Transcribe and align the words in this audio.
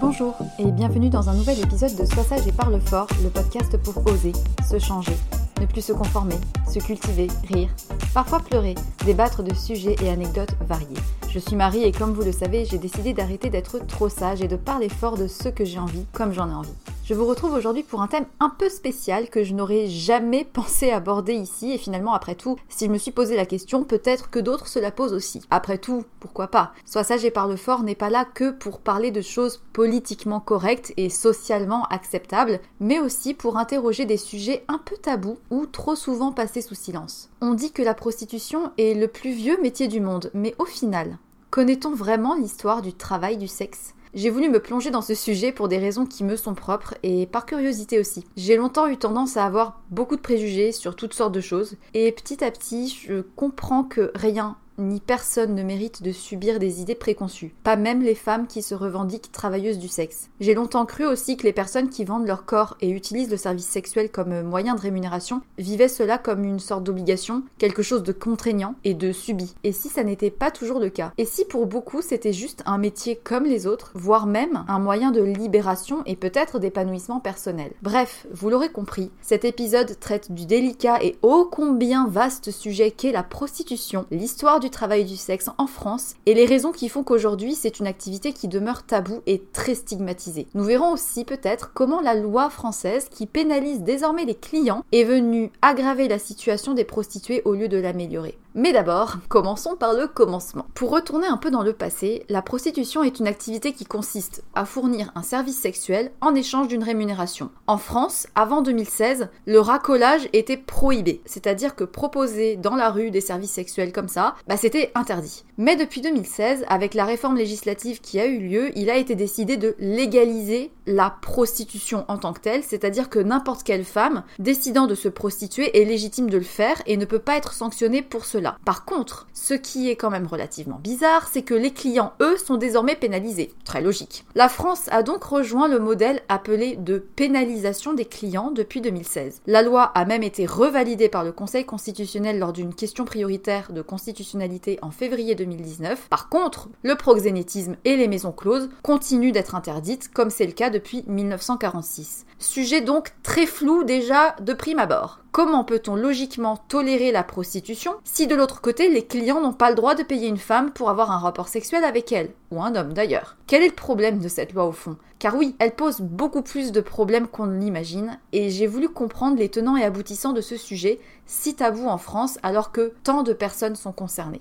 Bonjour 0.00 0.34
et 0.58 0.64
bienvenue 0.64 1.10
dans 1.10 1.28
un 1.28 1.34
nouvel 1.34 1.60
épisode 1.60 1.94
de 1.94 2.06
Sois 2.06 2.24
sage 2.24 2.46
et 2.46 2.52
parle 2.52 2.80
fort, 2.80 3.06
le 3.22 3.28
podcast 3.28 3.76
pour 3.76 3.98
oser, 4.06 4.32
se 4.66 4.78
changer, 4.78 5.12
ne 5.60 5.66
plus 5.66 5.82
se 5.82 5.92
conformer, 5.92 6.36
se 6.66 6.78
cultiver, 6.78 7.26
rire, 7.52 7.68
parfois 8.14 8.40
pleurer, 8.40 8.74
débattre 9.04 9.42
de 9.42 9.54
sujets 9.54 9.96
et 10.02 10.08
anecdotes 10.08 10.54
variés. 10.66 10.86
Je 11.28 11.38
suis 11.38 11.54
Marie 11.54 11.84
et 11.84 11.92
comme 11.92 12.14
vous 12.14 12.22
le 12.22 12.32
savez, 12.32 12.64
j'ai 12.64 12.78
décidé 12.78 13.12
d'arrêter 13.12 13.50
d'être 13.50 13.78
trop 13.86 14.08
sage 14.08 14.40
et 14.40 14.48
de 14.48 14.56
parler 14.56 14.88
fort 14.88 15.18
de 15.18 15.26
ce 15.26 15.50
que 15.50 15.66
j'ai 15.66 15.78
envie 15.78 16.06
comme 16.12 16.32
j'en 16.32 16.48
ai 16.48 16.54
envie. 16.54 16.72
Je 17.10 17.16
vous 17.16 17.26
retrouve 17.26 17.54
aujourd'hui 17.54 17.82
pour 17.82 18.02
un 18.02 18.06
thème 18.06 18.26
un 18.38 18.50
peu 18.50 18.68
spécial 18.68 19.30
que 19.30 19.42
je 19.42 19.52
n'aurais 19.52 19.88
jamais 19.88 20.44
pensé 20.52 20.92
aborder 20.92 21.34
ici 21.34 21.72
et 21.72 21.76
finalement 21.76 22.14
après 22.14 22.36
tout, 22.36 22.54
si 22.68 22.86
je 22.86 22.90
me 22.92 22.98
suis 22.98 23.10
posé 23.10 23.34
la 23.34 23.46
question, 23.46 23.82
peut-être 23.82 24.30
que 24.30 24.38
d'autres 24.38 24.68
se 24.68 24.78
la 24.78 24.92
posent 24.92 25.12
aussi. 25.12 25.42
Après 25.50 25.78
tout, 25.78 26.04
pourquoi 26.20 26.46
pas? 26.46 26.72
Sois 26.86 27.02
sage 27.02 27.24
et 27.24 27.32
parle 27.32 27.56
fort 27.56 27.82
n'est 27.82 27.96
pas 27.96 28.10
là 28.10 28.24
que 28.24 28.52
pour 28.52 28.78
parler 28.78 29.10
de 29.10 29.22
choses 29.22 29.60
politiquement 29.72 30.38
correctes 30.38 30.92
et 30.96 31.10
socialement 31.10 31.82
acceptables, 31.86 32.60
mais 32.78 33.00
aussi 33.00 33.34
pour 33.34 33.56
interroger 33.56 34.04
des 34.04 34.16
sujets 34.16 34.64
un 34.68 34.78
peu 34.78 34.94
tabous 34.96 35.38
ou 35.50 35.66
trop 35.66 35.96
souvent 35.96 36.30
passés 36.30 36.62
sous 36.62 36.76
silence. 36.76 37.28
On 37.40 37.54
dit 37.54 37.72
que 37.72 37.82
la 37.82 37.94
prostitution 37.94 38.70
est 38.78 38.94
le 38.94 39.08
plus 39.08 39.32
vieux 39.32 39.60
métier 39.60 39.88
du 39.88 40.00
monde, 40.00 40.30
mais 40.32 40.54
au 40.60 40.64
final, 40.64 41.18
connaît-on 41.50 41.92
vraiment 41.92 42.36
l'histoire 42.36 42.82
du 42.82 42.92
travail 42.92 43.36
du 43.36 43.48
sexe? 43.48 43.94
J'ai 44.14 44.30
voulu 44.30 44.48
me 44.48 44.60
plonger 44.60 44.90
dans 44.90 45.02
ce 45.02 45.14
sujet 45.14 45.52
pour 45.52 45.68
des 45.68 45.78
raisons 45.78 46.06
qui 46.06 46.24
me 46.24 46.36
sont 46.36 46.54
propres 46.54 46.94
et 47.02 47.26
par 47.26 47.46
curiosité 47.46 47.98
aussi. 47.98 48.24
J'ai 48.36 48.56
longtemps 48.56 48.88
eu 48.88 48.96
tendance 48.96 49.36
à 49.36 49.44
avoir 49.44 49.80
beaucoup 49.90 50.16
de 50.16 50.20
préjugés 50.20 50.72
sur 50.72 50.96
toutes 50.96 51.14
sortes 51.14 51.34
de 51.34 51.40
choses 51.40 51.76
et 51.94 52.10
petit 52.12 52.42
à 52.42 52.50
petit 52.50 52.88
je 52.88 53.20
comprends 53.36 53.84
que 53.84 54.10
rien 54.14 54.56
ni 54.80 55.00
personne 55.00 55.54
ne 55.54 55.62
mérite 55.62 56.02
de 56.02 56.12
subir 56.12 56.58
des 56.58 56.80
idées 56.80 56.94
préconçues, 56.94 57.54
pas 57.62 57.76
même 57.76 58.02
les 58.02 58.14
femmes 58.14 58.46
qui 58.46 58.62
se 58.62 58.74
revendiquent 58.74 59.32
travailleuses 59.32 59.78
du 59.78 59.88
sexe. 59.88 60.30
J'ai 60.40 60.54
longtemps 60.54 60.86
cru 60.86 61.06
aussi 61.06 61.36
que 61.36 61.44
les 61.44 61.52
personnes 61.52 61.90
qui 61.90 62.04
vendent 62.04 62.26
leur 62.26 62.44
corps 62.44 62.76
et 62.80 62.90
utilisent 62.90 63.30
le 63.30 63.36
service 63.36 63.66
sexuel 63.66 64.10
comme 64.10 64.42
moyen 64.42 64.74
de 64.74 64.80
rémunération 64.80 65.42
vivaient 65.58 65.88
cela 65.88 66.18
comme 66.18 66.44
une 66.44 66.58
sorte 66.58 66.84
d'obligation, 66.84 67.42
quelque 67.58 67.82
chose 67.82 68.02
de 68.02 68.12
contraignant 68.12 68.74
et 68.84 68.94
de 68.94 69.12
subi. 69.12 69.54
Et 69.64 69.72
si 69.72 69.88
ça 69.88 70.04
n'était 70.04 70.30
pas 70.30 70.50
toujours 70.50 70.80
le 70.80 70.88
cas? 70.88 71.12
Et 71.18 71.24
si 71.24 71.44
pour 71.44 71.66
beaucoup 71.66 72.02
c'était 72.02 72.32
juste 72.32 72.62
un 72.66 72.78
métier 72.78 73.16
comme 73.16 73.44
les 73.44 73.66
autres, 73.66 73.92
voire 73.94 74.26
même 74.26 74.64
un 74.68 74.78
moyen 74.78 75.10
de 75.10 75.22
libération 75.22 76.02
et 76.06 76.16
peut-être 76.16 76.58
d'épanouissement 76.58 77.20
personnel? 77.20 77.72
Bref, 77.82 78.26
vous 78.32 78.50
l'aurez 78.50 78.70
compris, 78.70 79.10
cet 79.20 79.44
épisode 79.44 79.98
traite 80.00 80.32
du 80.32 80.46
délicat 80.46 81.02
et 81.02 81.16
ô 81.22 81.48
combien 81.50 82.06
vaste 82.06 82.50
sujet 82.50 82.90
qu'est 82.90 83.12
la 83.12 83.22
prostitution, 83.22 84.06
l'histoire 84.10 84.60
du 84.60 84.69
travail 84.70 85.04
du 85.04 85.16
sexe 85.16 85.50
en 85.58 85.66
France 85.66 86.14
et 86.26 86.34
les 86.34 86.46
raisons 86.46 86.72
qui 86.72 86.88
font 86.88 87.02
qu'aujourd'hui 87.02 87.54
c'est 87.54 87.80
une 87.80 87.86
activité 87.86 88.32
qui 88.32 88.48
demeure 88.48 88.84
taboue 88.84 89.20
et 89.26 89.42
très 89.52 89.74
stigmatisée. 89.74 90.46
Nous 90.54 90.64
verrons 90.64 90.92
aussi 90.92 91.24
peut-être 91.24 91.72
comment 91.74 92.00
la 92.00 92.14
loi 92.14 92.50
française 92.50 93.08
qui 93.10 93.26
pénalise 93.26 93.82
désormais 93.82 94.24
les 94.24 94.34
clients 94.34 94.84
est 94.92 95.04
venue 95.04 95.50
aggraver 95.62 96.08
la 96.08 96.18
situation 96.18 96.74
des 96.74 96.84
prostituées 96.84 97.42
au 97.44 97.54
lieu 97.54 97.68
de 97.68 97.78
l'améliorer. 97.78 98.38
Mais 98.56 98.72
d'abord, 98.72 99.18
commençons 99.28 99.76
par 99.76 99.92
le 99.92 100.08
commencement. 100.08 100.66
Pour 100.74 100.90
retourner 100.90 101.28
un 101.28 101.36
peu 101.36 101.52
dans 101.52 101.62
le 101.62 101.72
passé, 101.72 102.24
la 102.28 102.42
prostitution 102.42 103.04
est 103.04 103.20
une 103.20 103.28
activité 103.28 103.72
qui 103.72 103.84
consiste 103.84 104.42
à 104.56 104.64
fournir 104.64 105.12
un 105.14 105.22
service 105.22 105.56
sexuel 105.56 106.10
en 106.20 106.34
échange 106.34 106.66
d'une 106.66 106.82
rémunération. 106.82 107.50
En 107.68 107.78
France, 107.78 108.26
avant 108.34 108.60
2016, 108.60 109.28
le 109.46 109.60
racolage 109.60 110.28
était 110.32 110.56
prohibé, 110.56 111.22
c'est-à-dire 111.26 111.76
que 111.76 111.84
proposer 111.84 112.56
dans 112.56 112.74
la 112.74 112.90
rue 112.90 113.12
des 113.12 113.20
services 113.20 113.52
sexuels 113.52 113.92
comme 113.92 114.08
ça, 114.08 114.34
bah 114.48 114.56
c'était 114.56 114.90
interdit. 114.96 115.44
Mais 115.56 115.76
depuis 115.76 116.00
2016, 116.00 116.64
avec 116.68 116.94
la 116.94 117.04
réforme 117.04 117.36
législative 117.36 118.00
qui 118.00 118.18
a 118.18 118.26
eu 118.26 118.40
lieu, 118.40 118.76
il 118.76 118.90
a 118.90 118.96
été 118.96 119.14
décidé 119.14 119.58
de 119.58 119.76
légaliser 119.78 120.72
la 120.86 121.14
prostitution 121.22 122.04
en 122.08 122.18
tant 122.18 122.32
que 122.32 122.40
telle, 122.40 122.64
c'est-à-dire 122.64 123.10
que 123.10 123.20
n'importe 123.20 123.62
quelle 123.62 123.84
femme 123.84 124.24
décidant 124.40 124.88
de 124.88 124.96
se 124.96 125.08
prostituer 125.08 125.80
est 125.80 125.84
légitime 125.84 126.28
de 126.28 126.38
le 126.38 126.42
faire 126.42 126.82
et 126.86 126.96
ne 126.96 127.04
peut 127.04 127.20
pas 127.20 127.36
être 127.36 127.52
sanctionnée 127.52 128.02
pour 128.02 128.24
cela 128.24 128.39
Par 128.64 128.84
contre, 128.84 129.26
ce 129.32 129.54
qui 129.54 129.90
est 129.90 129.96
quand 129.96 130.10
même 130.10 130.26
relativement 130.26 130.78
bizarre, 130.82 131.28
c'est 131.30 131.42
que 131.42 131.54
les 131.54 131.72
clients, 131.72 132.12
eux, 132.20 132.36
sont 132.36 132.56
désormais 132.56 132.96
pénalisés. 132.96 133.52
Très 133.64 133.80
logique. 133.80 134.24
La 134.34 134.48
France 134.48 134.88
a 134.90 135.02
donc 135.02 135.24
rejoint 135.24 135.68
le 135.68 135.78
modèle 135.78 136.22
appelé 136.28 136.76
de 136.76 136.98
pénalisation 136.98 137.92
des 137.92 138.04
clients 138.04 138.50
depuis 138.50 138.80
2016. 138.80 139.42
La 139.46 139.62
loi 139.62 139.84
a 139.94 140.04
même 140.04 140.22
été 140.22 140.46
revalidée 140.46 141.08
par 141.08 141.24
le 141.24 141.32
Conseil 141.32 141.64
constitutionnel 141.64 142.38
lors 142.38 142.52
d'une 142.52 142.74
question 142.74 143.04
prioritaire 143.04 143.72
de 143.72 143.82
constitutionnalité 143.82 144.78
en 144.82 144.90
février 144.90 145.34
2019. 145.34 146.08
Par 146.08 146.28
contre, 146.28 146.68
le 146.82 146.94
proxénétisme 146.94 147.76
et 147.84 147.96
les 147.96 148.08
maisons 148.08 148.32
closes 148.32 148.68
continuent 148.82 149.32
d'être 149.32 149.54
interdites, 149.54 150.12
comme 150.12 150.30
c'est 150.30 150.46
le 150.46 150.52
cas 150.52 150.70
depuis 150.70 151.04
1946. 151.06 152.26
Sujet 152.42 152.80
donc 152.80 153.10
très 153.22 153.44
flou 153.44 153.84
déjà 153.84 154.34
de 154.40 154.54
prime 154.54 154.78
abord. 154.78 155.20
Comment 155.30 155.62
peut-on 155.62 155.94
logiquement 155.94 156.56
tolérer 156.56 157.12
la 157.12 157.22
prostitution 157.22 157.92
si 158.02 158.26
de 158.26 158.34
l'autre 158.34 158.62
côté 158.62 158.88
les 158.88 159.04
clients 159.04 159.42
n'ont 159.42 159.52
pas 159.52 159.68
le 159.68 159.76
droit 159.76 159.94
de 159.94 160.02
payer 160.02 160.26
une 160.26 160.38
femme 160.38 160.72
pour 160.72 160.88
avoir 160.88 161.10
un 161.10 161.18
rapport 161.18 161.48
sexuel 161.48 161.84
avec 161.84 162.12
elle 162.12 162.30
Ou 162.50 162.62
un 162.62 162.74
homme 162.76 162.94
d'ailleurs? 162.94 163.36
Quel 163.46 163.62
est 163.62 163.68
le 163.68 163.74
problème 163.74 164.20
de 164.20 164.28
cette 164.28 164.54
loi 164.54 164.64
au 164.64 164.72
fond? 164.72 164.96
Car 165.18 165.36
oui, 165.36 165.54
elle 165.58 165.74
pose 165.74 166.00
beaucoup 166.00 166.40
plus 166.40 166.72
de 166.72 166.80
problèmes 166.80 167.28
qu'on 167.28 167.44
ne 167.44 167.60
l'imagine, 167.60 168.18
et 168.32 168.48
j'ai 168.48 168.66
voulu 168.66 168.88
comprendre 168.88 169.36
les 169.36 169.50
tenants 169.50 169.76
et 169.76 169.84
aboutissants 169.84 170.32
de 170.32 170.40
ce 170.40 170.56
sujet, 170.56 170.98
si 171.26 171.54
tabou 171.54 171.88
en 171.88 171.98
France 171.98 172.38
alors 172.42 172.72
que 172.72 172.94
tant 173.04 173.22
de 173.22 173.34
personnes 173.34 173.76
sont 173.76 173.92
concernées. 173.92 174.40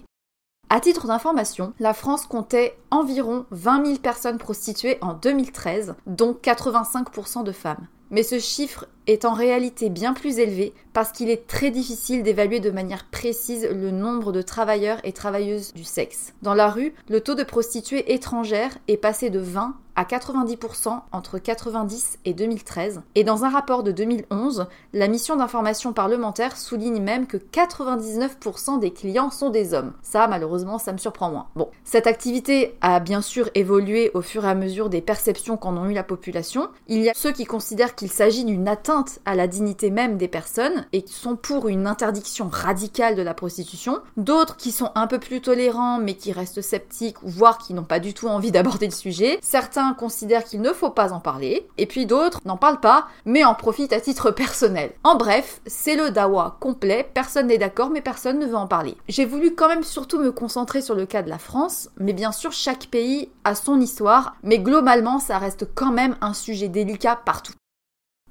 À 0.72 0.80
titre 0.80 1.08
d'information, 1.08 1.74
la 1.80 1.96
France 1.96 2.28
comptait 2.28 2.78
environ 2.92 3.48
20 3.50 3.86
000 3.88 3.98
personnes 3.98 4.38
prostituées 4.38 5.00
en 5.02 5.14
2013, 5.14 5.96
dont 6.06 6.38
85% 6.40 7.44
de 7.44 7.52
femmes. 7.52 7.88
Mais 8.12 8.22
ce 8.22 8.38
chiffre 8.38 8.86
est 9.08 9.26
en 9.26 9.34
réalité 9.34 9.90
bien 9.90 10.14
plus 10.14 10.38
élevé 10.38 10.74
parce 10.94 11.12
qu'il 11.12 11.32
est 11.32 11.48
très 11.48 11.72
difficile 11.72 12.22
d'évaluer 12.22 12.60
de 12.60 12.70
manière 12.70 13.06
précise 13.10 13.68
le 13.68 13.90
nombre 13.90 14.32
de 14.32 14.44
travailleurs 14.44 15.00
et 15.04 15.12
travailleuses 15.12 15.74
du 15.74 15.84
sexe. 15.84 16.34
Dans 16.44 16.54
la 16.54 16.70
rue, 16.70 16.94
le 17.08 17.22
taux 17.22 17.36
de 17.36 17.44
prostituées 17.44 18.14
étrangères 18.14 18.78
est 18.88 18.98
passé 18.98 19.32
de 19.32 19.40
20 19.40 19.76
à 20.00 20.06
90% 20.06 21.02
entre 21.12 21.40
90 21.40 22.20
et 22.24 22.34
2013. 22.34 23.02
Et 23.16 23.26
dans 23.26 23.44
un 23.44 23.50
rapport 23.50 23.84
de 23.84 23.92
2011, 23.92 24.68
la 24.94 25.10
mission 25.10 25.36
d'information 25.36 25.92
parlementaire 25.92 26.56
souligne 26.56 27.02
même 27.02 27.28
que 27.28 27.36
99% 27.36 28.80
des 28.80 28.92
clients 28.92 29.30
sont 29.30 29.50
des 29.50 29.74
hommes. 29.74 29.92
Ça, 30.02 30.30
malheureusement, 30.30 30.78
ça 30.78 30.94
me 30.94 30.98
surprend 30.98 31.30
moins. 31.32 31.48
Bon, 31.58 31.68
cette 31.84 32.08
activité 32.08 32.78
a 32.80 33.02
bien 33.02 33.22
sûr 33.22 33.50
évolué 33.56 34.10
au 34.14 34.22
fur 34.22 34.46
et 34.46 34.50
à 34.50 34.56
mesure 34.56 34.90
des 34.90 35.02
perceptions 35.02 35.58
qu'en 35.58 35.76
ont 35.76 35.90
eu 35.90 35.94
la 35.94 36.04
population. 36.04 36.70
Il 36.88 37.02
y 37.02 37.10
a 37.10 37.14
ceux 37.14 37.34
qui 37.34 37.44
considèrent 37.44 37.96
qu'il 37.96 38.10
s'agit 38.10 38.46
d'une 38.46 38.70
atteinte 38.70 39.20
à 39.26 39.36
la 39.36 39.48
dignité 39.48 39.92
même 39.92 40.16
des 40.16 40.30
personnes 40.30 40.86
et 40.94 41.02
qui 41.02 41.14
sont 41.14 41.36
pour 41.36 41.68
une 41.68 41.88
interdiction 41.88 42.48
radicale 42.50 43.16
de 43.16 43.22
la 43.22 43.34
prostitution. 43.34 44.00
D'autres 44.16 44.56
qui 44.56 44.72
sont 44.72 44.92
un 44.96 45.08
peu 45.08 45.20
plus 45.20 45.42
tolérants 45.42 46.00
mais 46.00 46.14
qui 46.14 46.32
restent 46.32 46.62
sceptiques, 46.62 47.18
voire 47.22 47.58
qui 47.58 47.74
n'ont 47.74 47.84
pas 47.84 48.00
du 48.00 48.14
tout 48.14 48.30
envie 48.30 48.52
d'aborder 48.54 48.86
le 48.86 48.94
sujet. 48.94 49.40
Certains 49.42 49.89
considèrent 49.94 50.44
qu'il 50.44 50.62
ne 50.62 50.74
faut 50.74 50.90
pas 50.90 51.14
en 51.14 51.20
parler, 51.20 51.68
et 51.78 51.86
puis 51.86 52.06
d'autres 52.06 52.40
n'en 52.46 52.58
parlent 52.58 52.80
pas, 52.80 53.08
mais 53.26 53.44
en 53.44 53.56
profitent 53.56 53.94
à 53.94 54.02
titre 54.02 54.32
personnel. 54.32 54.92
En 55.04 55.16
bref, 55.16 55.62
c'est 55.66 55.96
le 55.96 56.12
dawa 56.12 56.58
complet, 56.60 57.10
personne 57.14 57.48
n'est 57.48 57.58
d'accord, 57.58 57.90
mais 57.90 58.02
personne 58.02 58.40
ne 58.40 58.46
veut 58.46 58.56
en 58.56 58.68
parler. 58.68 58.98
J'ai 59.08 59.26
voulu 59.26 59.56
quand 59.56 59.68
même 59.68 59.84
surtout 59.84 60.20
me 60.20 60.32
concentrer 60.32 60.82
sur 60.82 60.96
le 60.96 61.06
cas 61.06 61.22
de 61.22 61.30
la 61.30 61.38
France, 61.38 61.90
mais 61.98 62.14
bien 62.14 62.32
sûr 62.32 62.52
chaque 62.52 62.88
pays 62.88 63.30
a 63.44 63.56
son 63.56 63.80
histoire, 63.80 64.36
mais 64.44 64.60
globalement 64.60 65.20
ça 65.20 65.38
reste 65.38 65.68
quand 65.76 65.92
même 65.92 66.16
un 66.22 66.34
sujet 66.34 66.68
délicat 66.68 67.20
partout. 67.26 67.54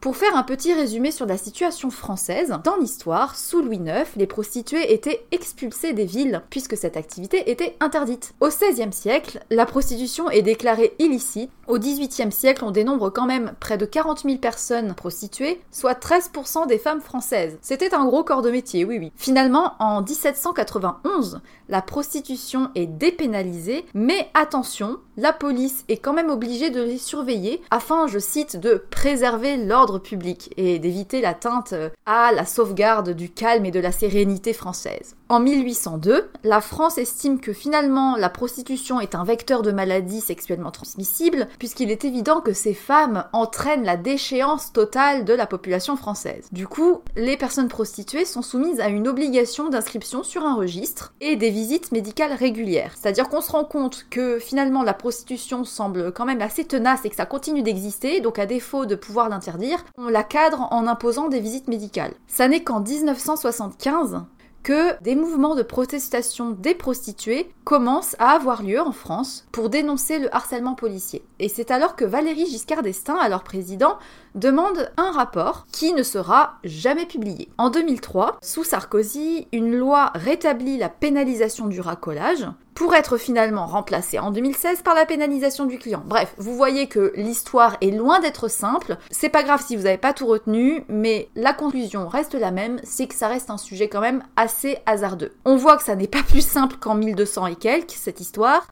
Pour 0.01 0.17
faire 0.17 0.37
un 0.37 0.45
petit 0.45 0.73
résumé 0.73 1.11
sur 1.11 1.27
la 1.27 1.37
situation 1.37 1.91
française, 1.91 2.55
dans 2.63 2.77
l'histoire, 2.77 3.35
sous 3.35 3.63
Louis 3.63 3.79
IX, 3.79 4.05
les 4.15 4.29
prostituées 4.29 4.93
étaient 4.93 5.27
expulsées 5.33 5.93
des 5.93 6.05
villes, 6.05 6.43
puisque 6.51 6.77
cette 6.77 6.97
activité 6.97 7.51
était 7.51 7.77
interdite. 7.81 8.33
Au 8.39 8.47
XVIe 8.47 8.93
siècle, 8.93 9.41
la 9.51 9.67
prostitution 9.67 10.31
est 10.31 10.43
déclarée 10.43 10.95
illicite. 11.01 11.51
Au 11.67 11.81
XVIIIe 11.81 12.31
siècle, 12.31 12.65
on 12.65 12.71
dénombre 12.71 13.11
quand 13.11 13.27
même 13.27 13.55
près 13.59 13.77
de 13.77 13.87
40 13.87 14.21
000 14.21 14.39
personnes 14.39 14.95
prostituées, 14.95 15.61
soit 15.73 16.01
13% 16.01 16.69
des 16.69 16.79
femmes 16.79 17.01
françaises. 17.01 17.59
C'était 17.61 17.93
un 17.93 18.07
gros 18.07 18.23
corps 18.23 18.43
de 18.43 18.53
métier, 18.53 18.85
oui 18.85 18.99
oui. 19.01 19.13
Finalement, 19.17 19.75
en 19.81 20.01
1791, 20.03 21.41
la 21.69 21.83
prostitution 21.83 22.71
est 22.77 22.87
dépénalisée, 22.87 23.85
mais 23.95 24.31
attention, 24.33 24.99
la 25.17 25.33
police 25.33 25.85
est 25.89 25.97
quand 25.97 26.13
même 26.13 26.31
obligée 26.31 26.71
de 26.71 26.83
les 26.83 26.99
surveiller 26.99 27.61
afin, 27.71 28.07
je 28.07 28.21
cite, 28.21 28.57
de 28.57 28.85
préserver 28.91 29.57
l'ordre 29.57 29.88
public 29.97 30.53
et 30.59 30.79
d'éviter 30.79 31.23
l'atteinte 31.23 31.73
à 32.05 32.33
la 32.33 32.45
sauvegarde 32.45 33.11
du 33.11 33.31
calme 33.31 33.65
et 33.65 33.71
de 33.71 33.81
la 33.81 33.93
sérénité 33.93 34.53
française. 34.53 35.15
En 35.31 35.41
1802, 35.41 36.31
la 36.43 36.63
France 36.63 36.97
estime 36.97 37.39
que 37.39 37.53
finalement 37.53 38.17
la 38.17 38.31
prostitution 38.31 38.99
est 38.99 39.15
un 39.15 39.25
vecteur 39.25 39.61
de 39.61 39.73
maladies 39.73 40.23
sexuellement 40.23 40.71
transmissibles, 40.71 41.49
puisqu'il 41.59 41.91
est 41.91 42.07
évident 42.07 42.41
que 42.41 42.55
ces 42.55 42.73
femmes 42.73 43.25
entraînent 43.35 43.85
la 43.85 43.99
déchéance 43.99 44.73
totale 44.73 45.27
de 45.27 45.35
la 45.35 45.47
population 45.47 45.97
française. 45.97 46.49
Du 46.51 46.67
coup, 46.67 47.03
les 47.15 47.37
personnes 47.37 47.69
prostituées 47.69 48.25
sont 48.25 48.41
soumises 48.41 48.81
à 48.81 48.89
une 48.89 49.07
obligation 49.07 49.69
d'inscription 49.69 50.23
sur 50.23 50.45
un 50.45 50.55
registre 50.55 51.13
et 51.21 51.37
des 51.37 51.51
visites 51.51 51.93
médicales 51.93 52.33
régulières. 52.33 52.95
C'est-à-dire 52.99 53.29
qu'on 53.29 53.43
se 53.43 53.53
rend 53.53 53.65
compte 53.65 54.07
que 54.09 54.39
finalement 54.39 54.83
la 54.83 54.95
prostitution 54.95 55.65
semble 55.65 56.11
quand 56.13 56.25
même 56.25 56.41
assez 56.41 56.65
tenace 56.65 57.05
et 57.05 57.11
que 57.11 57.17
ça 57.17 57.27
continue 57.27 57.63
d'exister, 57.63 58.23
donc 58.23 58.39
à 58.39 58.47
défaut 58.47 58.87
de 58.87 58.95
pouvoir 58.95 59.29
l'interdire, 59.29 59.78
on 59.97 60.09
la 60.09 60.23
cadre 60.23 60.69
en 60.71 60.87
imposant 60.87 61.29
des 61.29 61.41
visites 61.41 61.69
médicales. 61.69 62.15
Ça 62.27 62.49
n'est 62.49 62.63
qu'en 62.63 62.81
1975 62.81 64.23
que 64.63 65.01
des 65.03 65.15
mouvements 65.15 65.55
de 65.55 65.63
protestation 65.63 66.51
des 66.51 66.75
prostituées 66.75 67.51
commencent 67.65 68.17
à 68.19 68.33
avoir 68.33 68.63
lieu 68.63 68.81
en 68.81 68.93
France 68.93 69.47
pour 69.53 69.71
dénoncer 69.71 70.19
le 70.19 70.35
harcèlement 70.35 70.75
policier. 70.75 71.23
Et 71.41 71.49
c'est 71.49 71.71
alors 71.71 71.97
que 71.97 72.05
Valérie 72.05 72.47
Giscard 72.47 72.83
d'Estaing, 72.83 73.19
alors 73.19 73.45
président, 73.45 73.99
demande 74.35 74.91
un 74.97 75.11
rapport 75.11 75.67
qui 75.73 75.93
ne 75.93 76.03
sera 76.03 76.59
jamais 76.65 77.07
publié. 77.07 77.49
En 77.59 77.71
2003, 77.71 78.39
sous 78.43 78.65
Sarkozy, 78.65 79.47
une 79.53 79.77
loi 79.77 80.11
rétablit 80.15 80.79
la 80.79 80.89
pénalisation 80.89 81.67
du 81.67 81.81
racolage 81.81 82.47
pour 82.75 82.95
être 82.95 83.17
finalement 83.17 83.67
remplacée 83.67 84.21
en 84.21 84.31
2016 84.31 84.83
par 84.83 84.95
la 84.95 85.05
pénalisation 85.05 85.67
du 85.67 85.79
client. 85.79 86.03
Bref, 86.07 86.33
vous 86.39 86.55
voyez 86.55 86.87
que 86.87 87.13
l'histoire 87.17 87.77
est 87.81 87.91
loin 87.91 88.21
d'être 88.21 88.47
simple. 88.47 88.99
C'est 89.11 89.29
pas 89.29 89.43
grave 89.43 89.65
si 89.67 89.75
vous 89.75 89.83
n'avez 89.83 89.99
pas 89.99 90.13
tout 90.13 90.27
retenu, 90.27 90.85
mais 90.89 91.29
la 91.35 91.53
conclusion 91.53 92.07
reste 92.07 92.35
la 92.35 92.53
même, 92.53 92.79
c'est 92.85 93.09
que 93.09 93.17
ça 93.17 93.27
reste 93.27 93.51
un 93.51 93.59
sujet 93.59 93.89
quand 93.89 94.01
même 94.01 94.23
assez 94.37 94.79
hasardeux. 94.87 95.33
On 95.45 95.57
voit 95.57 95.77
que 95.77 95.83
ça 95.83 95.97
n'est 95.97 96.07
pas 96.07 96.23
plus 96.23 96.47
simple 96.47 96.77
qu'en 96.77 96.95
1200 96.95 97.47
et 97.47 97.57
quelques, 97.57 97.91
cette 97.91 98.21
histoire, 98.21 98.69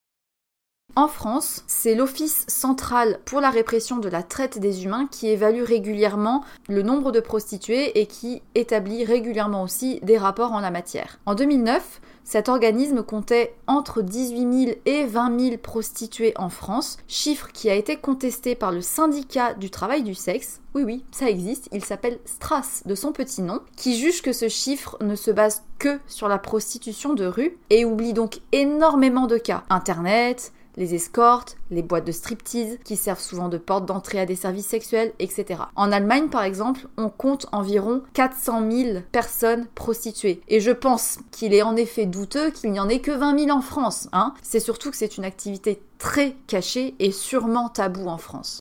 en 0.96 1.08
France, 1.08 1.62
c'est 1.66 1.94
l'Office 1.94 2.46
central 2.48 3.20
pour 3.26 3.42
la 3.42 3.50
répression 3.50 3.98
de 3.98 4.08
la 4.08 4.22
traite 4.22 4.58
des 4.58 4.84
humains 4.84 5.06
qui 5.10 5.28
évalue 5.28 5.62
régulièrement 5.62 6.42
le 6.70 6.80
nombre 6.80 7.12
de 7.12 7.20
prostituées 7.20 8.00
et 8.00 8.06
qui 8.06 8.40
établit 8.54 9.04
régulièrement 9.04 9.62
aussi 9.62 10.00
des 10.02 10.16
rapports 10.16 10.52
en 10.52 10.60
la 10.60 10.70
matière. 10.70 11.18
En 11.26 11.34
2009, 11.34 12.00
cet 12.24 12.48
organisme 12.48 13.02
comptait 13.04 13.54
entre 13.66 14.02
18 14.02 14.64
000 14.66 14.78
et 14.86 15.04
20 15.04 15.38
000 15.38 15.56
prostituées 15.58 16.32
en 16.36 16.48
France, 16.48 16.96
chiffre 17.06 17.52
qui 17.52 17.70
a 17.70 17.74
été 17.74 17.96
contesté 17.96 18.54
par 18.54 18.72
le 18.72 18.80
syndicat 18.80 19.54
du 19.54 19.70
travail 19.70 20.02
du 20.02 20.14
sexe. 20.14 20.60
Oui, 20.74 20.82
oui, 20.82 21.04
ça 21.12 21.30
existe, 21.30 21.68
il 21.72 21.84
s'appelle 21.84 22.18
Strass 22.24 22.82
de 22.84 22.94
son 22.94 23.12
petit 23.12 23.42
nom, 23.42 23.60
qui 23.76 23.96
juge 23.96 24.22
que 24.22 24.32
ce 24.32 24.48
chiffre 24.48 24.96
ne 25.00 25.14
se 25.14 25.30
base 25.30 25.62
que 25.78 26.00
sur 26.08 26.26
la 26.26 26.38
prostitution 26.38 27.14
de 27.14 27.26
rue 27.26 27.58
et 27.70 27.84
oublie 27.84 28.12
donc 28.12 28.40
énormément 28.50 29.26
de 29.26 29.38
cas. 29.38 29.62
Internet, 29.70 30.52
les 30.76 30.94
escortes, 30.94 31.56
les 31.70 31.82
boîtes 31.82 32.06
de 32.06 32.12
striptease 32.12 32.78
qui 32.84 32.96
servent 32.96 33.20
souvent 33.20 33.48
de 33.48 33.58
porte 33.58 33.86
d'entrée 33.86 34.20
à 34.20 34.26
des 34.26 34.36
services 34.36 34.66
sexuels, 34.66 35.12
etc. 35.18 35.60
En 35.74 35.92
Allemagne, 35.92 36.28
par 36.28 36.42
exemple, 36.42 36.88
on 36.96 37.08
compte 37.08 37.46
environ 37.52 38.02
400 38.12 38.70
000 38.70 38.98
personnes 39.12 39.66
prostituées. 39.74 40.40
Et 40.48 40.60
je 40.60 40.70
pense 40.70 41.18
qu'il 41.30 41.54
est 41.54 41.62
en 41.62 41.76
effet 41.76 42.06
douteux 42.06 42.50
qu'il 42.50 42.72
n'y 42.72 42.80
en 42.80 42.88
ait 42.88 43.00
que 43.00 43.10
20 43.10 43.38
000 43.38 43.56
en 43.56 43.62
France. 43.62 44.08
Hein 44.12 44.34
c'est 44.42 44.60
surtout 44.60 44.90
que 44.90 44.96
c'est 44.96 45.16
une 45.16 45.24
activité 45.24 45.82
très 45.98 46.36
cachée 46.46 46.94
et 46.98 47.12
sûrement 47.12 47.68
tabou 47.68 48.08
en 48.08 48.18
France. 48.18 48.60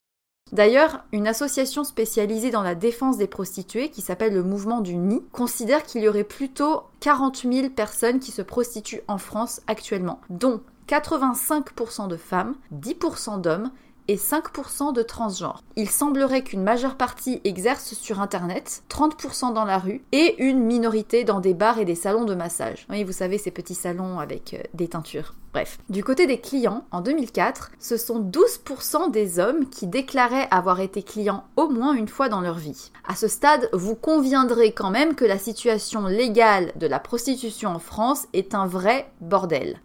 D'ailleurs, 0.51 1.03
une 1.11 1.27
association 1.27 1.83
spécialisée 1.83 2.51
dans 2.51 2.61
la 2.61 2.75
défense 2.75 3.17
des 3.17 3.25
prostituées, 3.25 3.89
qui 3.89 4.01
s'appelle 4.01 4.33
le 4.33 4.43
Mouvement 4.43 4.79
du 4.79 4.95
Nid, 4.95 5.23
considère 5.31 5.83
qu'il 5.83 6.03
y 6.03 6.07
aurait 6.07 6.23
plutôt 6.23 6.83
40 6.99 7.47
000 7.51 7.69
personnes 7.69 8.19
qui 8.19 8.31
se 8.31 8.43
prostituent 8.43 9.01
en 9.07 9.17
France 9.17 9.61
actuellement, 9.65 10.21
dont 10.29 10.61
85% 10.87 12.07
de 12.07 12.17
femmes, 12.17 12.55
10% 12.73 13.41
d'hommes 13.41 13.71
et 14.07 14.17
5% 14.17 14.93
de 14.93 15.01
transgenres. 15.01 15.63
Il 15.75 15.89
semblerait 15.89 16.43
qu'une 16.43 16.63
majeure 16.63 16.95
partie 16.95 17.41
exerce 17.43 17.93
sur 17.93 18.21
Internet, 18.21 18.83
30% 18.89 19.53
dans 19.53 19.65
la 19.65 19.79
rue 19.79 20.03
et 20.11 20.35
une 20.43 20.59
minorité 20.59 21.23
dans 21.23 21.39
des 21.39 21.53
bars 21.53 21.79
et 21.79 21.85
des 21.85 21.95
salons 21.95 22.25
de 22.25 22.35
massage. 22.35 22.85
Oui, 22.89 23.03
vous 23.03 23.11
savez, 23.11 23.37
ces 23.37 23.51
petits 23.51 23.75
salons 23.75 24.19
avec 24.19 24.53
euh, 24.53 24.63
des 24.73 24.87
teintures. 24.87 25.33
Bref. 25.53 25.79
Du 25.89 26.03
côté 26.03 26.27
des 26.27 26.39
clients, 26.39 26.83
en 26.91 26.99
2004, 26.99 27.71
ce 27.79 27.95
sont 27.95 28.21
12% 28.21 29.09
des 29.09 29.39
hommes 29.39 29.69
qui 29.69 29.87
déclaraient 29.87 30.49
avoir 30.51 30.81
été 30.81 31.01
clients 31.01 31.45
au 31.55 31.69
moins 31.69 31.93
une 31.93 32.09
fois 32.09 32.27
dans 32.27 32.41
leur 32.41 32.57
vie. 32.57 32.91
À 33.07 33.15
ce 33.15 33.29
stade, 33.29 33.69
vous 33.71 33.95
conviendrez 33.95 34.73
quand 34.73 34.91
même 34.91 35.15
que 35.15 35.25
la 35.25 35.37
situation 35.37 36.07
légale 36.07 36.73
de 36.75 36.87
la 36.87 36.99
prostitution 36.99 37.69
en 37.69 37.79
France 37.79 38.27
est 38.33 38.53
un 38.53 38.67
vrai 38.67 39.09
bordel. 39.21 39.79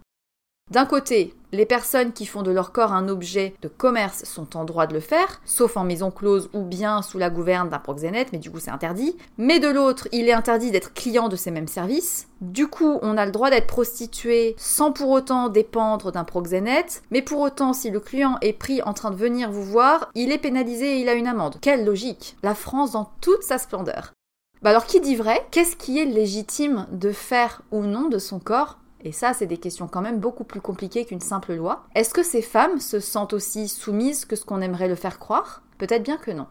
D'un 0.71 0.85
côté, 0.85 1.33
les 1.51 1.65
personnes 1.65 2.13
qui 2.13 2.25
font 2.25 2.43
de 2.43 2.51
leur 2.51 2.71
corps 2.71 2.93
un 2.93 3.09
objet 3.09 3.55
de 3.61 3.67
commerce 3.67 4.23
sont 4.23 4.55
en 4.55 4.63
droit 4.63 4.87
de 4.87 4.93
le 4.93 5.01
faire, 5.01 5.41
sauf 5.43 5.75
en 5.75 5.83
maison 5.83 6.11
close 6.11 6.49
ou 6.53 6.63
bien 6.63 7.01
sous 7.01 7.17
la 7.17 7.29
gouverne 7.29 7.67
d'un 7.67 7.77
proxénète, 7.77 8.31
mais 8.31 8.39
du 8.39 8.49
coup 8.49 8.61
c'est 8.61 8.71
interdit. 8.71 9.17
Mais 9.37 9.59
de 9.59 9.67
l'autre, 9.67 10.07
il 10.13 10.29
est 10.29 10.33
interdit 10.33 10.71
d'être 10.71 10.93
client 10.93 11.27
de 11.27 11.35
ces 11.35 11.51
mêmes 11.51 11.67
services. 11.67 12.29
Du 12.39 12.67
coup, 12.67 12.99
on 13.01 13.17
a 13.17 13.25
le 13.25 13.33
droit 13.33 13.49
d'être 13.49 13.67
prostitué 13.67 14.55
sans 14.57 14.93
pour 14.93 15.09
autant 15.09 15.49
dépendre 15.49 16.13
d'un 16.13 16.23
proxénète, 16.23 17.03
mais 17.11 17.21
pour 17.21 17.41
autant, 17.41 17.73
si 17.73 17.89
le 17.89 17.99
client 17.99 18.37
est 18.39 18.53
pris 18.53 18.81
en 18.81 18.93
train 18.93 19.11
de 19.11 19.17
venir 19.17 19.51
vous 19.51 19.65
voir, 19.65 20.09
il 20.15 20.31
est 20.31 20.37
pénalisé 20.37 20.95
et 20.95 21.01
il 21.01 21.09
a 21.09 21.15
une 21.15 21.27
amende. 21.27 21.57
Quelle 21.59 21.83
logique 21.83 22.37
La 22.43 22.55
France 22.55 22.91
dans 22.91 23.11
toute 23.19 23.43
sa 23.43 23.57
splendeur. 23.57 24.13
Bah 24.61 24.69
alors 24.69 24.85
qui 24.85 25.01
dit 25.01 25.17
vrai? 25.17 25.45
Qu'est-ce 25.51 25.75
qui 25.75 25.99
est 25.99 26.05
légitime 26.05 26.87
de 26.93 27.11
faire 27.11 27.61
ou 27.71 27.81
non 27.81 28.07
de 28.07 28.19
son 28.19 28.39
corps? 28.39 28.77
Et 29.03 29.11
ça, 29.11 29.33
c'est 29.33 29.45
des 29.45 29.57
questions 29.57 29.87
quand 29.87 30.01
même 30.01 30.19
beaucoup 30.19 30.43
plus 30.43 30.61
compliquées 30.61 31.05
qu'une 31.05 31.21
simple 31.21 31.53
loi. 31.53 31.85
Est-ce 31.95 32.13
que 32.13 32.23
ces 32.23 32.41
femmes 32.41 32.79
se 32.79 32.99
sentent 32.99 33.33
aussi 33.33 33.67
soumises 33.67 34.25
que 34.25 34.35
ce 34.35 34.45
qu'on 34.45 34.61
aimerait 34.61 34.87
le 34.87 34.95
faire 34.95 35.19
croire? 35.19 35.63
Peut-être 35.77 36.03
bien 36.03 36.17
que 36.17 36.31
non. 36.31 36.47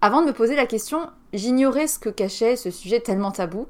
Avant 0.00 0.22
de 0.22 0.26
me 0.26 0.32
poser 0.32 0.56
la 0.56 0.66
question, 0.66 1.08
j'ignorais 1.32 1.86
ce 1.86 1.98
que 1.98 2.08
cachait 2.08 2.56
ce 2.56 2.70
sujet 2.70 3.00
tellement 3.00 3.30
tabou. 3.30 3.68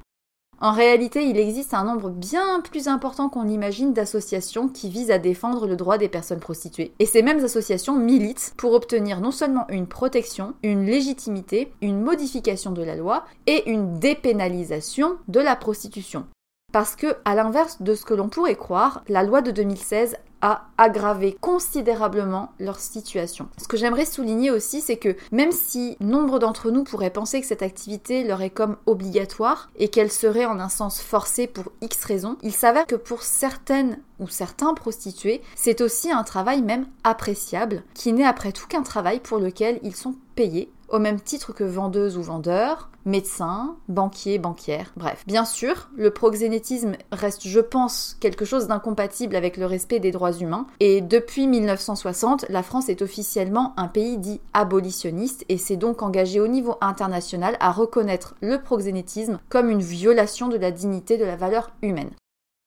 En 0.61 0.73
réalité, 0.73 1.25
il 1.25 1.39
existe 1.39 1.75
un 1.75 1.83
nombre 1.85 2.09
bien 2.09 2.61
plus 2.61 2.87
important 2.87 3.29
qu'on 3.29 3.43
l'imagine 3.43 3.93
d'associations 3.93 4.69
qui 4.69 4.89
visent 4.89 5.11
à 5.11 5.19
défendre 5.19 5.67
le 5.67 5.75
droit 5.75 5.99
des 5.99 6.09
personnes 6.09 6.39
prostituées. 6.39 6.93
Et 7.01 7.07
ces 7.07 7.23
mêmes 7.23 7.45
associations 7.45 7.97
militent 7.97 8.55
pour 8.57 8.73
obtenir 8.73 9.21
non 9.21 9.33
seulement 9.33 9.69
une 9.69 9.89
protection, 9.89 10.55
une 10.63 10.87
légitimité, 10.87 11.73
une 11.83 12.01
modification 12.01 12.71
de 12.71 12.83
la 12.83 12.95
loi 12.95 13.25
et 13.47 13.69
une 13.69 13.99
dépénalisation 13.99 15.19
de 15.27 15.41
la 15.41 15.57
prostitution. 15.57 16.27
Parce 16.73 16.97
que, 16.97 17.17
à 17.25 17.35
l'inverse 17.35 17.83
de 17.83 17.95
ce 17.95 18.05
que 18.05 18.15
l'on 18.15 18.29
pourrait 18.29 18.57
croire, 18.57 19.05
la 19.09 19.23
loi 19.23 19.43
de 19.43 19.51
2016 19.51 20.17
a 20.41 20.67
aggravé 20.77 21.37
considérablement 21.41 22.51
leur 22.59 22.81
situation. 22.81 23.49
Ce 23.59 23.69
que 23.69 23.77
j'aimerais 23.77 24.05
souligner 24.05 24.51
aussi, 24.51 24.81
c'est 24.81 24.97
que 24.97 25.17
même 25.31 25.53
si 25.53 25.97
nombre 26.01 26.41
d'entre 26.41 26.71
nous 26.71 26.83
pourraient 26.83 27.11
penser 27.11 27.41
que 27.41 27.47
cette 27.47 27.63
activité 27.63 28.25
leur 28.25 28.43
est 28.43 28.51
comme 28.51 28.77
obligatoire 28.87 29.71
et 29.77 29.89
qu'elle 29.89 30.11
serait 30.11 30.47
en 30.47 30.59
un 30.59 30.69
sens 30.69 31.01
forcée 31.01 31.47
pour 31.47 31.67
X 31.81 32.05
raisons, 32.05 32.37
il 32.43 32.53
s'avère 32.53 32.87
que 32.87 32.97
pour 32.97 33.23
certaines 33.23 33.99
ou 34.19 34.27
certains 34.27 34.75
prostitués, 34.75 35.43
c'est 35.55 35.81
aussi 35.81 36.11
un 36.11 36.25
travail 36.25 36.63
même 36.63 36.87
appréciable, 37.05 37.85
qui 37.95 38.13
n'est 38.13 38.25
après 38.25 38.53
tout 38.53 38.67
qu'un 38.67 38.83
travail 38.83 39.21
pour 39.21 39.39
lequel 39.39 39.79
ils 39.83 39.95
sont 39.95 40.17
payés 40.35 40.73
au 40.89 40.99
même 40.99 41.21
titre 41.21 41.53
que 41.53 41.65
vendeuse 41.65 42.19
ou 42.19 42.23
vendeur, 42.23 42.91
médecin, 43.05 43.77
banquier, 43.89 44.39
banquière, 44.39 44.93
bref. 44.97 45.25
Bien 45.27 45.45
sûr, 45.45 45.91
le 45.97 46.11
proxénétisme 46.11 46.93
reste, 47.11 47.47
je 47.47 47.61
pense, 47.61 48.17
quelque 48.21 48.45
chose 48.45 48.67
d'incompatible 48.67 49.37
avec 49.37 49.57
le 49.57 49.67
respect 49.67 50.01
des 50.01 50.11
droits 50.11 50.33
humains, 50.33 50.67
et 50.81 51.01
depuis 51.01 51.47
1960, 51.47 52.47
la 52.49 52.63
France 52.63 52.89
est 52.89 53.03
officiellement 53.03 53.75
un 53.77 53.89
pays 53.89 54.19
dit 54.19 54.41
abolitionniste 54.53 55.45
et 55.49 55.59
s'est 55.59 55.77
donc 55.77 56.03
engagé 56.03 56.41
au 56.41 56.49
niveau 56.49 56.77
international 56.81 57.57
à 57.61 57.73
reconnaître 57.73 58.35
le 58.41 58.61
proxénétisme 58.61 59.39
comme 59.49 59.71
une 59.71 59.83
violation 59.83 60.49
de 60.49 60.57
la 60.57 60.71
dignité 60.71 61.19
de 61.19 61.25
la 61.25 61.37
valeur 61.37 61.73
humaine. 61.83 62.11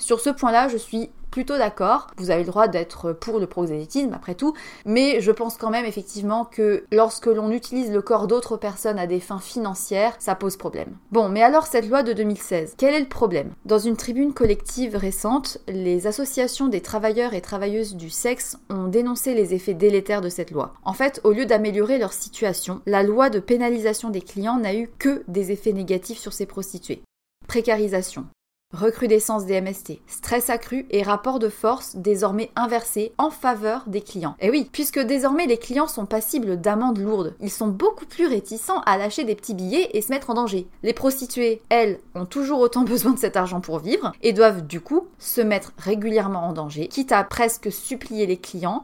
Sur 0.06 0.20
ce 0.20 0.30
point-là, 0.30 0.68
je 0.68 0.78
suis 0.78 1.10
plutôt 1.32 1.58
d'accord. 1.58 2.12
Vous 2.18 2.30
avez 2.30 2.44
le 2.44 2.50
droit 2.50 2.68
d'être 2.68 3.12
pour 3.12 3.40
le 3.40 3.48
proxénétisme, 3.48 4.14
après 4.14 4.36
tout, 4.36 4.54
mais 4.86 5.20
je 5.20 5.32
pense 5.32 5.58
quand 5.58 5.72
même 5.72 5.86
effectivement 5.86 6.46
que 6.46 6.86
lorsque 6.92 7.26
l'on 7.26 7.50
utilise 7.50 7.92
le 7.92 8.04
corps 8.04 8.28
d'autres 8.28 8.56
personnes 8.56 9.00
à 9.00 9.08
des 9.08 9.20
fins 9.20 9.40
financières, 9.40 10.16
ça 10.20 10.36
pose 10.36 10.58
problème. 10.58 10.96
Bon, 11.12 11.28
mais 11.28 11.42
alors 11.42 11.66
cette 11.66 11.90
loi 11.90 12.04
de 12.04 12.14
2016, 12.14 12.76
quel 12.78 12.94
est 12.94 13.00
le 13.00 13.08
problème? 13.08 13.52
Dans 13.66 13.80
une 13.80 13.98
tribune 13.98 14.34
collective 14.34 14.96
récente, 14.96 15.58
les 15.68 16.06
associations 16.06 16.68
des 16.68 16.82
travailleurs 16.82 17.34
et 17.34 17.42
travailleuses 17.42 17.96
du 17.96 18.12
sexe 18.12 18.58
ont 18.70 18.88
dénoncé 18.88 19.34
les 19.34 19.56
effets 19.56 19.74
délétères 19.74 20.22
de 20.22 20.30
cette 20.30 20.52
loi. 20.52 20.76
En 20.84 20.94
fait, 20.94 21.20
au 21.24 21.32
lieu 21.32 21.48
d'améliorer 21.48 21.98
leur 21.98 22.14
situation, 22.14 22.82
la 22.86 23.02
loi 23.02 23.32
de 23.32 23.40
pénalisation 23.40 24.12
des 24.12 24.22
clients 24.22 24.60
n'a 24.60 24.76
eu 24.76 24.88
que 25.00 25.24
des 25.28 25.52
effets 25.52 25.74
négatifs 25.74 26.20
sur 26.20 26.32
ces 26.32 26.46
prostituées. 26.46 27.02
Précarisation, 27.48 28.28
Recrudescence 28.76 29.46
des 29.46 29.62
MST, 29.62 30.02
stress 30.06 30.50
accru 30.50 30.86
et 30.90 31.02
rapport 31.02 31.40
de 31.40 31.48
force 31.48 31.96
désormais 31.96 32.52
inversé 32.58 33.14
en 33.18 33.30
faveur 33.30 33.86
des 33.88 34.02
clients. 34.02 34.36
Et 34.42 34.50
oui, 34.50 34.70
puisque 34.70 35.00
désormais 35.00 35.46
les 35.46 35.58
clients 35.58 35.88
sont 35.88 36.06
passibles 36.06 36.60
d'amendes 36.60 36.98
lourdes, 36.98 37.36
ils 37.40 37.52
sont 37.52 37.68
beaucoup 37.68 38.06
plus 38.06 38.28
réticents 38.28 38.82
à 38.86 38.98
lâcher 38.98 39.24
des 39.24 39.36
petits 39.36 39.54
billets 39.54 39.92
et 39.94 40.02
se 40.02 40.12
mettre 40.12 40.30
en 40.30 40.34
danger. 40.34 40.68
Les 40.84 40.94
prostituées, 40.94 41.62
elles, 41.70 42.00
ont 42.16 42.26
toujours 42.26 42.60
autant 42.60 42.82
besoin 42.84 43.14
de 43.14 43.20
cet 43.20 43.38
argent 43.38 43.62
pour 43.62 43.80
vivre 43.80 44.12
et 44.22 44.34
doivent 44.34 44.68
du 44.68 44.82
coup 44.82 45.08
se 45.20 45.42
mettre 45.42 45.72
régulièrement 45.78 46.46
en 46.46 46.54
danger, 46.54 46.88
quitte 46.88 47.14
à 47.14 47.24
presque 47.24 47.72
supplier 47.72 48.26
les 48.26 48.38
clients 48.38 48.84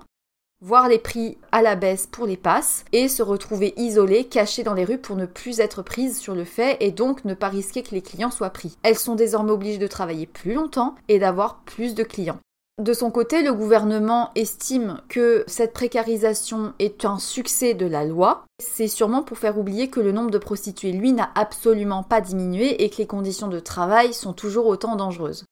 voir 0.62 0.88
les 0.88 1.00
prix 1.00 1.38
à 1.52 1.64
la 1.64 1.76
baisse 1.76 2.08
pour 2.08 2.28
les 2.28 2.38
passes 2.38 2.86
et 2.92 3.08
se 3.08 3.24
retrouver 3.24 3.74
isolées, 3.78 4.26
cachées 4.26 4.64
dans 4.64 4.76
les 4.76 4.86
rues 4.86 5.00
pour 5.00 5.16
ne 5.16 5.26
plus 5.26 5.60
être 5.60 5.82
prises 5.82 6.20
sur 6.20 6.36
le 6.36 6.46
fait 6.46 6.78
et 6.80 6.92
donc 6.92 7.26
ne 7.26 7.34
pas 7.34 7.50
risquer 7.50 7.82
que 7.82 7.96
les 7.96 8.04
clients 8.04 8.32
soient 8.32 8.52
pris. 8.52 8.78
Elles 8.84 8.98
sont 8.98 9.16
désormais 9.16 9.52
obligées 9.52 9.80
de 9.80 9.88
travailler 9.88 10.28
plus 10.28 10.54
longtemps 10.54 10.96
et 11.08 11.18
d'avoir 11.18 11.62
plus 11.62 11.96
de 11.96 12.04
clients. 12.04 12.40
De 12.80 12.94
son 12.94 13.12
côté, 13.12 13.44
le 13.44 13.54
gouvernement 13.54 14.32
estime 14.36 15.02
que 15.10 15.44
cette 15.46 15.74
précarisation 15.74 16.74
est 16.80 17.06
un 17.06 17.20
succès 17.20 17.74
de 17.74 17.86
la 17.86 18.06
loi. 18.06 18.46
C'est 18.60 18.88
sûrement 18.88 19.24
pour 19.24 19.38
faire 19.38 19.60
oublier 19.60 19.90
que 19.90 20.00
le 20.00 20.12
nombre 20.12 20.32
de 20.32 20.38
prostituées, 20.38 20.92
lui, 20.92 21.12
n'a 21.12 21.30
absolument 21.36 22.02
pas 22.02 22.22
diminué 22.22 22.84
et 22.84 22.90
que 22.90 22.98
les 22.98 23.08
conditions 23.08 23.50
de 23.50 23.60
travail 23.60 24.14
sont 24.14 24.34
toujours 24.34 24.68
autant 24.68 24.96
dangereuses. 24.96 25.44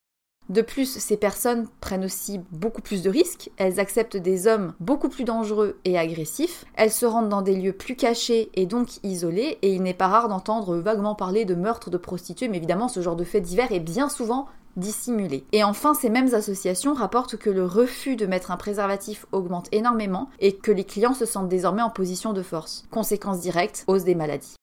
De 0.49 0.63
plus, 0.63 0.97
ces 0.97 1.15
personnes 1.15 1.67
prennent 1.79 2.05
aussi 2.05 2.41
beaucoup 2.51 2.81
plus 2.81 3.03
de 3.03 3.09
risques, 3.09 3.51
elles 3.57 3.79
acceptent 3.79 4.17
des 4.17 4.47
hommes 4.47 4.73
beaucoup 4.79 5.07
plus 5.07 5.23
dangereux 5.23 5.77
et 5.85 5.97
agressifs, 5.97 6.65
elles 6.75 6.91
se 6.91 7.05
rendent 7.05 7.29
dans 7.29 7.43
des 7.43 7.55
lieux 7.55 7.73
plus 7.73 7.95
cachés 7.95 8.49
et 8.55 8.65
donc 8.65 8.97
isolés, 9.03 9.59
et 9.61 9.73
il 9.73 9.83
n'est 9.83 9.93
pas 9.93 10.07
rare 10.07 10.27
d'entendre 10.27 10.77
vaguement 10.77 11.13
parler 11.13 11.45
de 11.45 11.53
meurtres 11.53 11.91
de 11.91 11.97
prostituées, 11.97 12.47
mais 12.47 12.57
évidemment 12.57 12.87
ce 12.87 13.01
genre 13.01 13.15
de 13.15 13.23
fait 13.23 13.41
divers 13.41 13.71
est 13.71 13.79
bien 13.79 14.09
souvent 14.09 14.47
dissimulé. 14.75 15.45
Et 15.51 15.63
enfin, 15.63 15.93
ces 15.93 16.09
mêmes 16.09 16.33
associations 16.33 16.93
rapportent 16.93 17.37
que 17.37 17.49
le 17.49 17.65
refus 17.65 18.15
de 18.15 18.25
mettre 18.25 18.51
un 18.51 18.57
préservatif 18.57 19.25
augmente 19.31 19.67
énormément 19.71 20.29
et 20.39 20.55
que 20.55 20.71
les 20.71 20.83
clients 20.83 21.13
se 21.13 21.25
sentent 21.25 21.49
désormais 21.49 21.81
en 21.81 21.89
position 21.89 22.33
de 22.33 22.41
force. 22.41 22.85
Conséquence 22.89 23.39
directe, 23.39 23.83
hausse 23.87 24.03
des 24.03 24.15
maladies. 24.15 24.58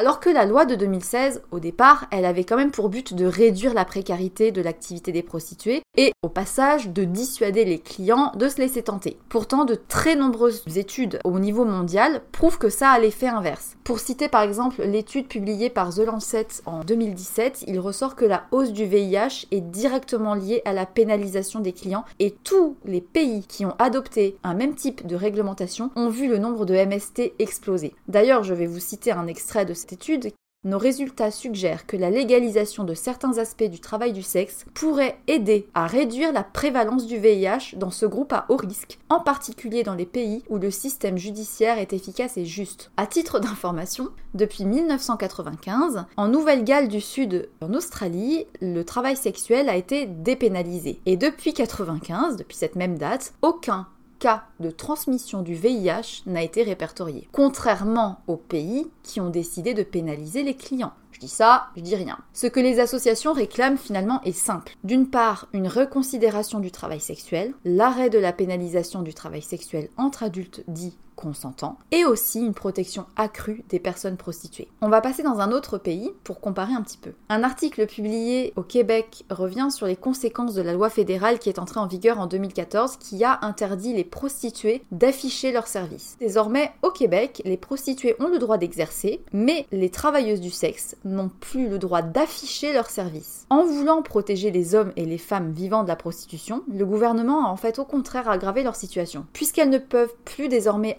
Alors 0.00 0.20
que 0.20 0.30
la 0.30 0.46
loi 0.46 0.64
de 0.64 0.76
2016, 0.76 1.42
au 1.50 1.58
départ, 1.58 2.06
elle 2.12 2.24
avait 2.24 2.44
quand 2.44 2.56
même 2.56 2.70
pour 2.70 2.88
but 2.88 3.14
de 3.14 3.26
réduire 3.26 3.74
la 3.74 3.84
précarité 3.84 4.52
de 4.52 4.62
l'activité 4.62 5.10
des 5.10 5.24
prostituées 5.24 5.82
et, 5.96 6.12
au 6.22 6.28
passage, 6.28 6.90
de 6.90 7.02
dissuader 7.02 7.64
les 7.64 7.80
clients 7.80 8.30
de 8.36 8.48
se 8.48 8.58
laisser 8.58 8.84
tenter. 8.84 9.18
Pourtant, 9.28 9.64
de 9.64 9.74
très 9.74 10.14
nombreuses 10.14 10.62
études 10.76 11.18
au 11.24 11.40
niveau 11.40 11.64
mondial 11.64 12.22
prouvent 12.30 12.58
que 12.58 12.68
ça 12.68 12.90
a 12.90 13.00
l'effet 13.00 13.26
inverse. 13.26 13.74
Pour 13.82 13.98
citer 13.98 14.28
par 14.28 14.42
exemple 14.42 14.82
l'étude 14.82 15.26
publiée 15.26 15.68
par 15.68 15.92
The 15.92 16.00
Lancet 16.00 16.46
en 16.64 16.84
2017, 16.84 17.64
il 17.66 17.80
ressort 17.80 18.14
que 18.14 18.24
la 18.24 18.44
hausse 18.52 18.72
du 18.72 18.84
VIH 18.84 19.48
est 19.50 19.62
directement 19.62 20.34
liée 20.34 20.62
à 20.64 20.74
la 20.74 20.86
pénalisation 20.86 21.58
des 21.58 21.72
clients 21.72 22.04
et 22.20 22.36
tous 22.44 22.76
les 22.84 23.00
pays 23.00 23.44
qui 23.48 23.64
ont 23.64 23.74
adopté 23.80 24.36
un 24.44 24.54
même 24.54 24.76
type 24.76 25.08
de 25.08 25.16
réglementation 25.16 25.90
ont 25.96 26.08
vu 26.08 26.28
le 26.28 26.38
nombre 26.38 26.66
de 26.66 26.74
MST 26.74 27.32
exploser. 27.40 27.94
D'ailleurs, 28.06 28.44
je 28.44 28.54
vais 28.54 28.66
vous 28.66 28.78
citer 28.78 29.10
un 29.10 29.26
extrait 29.26 29.64
de 29.64 29.74
étude, 29.92 30.32
nos 30.64 30.78
résultats 30.78 31.30
suggèrent 31.30 31.86
que 31.86 31.96
la 31.96 32.10
légalisation 32.10 32.82
de 32.82 32.92
certains 32.92 33.38
aspects 33.38 33.70
du 33.70 33.78
travail 33.78 34.12
du 34.12 34.24
sexe 34.24 34.66
pourrait 34.74 35.16
aider 35.28 35.68
à 35.72 35.86
réduire 35.86 36.32
la 36.32 36.42
prévalence 36.42 37.06
du 37.06 37.16
VIH 37.16 37.76
dans 37.76 37.92
ce 37.92 38.06
groupe 38.06 38.32
à 38.32 38.44
haut 38.48 38.56
risque, 38.56 38.98
en 39.08 39.20
particulier 39.20 39.84
dans 39.84 39.94
les 39.94 40.04
pays 40.04 40.42
où 40.48 40.58
le 40.58 40.72
système 40.72 41.16
judiciaire 41.16 41.78
est 41.78 41.92
efficace 41.92 42.36
et 42.38 42.44
juste. 42.44 42.90
À 42.96 43.06
titre 43.06 43.38
d'information, 43.38 44.08
depuis 44.34 44.64
1995, 44.64 46.06
en 46.16 46.26
Nouvelle-Galles 46.26 46.88
du 46.88 47.00
Sud, 47.00 47.48
en 47.60 47.72
Australie, 47.72 48.48
le 48.60 48.82
travail 48.82 49.16
sexuel 49.16 49.68
a 49.68 49.76
été 49.76 50.06
dépénalisé. 50.06 51.00
Et 51.06 51.16
depuis 51.16 51.50
1995, 51.50 52.36
depuis 52.36 52.56
cette 52.56 52.74
même 52.74 52.98
date, 52.98 53.32
aucun 53.42 53.86
cas 54.18 54.44
de 54.60 54.70
transmission 54.70 55.42
du 55.42 55.54
VIH 55.54 56.22
n'a 56.26 56.42
été 56.42 56.62
répertorié, 56.62 57.28
contrairement 57.32 58.20
aux 58.26 58.36
pays 58.36 58.90
qui 59.02 59.20
ont 59.20 59.30
décidé 59.30 59.74
de 59.74 59.82
pénaliser 59.82 60.42
les 60.42 60.54
clients. 60.54 60.92
Je 61.12 61.20
dis 61.20 61.28
ça, 61.28 61.68
je 61.76 61.82
dis 61.82 61.96
rien. 61.96 62.18
Ce 62.32 62.46
que 62.46 62.60
les 62.60 62.78
associations 62.78 63.32
réclament 63.32 63.78
finalement 63.78 64.22
est 64.22 64.32
simple. 64.32 64.76
D'une 64.84 65.08
part, 65.08 65.48
une 65.52 65.66
reconsidération 65.66 66.60
du 66.60 66.70
travail 66.70 67.00
sexuel, 67.00 67.54
l'arrêt 67.64 68.10
de 68.10 68.18
la 68.18 68.32
pénalisation 68.32 69.02
du 69.02 69.14
travail 69.14 69.42
sexuel 69.42 69.88
entre 69.96 70.22
adultes 70.22 70.62
dits 70.68 70.96
consentants, 71.18 71.78
et 71.90 72.04
aussi 72.04 72.40
une 72.40 72.54
protection 72.54 73.06
accrue 73.16 73.64
des 73.68 73.80
personnes 73.80 74.16
prostituées. 74.16 74.68
On 74.80 74.88
va 74.88 75.00
passer 75.00 75.22
dans 75.24 75.40
un 75.40 75.50
autre 75.50 75.76
pays 75.76 76.12
pour 76.22 76.40
comparer 76.40 76.72
un 76.72 76.82
petit 76.82 76.96
peu. 76.96 77.12
Un 77.28 77.42
article 77.42 77.86
publié 77.86 78.52
au 78.56 78.62
Québec 78.62 79.24
revient 79.28 79.68
sur 79.70 79.86
les 79.86 79.96
conséquences 79.96 80.54
de 80.54 80.62
la 80.62 80.72
loi 80.72 80.90
fédérale 80.90 81.38
qui 81.38 81.48
est 81.48 81.58
entrée 81.58 81.80
en 81.80 81.86
vigueur 81.86 82.20
en 82.20 82.26
2014 82.26 82.96
qui 82.98 83.24
a 83.24 83.40
interdit 83.42 83.92
les 83.94 84.04
prostituées 84.04 84.82
d'afficher 84.92 85.50
leurs 85.50 85.66
services. 85.66 86.16
Désormais, 86.20 86.70
au 86.82 86.90
Québec, 86.90 87.42
les 87.44 87.56
prostituées 87.56 88.14
ont 88.20 88.28
le 88.28 88.38
droit 88.38 88.58
d'exercer, 88.58 89.20
mais 89.32 89.66
les 89.72 89.90
travailleuses 89.90 90.40
du 90.40 90.50
sexe 90.50 90.96
n'ont 91.04 91.30
plus 91.40 91.68
le 91.68 91.78
droit 91.78 92.02
d'afficher 92.02 92.72
leurs 92.72 92.90
services. 92.90 93.46
En 93.50 93.64
voulant 93.64 94.02
protéger 94.02 94.50
les 94.50 94.74
hommes 94.74 94.92
et 94.96 95.04
les 95.04 95.18
femmes 95.18 95.52
vivant 95.52 95.82
de 95.82 95.88
la 95.88 95.96
prostitution, 95.96 96.62
le 96.72 96.86
gouvernement 96.86 97.46
a 97.46 97.48
en 97.48 97.56
fait 97.56 97.78
au 97.78 97.84
contraire 97.84 98.28
aggravé 98.28 98.62
leur 98.62 98.76
situation, 98.76 99.26
puisqu'elles 99.32 99.70
ne 99.70 99.78
peuvent 99.78 100.14
plus 100.24 100.48
désormais 100.48 100.98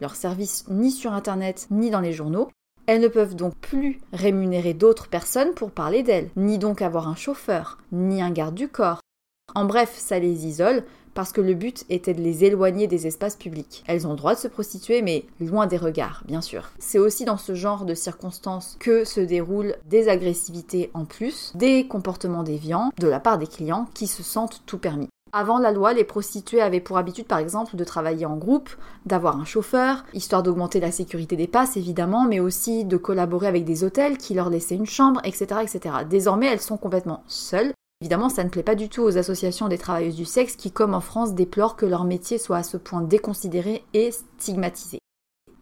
leurs 0.00 0.16
services 0.16 0.64
ni 0.68 0.90
sur 0.90 1.12
Internet 1.12 1.66
ni 1.70 1.90
dans 1.90 2.00
les 2.00 2.12
journaux, 2.12 2.48
elles 2.86 3.00
ne 3.00 3.08
peuvent 3.08 3.36
donc 3.36 3.54
plus 3.56 4.00
rémunérer 4.12 4.74
d'autres 4.74 5.08
personnes 5.08 5.54
pour 5.54 5.70
parler 5.70 6.02
d'elles, 6.02 6.30
ni 6.36 6.58
donc 6.58 6.82
avoir 6.82 7.08
un 7.08 7.16
chauffeur, 7.16 7.78
ni 7.92 8.20
un 8.20 8.30
garde 8.30 8.54
du 8.54 8.68
corps. 8.68 9.00
En 9.54 9.64
bref, 9.64 9.94
ça 9.96 10.18
les 10.18 10.46
isole 10.46 10.84
parce 11.14 11.32
que 11.32 11.40
le 11.40 11.54
but 11.54 11.84
était 11.90 12.12
de 12.12 12.20
les 12.20 12.44
éloigner 12.44 12.86
des 12.88 13.06
espaces 13.06 13.36
publics. 13.36 13.84
Elles 13.86 14.06
ont 14.06 14.10
le 14.10 14.16
droit 14.16 14.34
de 14.34 14.40
se 14.40 14.48
prostituer, 14.48 15.00
mais 15.00 15.24
loin 15.40 15.66
des 15.66 15.76
regards, 15.76 16.22
bien 16.26 16.40
sûr. 16.40 16.70
C'est 16.78 16.98
aussi 16.98 17.24
dans 17.24 17.36
ce 17.36 17.54
genre 17.54 17.84
de 17.84 17.94
circonstances 17.94 18.76
que 18.80 19.04
se 19.04 19.20
déroulent 19.20 19.76
des 19.86 20.08
agressivités 20.08 20.90
en 20.92 21.04
plus, 21.04 21.52
des 21.54 21.86
comportements 21.86 22.42
déviants 22.42 22.90
de 22.98 23.06
la 23.06 23.20
part 23.20 23.38
des 23.38 23.46
clients 23.46 23.88
qui 23.94 24.08
se 24.08 24.22
sentent 24.22 24.62
tout 24.66 24.78
permis. 24.78 25.08
Avant 25.36 25.58
la 25.58 25.72
loi, 25.72 25.94
les 25.94 26.04
prostituées 26.04 26.60
avaient 26.60 26.78
pour 26.78 26.96
habitude, 26.96 27.26
par 27.26 27.40
exemple, 27.40 27.74
de 27.74 27.82
travailler 27.82 28.24
en 28.24 28.36
groupe, 28.36 28.70
d'avoir 29.04 29.36
un 29.36 29.44
chauffeur, 29.44 30.04
histoire 30.14 30.44
d'augmenter 30.44 30.78
la 30.78 30.92
sécurité 30.92 31.34
des 31.34 31.48
passes, 31.48 31.76
évidemment, 31.76 32.24
mais 32.24 32.38
aussi 32.38 32.84
de 32.84 32.96
collaborer 32.96 33.48
avec 33.48 33.64
des 33.64 33.82
hôtels 33.82 34.16
qui 34.16 34.34
leur 34.34 34.48
laissaient 34.48 34.76
une 34.76 34.86
chambre, 34.86 35.20
etc., 35.24 35.60
etc. 35.60 35.96
Désormais, 36.08 36.46
elles 36.46 36.60
sont 36.60 36.76
complètement 36.76 37.24
seules. 37.26 37.72
Évidemment, 38.00 38.28
ça 38.28 38.44
ne 38.44 38.48
plaît 38.48 38.62
pas 38.62 38.76
du 38.76 38.88
tout 38.88 39.02
aux 39.02 39.18
associations 39.18 39.66
des 39.66 39.76
travailleuses 39.76 40.14
du 40.14 40.24
sexe 40.24 40.54
qui, 40.54 40.70
comme 40.70 40.94
en 40.94 41.00
France, 41.00 41.34
déplorent 41.34 41.74
que 41.74 41.84
leur 41.84 42.04
métier 42.04 42.38
soit 42.38 42.58
à 42.58 42.62
ce 42.62 42.76
point 42.76 43.02
déconsidéré 43.02 43.84
et 43.92 44.12
stigmatisé. 44.12 45.00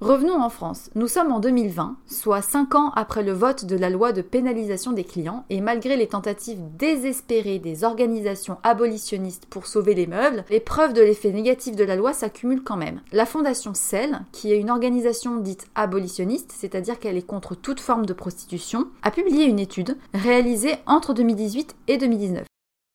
Revenons 0.03 0.43
en 0.43 0.49
France. 0.49 0.91
Nous 0.97 1.07
sommes 1.07 1.31
en 1.31 1.39
2020, 1.39 1.97
soit 2.09 2.43
5 2.43 2.75
ans 2.75 2.91
après 2.97 3.23
le 3.23 3.31
vote 3.31 3.65
de 3.65 3.77
la 3.77 3.89
loi 3.89 4.11
de 4.11 4.21
pénalisation 4.21 4.91
des 4.91 5.05
clients, 5.05 5.45
et 5.49 5.61
malgré 5.61 5.97
les 5.97 6.09
tentatives 6.09 6.59
désespérées 6.77 7.61
des 7.61 7.85
organisations 7.85 8.59
abolitionnistes 8.65 9.47
pour 9.47 9.69
sauver 9.69 9.95
les 9.95 10.09
meubles, 10.09 10.45
les 10.51 10.59
preuves 10.59 10.93
de 10.93 11.03
l'effet 11.03 11.31
négatif 11.31 11.77
de 11.77 11.85
la 11.85 11.95
loi 11.95 12.13
s'accumulent 12.13 12.65
quand 12.65 12.77
même. 12.77 13.01
La 13.13 13.27
fondation 13.27 13.75
CEL, 13.75 14.23
qui 14.33 14.51
est 14.51 14.59
une 14.59 14.71
organisation 14.71 15.37
dite 15.37 15.69
abolitionniste, 15.77 16.51
c'est-à-dire 16.53 16.99
qu'elle 16.99 17.17
est 17.17 17.23
contre 17.23 17.55
toute 17.55 17.79
forme 17.79 18.05
de 18.05 18.13
prostitution, 18.13 18.89
a 19.05 19.13
publié 19.13 19.45
une 19.45 19.61
étude 19.61 19.97
réalisée 20.15 20.79
entre 20.87 21.15
2018 21.15 21.77
et 21.87 21.97
2019. 21.97 22.45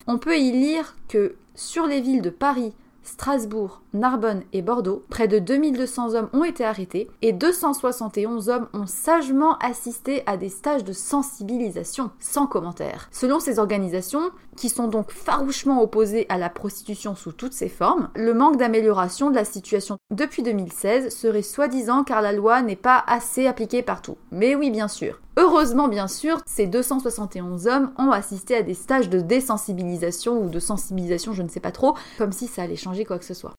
On 0.08 0.18
peut 0.18 0.38
y 0.38 0.52
lire 0.52 0.98
que 1.08 1.36
sur 1.56 1.88
les 1.88 2.02
villes 2.02 2.22
de 2.22 2.32
Paris, 2.32 2.74
Strasbourg, 3.08 3.82
Narbonne 3.98 4.44
et 4.54 4.62
Bordeaux, 4.62 5.04
près 5.10 5.28
de 5.28 5.40
2200 5.40 6.14
hommes 6.14 6.30
ont 6.34 6.44
été 6.44 6.64
arrêtés 6.64 7.10
et 7.22 7.34
271 7.34 8.50
hommes 8.50 8.68
ont 8.74 8.88
sagement 8.88 9.58
assisté 9.58 10.24
à 10.26 10.38
des 10.38 10.50
stages 10.50 10.84
de 10.84 10.94
sensibilisation, 10.94 12.12
sans 12.20 12.48
commentaire. 12.48 13.10
Selon 13.12 13.40
ces 13.40 13.60
organisations, 13.60 14.32
qui 14.56 14.70
sont 14.70 14.88
donc 14.88 15.12
farouchement 15.12 15.82
opposées 15.82 16.26
à 16.30 16.38
la 16.38 16.50
prostitution 16.50 17.16
sous 17.16 17.32
toutes 17.32 17.54
ses 17.54 17.70
formes, 17.70 18.10
le 18.16 18.34
manque 18.34 18.58
d'amélioration 18.58 19.30
de 19.30 19.36
la 19.36 19.46
situation 19.46 19.98
depuis 20.12 20.44
2016 20.44 21.16
serait 21.16 21.42
soi-disant 21.42 22.04
car 22.04 22.22
la 22.22 22.34
loi 22.34 22.62
n'est 22.62 22.76
pas 22.76 23.04
assez 23.08 23.48
appliquée 23.48 23.84
partout. 23.84 24.18
Mais 24.32 24.56
oui, 24.56 24.72
bien 24.72 24.88
sûr. 24.88 25.22
Heureusement, 25.38 25.88
bien 25.88 26.08
sûr, 26.08 26.42
ces 26.48 26.66
271 26.66 27.68
hommes 27.68 27.92
ont 27.98 28.12
assisté 28.12 28.56
à 28.56 28.64
des 28.64 28.74
stages 28.74 29.10
de 29.10 29.20
désensibilisation 29.20 30.42
ou 30.42 30.50
de 30.50 30.60
sensibilisation, 30.60 31.34
je 31.34 31.44
ne 31.44 31.50
sais 31.50 31.60
pas 31.60 31.72
trop, 31.72 31.96
comme 32.18 32.32
si 32.32 32.48
ça 32.48 32.64
allait 32.64 32.76
changer 32.76 33.06
quoi 33.06 33.20
que 33.20 33.26
ce 33.26 33.36
soit. 33.36 33.54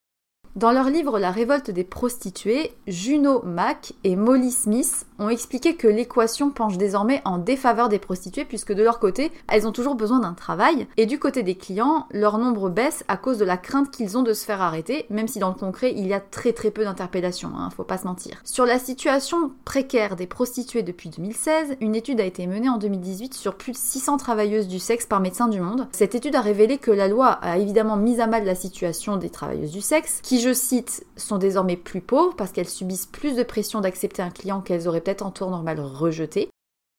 Dans 0.57 0.73
leur 0.73 0.90
livre 0.90 1.19
La 1.19 1.31
révolte 1.31 1.71
des 1.71 1.85
prostituées, 1.85 2.73
Juno 2.87 3.43
Mack 3.45 3.93
et 4.05 4.17
Molly 4.17 4.50
Smith 4.50 5.07
ont 5.19 5.29
expliqué 5.29 5.77
que 5.77 5.89
l'équation 5.89 6.51
penche 6.51 6.79
désormais 6.79 7.23
en 7.25 7.39
défaveur 7.39 7.89
des 7.89 7.99
prostituées 7.99 8.45
puisque 8.45 8.73
de 8.73 8.83
leur 8.83 8.99
côté, 8.99 9.33
elles 9.49 9.67
ont 9.67 9.73
toujours 9.73 9.95
besoin 9.95 10.21
d'un 10.21 10.35
travail 10.35 10.87
et 10.97 11.07
du 11.07 11.19
côté 11.19 11.42
des 11.42 11.57
clients, 11.57 12.07
leur 12.11 12.38
nombre 12.38 12.69
baisse 12.71 13.05
à 13.09 13.16
cause 13.16 13.38
de 13.38 13.45
la 13.45 13.57
crainte 13.57 13.90
qu'ils 13.90 14.16
ont 14.16 14.23
de 14.23 14.33
se 14.33 14.45
faire 14.45 14.62
arrêter, 14.62 15.07
même 15.11 15.29
si 15.29 15.38
dans 15.38 15.49
le 15.49 15.55
concret, 15.55 15.92
il 15.97 16.07
y 16.07 16.12
a 16.12 16.21
très 16.21 16.53
très 16.53 16.71
peu 16.71 16.85
d'interpellations, 16.85 17.51
hein, 17.57 17.71
faut 17.77 17.85
pas 17.85 17.99
se 17.99 18.07
mentir. 18.07 18.40
Sur 18.45 18.66
la 18.66 18.79
situation 18.79 19.53
précaire 19.64 20.16
des 20.16 20.27
prostituées 20.27 20.83
depuis 20.83 21.11
2016, 21.11 21.77
une 21.81 21.95
étude 21.95 22.21
a 22.21 22.25
été 22.25 22.47
menée 22.47 22.69
en 22.69 22.79
2018 22.79 23.35
sur 23.35 23.57
plus 23.57 23.73
de 23.73 23.77
600 23.77 24.16
travailleuses 24.16 24.69
du 24.69 24.79
sexe 24.79 25.07
par 25.07 25.21
Médecins 25.21 25.49
du 25.49 25.61
Monde. 25.61 25.88
Cette 25.92 26.14
étude 26.14 26.35
a 26.35 26.40
révélé 26.40 26.79
que 26.79 26.90
la 26.90 27.09
loi 27.09 27.29
a 27.29 27.59
évidemment 27.59 27.97
mis 27.97 28.21
à 28.21 28.27
mal 28.27 28.45
la 28.45 28.55
situation 28.55 29.16
des 29.16 29.31
travailleuses 29.31 29.73
du 29.73 29.81
sexe, 29.81 30.21
qui 30.23 30.40
je 30.40 30.53
cite 30.53 31.05
sont 31.16 31.38
désormais 31.38 31.77
plus 31.77 32.01
pauvres 32.01 32.35
parce 32.37 32.53
qu'elles 32.53 32.69
subissent 32.69 33.07
plus 33.07 33.37
de 33.37 33.42
pression 33.42 33.81
d'accepter 33.81 34.23
un 34.23 34.31
client 34.31 34.61
qu'elles 34.61 34.88
auraient 34.88 35.01
en 35.23 35.31
tour 35.31 35.51
normal 35.51 35.81
rejeté. 35.81 36.51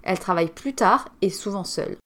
Elles 0.03 0.19
travaillent 0.19 0.51
plus 0.51 0.73
tard 0.73 1.09
et 1.21 1.29
souvent 1.29 1.63
seules. 1.63 1.97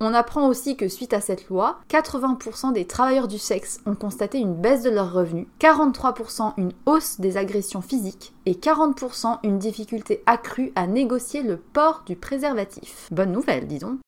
On 0.00 0.12
apprend 0.12 0.48
aussi 0.48 0.76
que 0.76 0.88
suite 0.88 1.12
à 1.12 1.20
cette 1.20 1.48
loi, 1.48 1.78
80% 1.88 2.72
des 2.72 2.86
travailleurs 2.86 3.28
du 3.28 3.38
sexe 3.38 3.80
ont 3.86 3.94
constaté 3.94 4.38
une 4.38 4.54
baisse 4.54 4.82
de 4.82 4.90
leurs 4.90 5.12
revenus, 5.12 5.46
43% 5.60 6.54
une 6.56 6.72
hausse 6.86 7.20
des 7.20 7.36
agressions 7.36 7.80
physiques 7.80 8.34
et 8.46 8.54
40% 8.54 9.38
une 9.44 9.58
difficulté 9.58 10.22
accrue 10.26 10.72
à 10.74 10.86
négocier 10.86 11.42
le 11.42 11.58
port 11.58 12.02
du 12.06 12.16
préservatif. 12.16 13.08
Bonne 13.12 13.32
nouvelle, 13.32 13.68
disons. 13.68 13.98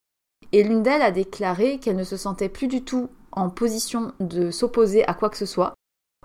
Et 0.52 0.62
l'une 0.62 0.82
d'elles 0.82 1.02
a 1.02 1.12
déclaré 1.12 1.78
qu'elle 1.78 1.96
ne 1.96 2.04
se 2.04 2.16
sentait 2.16 2.48
plus 2.48 2.68
du 2.68 2.82
tout 2.82 3.08
en 3.32 3.50
position 3.50 4.12
de 4.18 4.50
s'opposer 4.50 5.06
à 5.06 5.14
quoi 5.14 5.30
que 5.30 5.36
ce 5.36 5.46
soit, 5.46 5.74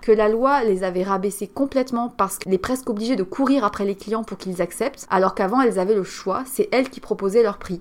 que 0.02 0.12
la 0.12 0.28
loi 0.28 0.64
les 0.64 0.84
avait 0.84 1.04
rabaissés 1.04 1.46
complètement 1.46 2.10
parce 2.10 2.36
qu'elle 2.36 2.52
est 2.52 2.58
presque 2.58 2.90
obligée 2.90 3.16
de 3.16 3.22
courir 3.22 3.64
après 3.64 3.86
les 3.86 3.94
clients 3.94 4.24
pour 4.24 4.36
qu'ils 4.36 4.60
acceptent, 4.60 5.06
alors 5.08 5.34
qu'avant 5.34 5.62
elles 5.62 5.78
avaient 5.78 5.94
le 5.94 6.04
choix, 6.04 6.42
c'est 6.44 6.68
elles 6.72 6.90
qui 6.90 7.00
proposaient 7.00 7.42
leur 7.42 7.58
prix. 7.58 7.80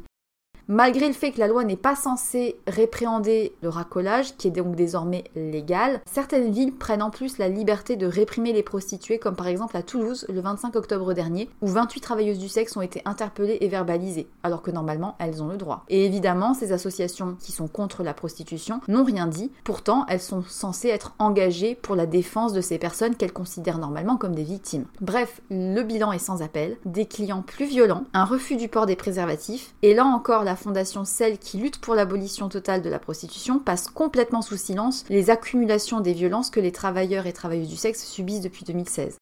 Malgré 0.67 1.07
le 1.07 1.13
fait 1.13 1.31
que 1.31 1.39
la 1.39 1.47
loi 1.47 1.63
n'est 1.63 1.75
pas 1.75 1.95
censée 1.95 2.55
répréhender 2.67 3.53
le 3.61 3.69
racolage, 3.69 4.37
qui 4.37 4.47
est 4.47 4.51
donc 4.51 4.75
désormais 4.75 5.23
légal, 5.35 6.01
certaines 6.05 6.51
villes 6.51 6.73
prennent 6.73 7.01
en 7.01 7.09
plus 7.09 7.37
la 7.37 7.49
liberté 7.49 7.95
de 7.95 8.05
réprimer 8.05 8.53
les 8.53 8.63
prostituées, 8.63 9.19
comme 9.19 9.35
par 9.35 9.47
exemple 9.47 9.75
à 9.75 9.83
Toulouse 9.83 10.25
le 10.29 10.39
25 10.39 10.75
octobre 10.75 11.13
dernier, 11.13 11.49
où 11.61 11.67
28 11.67 12.01
travailleuses 12.01 12.39
du 12.39 12.49
sexe 12.49 12.77
ont 12.77 12.81
été 12.81 13.01
interpellées 13.05 13.57
et 13.61 13.67
verbalisées, 13.67 14.27
alors 14.43 14.61
que 14.61 14.71
normalement 14.71 15.15
elles 15.19 15.41
ont 15.43 15.47
le 15.47 15.57
droit. 15.57 15.83
Et 15.89 16.05
évidemment, 16.05 16.53
ces 16.53 16.71
associations 16.71 17.35
qui 17.39 17.51
sont 17.51 17.67
contre 17.67 18.03
la 18.03 18.13
prostitution 18.13 18.81
n'ont 18.87 19.03
rien 19.03 19.27
dit, 19.27 19.51
pourtant 19.63 20.05
elles 20.07 20.21
sont 20.21 20.43
censées 20.43 20.89
être 20.89 21.13
engagées 21.19 21.75
pour 21.75 21.95
la 21.95 22.05
défense 22.05 22.53
de 22.53 22.61
ces 22.61 22.77
personnes 22.77 23.15
qu'elles 23.15 23.33
considèrent 23.33 23.77
normalement 23.77 24.17
comme 24.17 24.35
des 24.35 24.43
victimes. 24.43 24.85
Bref, 25.01 25.41
le 25.49 25.81
bilan 25.81 26.11
est 26.11 26.19
sans 26.19 26.41
appel, 26.41 26.77
des 26.85 27.05
clients 27.05 27.41
plus 27.41 27.65
violents, 27.65 28.05
un 28.13 28.25
refus 28.25 28.55
du 28.55 28.67
port 28.67 28.85
des 28.85 28.95
préservatifs, 28.95 29.73
et 29.81 29.93
là 29.93 30.05
encore 30.05 30.43
la 30.43 30.50
fondation 30.55 31.05
Celle 31.05 31.37
qui 31.37 31.57
lutte 31.57 31.79
pour 31.79 31.95
l'abolition 31.95 32.49
totale 32.49 32.81
de 32.81 32.89
la 32.89 32.99
prostitution 32.99 33.59
passe 33.59 33.87
complètement 33.87 34.41
sous 34.41 34.57
silence 34.57 35.03
les 35.09 35.29
accumulations 35.29 35.99
des 35.99 36.13
violences 36.13 36.49
que 36.49 36.59
les 36.59 36.71
travailleurs 36.71 37.27
et 37.27 37.33
travailleuses 37.33 37.69
du 37.69 37.77
sexe 37.77 38.05
subissent 38.05 38.41
depuis 38.41 38.65
2016. 38.65 39.17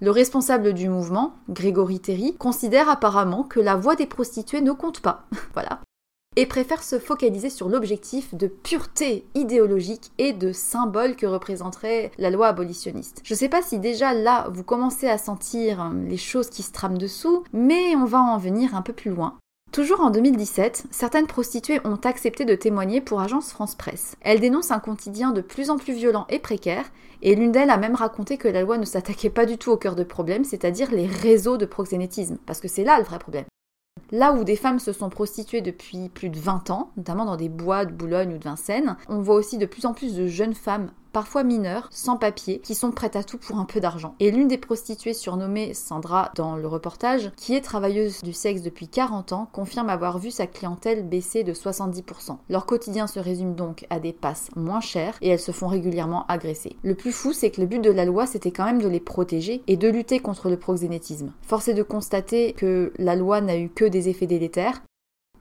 Le 0.00 0.12
responsable 0.12 0.74
du 0.74 0.88
mouvement, 0.88 1.34
Grégory 1.48 1.98
Terry, 1.98 2.36
considère 2.36 2.88
apparemment 2.88 3.42
que 3.42 3.58
la 3.58 3.74
voix 3.74 3.96
des 3.96 4.06
prostituées 4.06 4.60
ne 4.60 4.70
compte 4.70 5.00
pas. 5.00 5.26
voilà. 5.54 5.80
Et 6.36 6.46
préfère 6.46 6.84
se 6.84 7.00
focaliser 7.00 7.50
sur 7.50 7.68
l'objectif 7.68 8.32
de 8.32 8.46
pureté 8.46 9.26
idéologique 9.34 10.12
et 10.18 10.32
de 10.32 10.52
symbole 10.52 11.16
que 11.16 11.26
représenterait 11.26 12.12
la 12.16 12.30
loi 12.30 12.46
abolitionniste. 12.46 13.22
Je 13.24 13.34
sais 13.34 13.48
pas 13.48 13.60
si 13.60 13.80
déjà 13.80 14.14
là 14.14 14.48
vous 14.52 14.62
commencez 14.62 15.08
à 15.08 15.18
sentir 15.18 15.92
les 16.06 16.16
choses 16.16 16.48
qui 16.48 16.62
se 16.62 16.70
trament 16.70 16.98
dessous, 16.98 17.42
mais 17.52 17.96
on 17.96 18.04
va 18.04 18.20
en 18.20 18.38
venir 18.38 18.76
un 18.76 18.82
peu 18.82 18.92
plus 18.92 19.10
loin. 19.10 19.36
Toujours 19.78 20.00
en 20.00 20.10
2017, 20.10 20.86
certaines 20.90 21.28
prostituées 21.28 21.80
ont 21.84 22.00
accepté 22.02 22.44
de 22.44 22.56
témoigner 22.56 23.00
pour 23.00 23.20
Agence 23.20 23.52
France 23.52 23.76
Presse. 23.76 24.16
Elles 24.22 24.40
dénoncent 24.40 24.72
un 24.72 24.80
quotidien 24.80 25.30
de 25.30 25.40
plus 25.40 25.70
en 25.70 25.76
plus 25.76 25.92
violent 25.92 26.26
et 26.30 26.40
précaire, 26.40 26.86
et 27.22 27.36
l'une 27.36 27.52
d'elles 27.52 27.70
a 27.70 27.76
même 27.76 27.94
raconté 27.94 28.38
que 28.38 28.48
la 28.48 28.62
loi 28.62 28.76
ne 28.76 28.84
s'attaquait 28.84 29.30
pas 29.30 29.46
du 29.46 29.56
tout 29.56 29.70
au 29.70 29.76
cœur 29.76 29.94
de 29.94 30.02
problème, 30.02 30.42
c'est-à-dire 30.42 30.90
les 30.90 31.06
réseaux 31.06 31.58
de 31.58 31.64
proxénétisme, 31.64 32.38
parce 32.44 32.60
que 32.60 32.66
c'est 32.66 32.82
là 32.82 32.98
le 32.98 33.04
vrai 33.04 33.20
problème. 33.20 33.44
Là 34.10 34.32
où 34.32 34.42
des 34.42 34.56
femmes 34.56 34.80
se 34.80 34.92
sont 34.92 35.10
prostituées 35.10 35.60
depuis 35.60 36.08
plus 36.08 36.28
de 36.28 36.40
20 36.40 36.70
ans, 36.70 36.90
notamment 36.96 37.24
dans 37.24 37.36
des 37.36 37.48
bois 37.48 37.84
de 37.84 37.92
Boulogne 37.92 38.34
ou 38.34 38.38
de 38.38 38.44
Vincennes, 38.44 38.96
on 39.08 39.20
voit 39.20 39.36
aussi 39.36 39.58
de 39.58 39.66
plus 39.66 39.86
en 39.86 39.94
plus 39.94 40.16
de 40.16 40.26
jeunes 40.26 40.54
femmes 40.54 40.90
parfois 41.12 41.42
mineures, 41.42 41.88
sans 41.90 42.16
papier, 42.16 42.60
qui 42.60 42.74
sont 42.74 42.90
prêtes 42.90 43.16
à 43.16 43.24
tout 43.24 43.38
pour 43.38 43.58
un 43.58 43.64
peu 43.64 43.80
d'argent. 43.80 44.14
Et 44.20 44.30
l'une 44.30 44.48
des 44.48 44.58
prostituées 44.58 45.14
surnommée 45.14 45.74
Sandra 45.74 46.30
dans 46.34 46.56
le 46.56 46.66
reportage, 46.66 47.30
qui 47.36 47.54
est 47.54 47.60
travailleuse 47.60 48.22
du 48.22 48.32
sexe 48.32 48.62
depuis 48.62 48.88
40 48.88 49.32
ans, 49.32 49.48
confirme 49.52 49.90
avoir 49.90 50.18
vu 50.18 50.30
sa 50.30 50.46
clientèle 50.46 51.08
baisser 51.08 51.44
de 51.44 51.52
70%. 51.52 52.38
Leur 52.48 52.66
quotidien 52.66 53.06
se 53.06 53.20
résume 53.20 53.54
donc 53.54 53.86
à 53.90 54.00
des 54.00 54.12
passes 54.12 54.48
moins 54.56 54.80
chères 54.80 55.16
et 55.20 55.28
elles 55.28 55.38
se 55.38 55.52
font 55.52 55.68
régulièrement 55.68 56.26
agresser. 56.28 56.76
Le 56.82 56.94
plus 56.94 57.12
fou, 57.12 57.32
c'est 57.32 57.50
que 57.50 57.60
le 57.60 57.66
but 57.66 57.80
de 57.80 57.90
la 57.90 58.04
loi, 58.04 58.26
c'était 58.26 58.52
quand 58.52 58.64
même 58.64 58.82
de 58.82 58.88
les 58.88 59.00
protéger 59.00 59.62
et 59.66 59.76
de 59.76 59.88
lutter 59.88 60.20
contre 60.20 60.48
le 60.48 60.58
proxénétisme. 60.58 61.32
Force 61.42 61.68
est 61.68 61.74
de 61.74 61.82
constater 61.82 62.52
que 62.52 62.92
la 62.98 63.16
loi 63.16 63.40
n'a 63.40 63.58
eu 63.58 63.68
que 63.68 63.84
des 63.84 64.08
effets 64.08 64.26
délétères, 64.26 64.82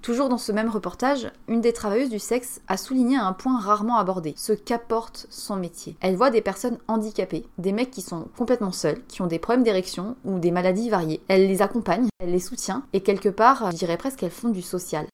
Toujours 0.07 0.29
dans 0.29 0.37
ce 0.37 0.53
même 0.53 0.69
reportage, 0.69 1.29
une 1.49 1.59
des 1.59 1.73
travailleuses 1.73 2.09
du 2.09 2.17
sexe 2.17 2.61
a 2.69 2.77
souligné 2.77 3.17
un 3.17 3.33
point 3.33 3.59
rarement 3.59 3.97
abordé, 3.97 4.35
ce 4.37 4.53
qu'apporte 4.53 5.27
son 5.29 5.57
métier. 5.57 5.97
Elle 5.99 6.15
voit 6.15 6.29
des 6.29 6.41
personnes 6.41 6.77
handicapées, 6.87 7.45
des 7.57 7.73
mecs 7.73 7.91
qui 7.91 8.01
sont 8.01 8.29
complètement 8.37 8.71
seuls, 8.71 9.03
qui 9.09 9.21
ont 9.21 9.27
des 9.27 9.37
problèmes 9.37 9.65
d'érection 9.65 10.15
ou 10.23 10.39
des 10.39 10.51
maladies 10.51 10.89
variées. 10.89 11.21
Elle 11.27 11.45
les 11.45 11.61
accompagne, 11.61 12.07
elle 12.19 12.31
les 12.31 12.39
soutient, 12.39 12.83
et 12.93 13.01
quelque 13.01 13.27
part, 13.27 13.69
je 13.71 13.75
dirais 13.75 13.97
presque 13.97 14.19
qu'elles 14.19 14.31
font 14.31 14.47
du 14.47 14.61
social. 14.61 15.07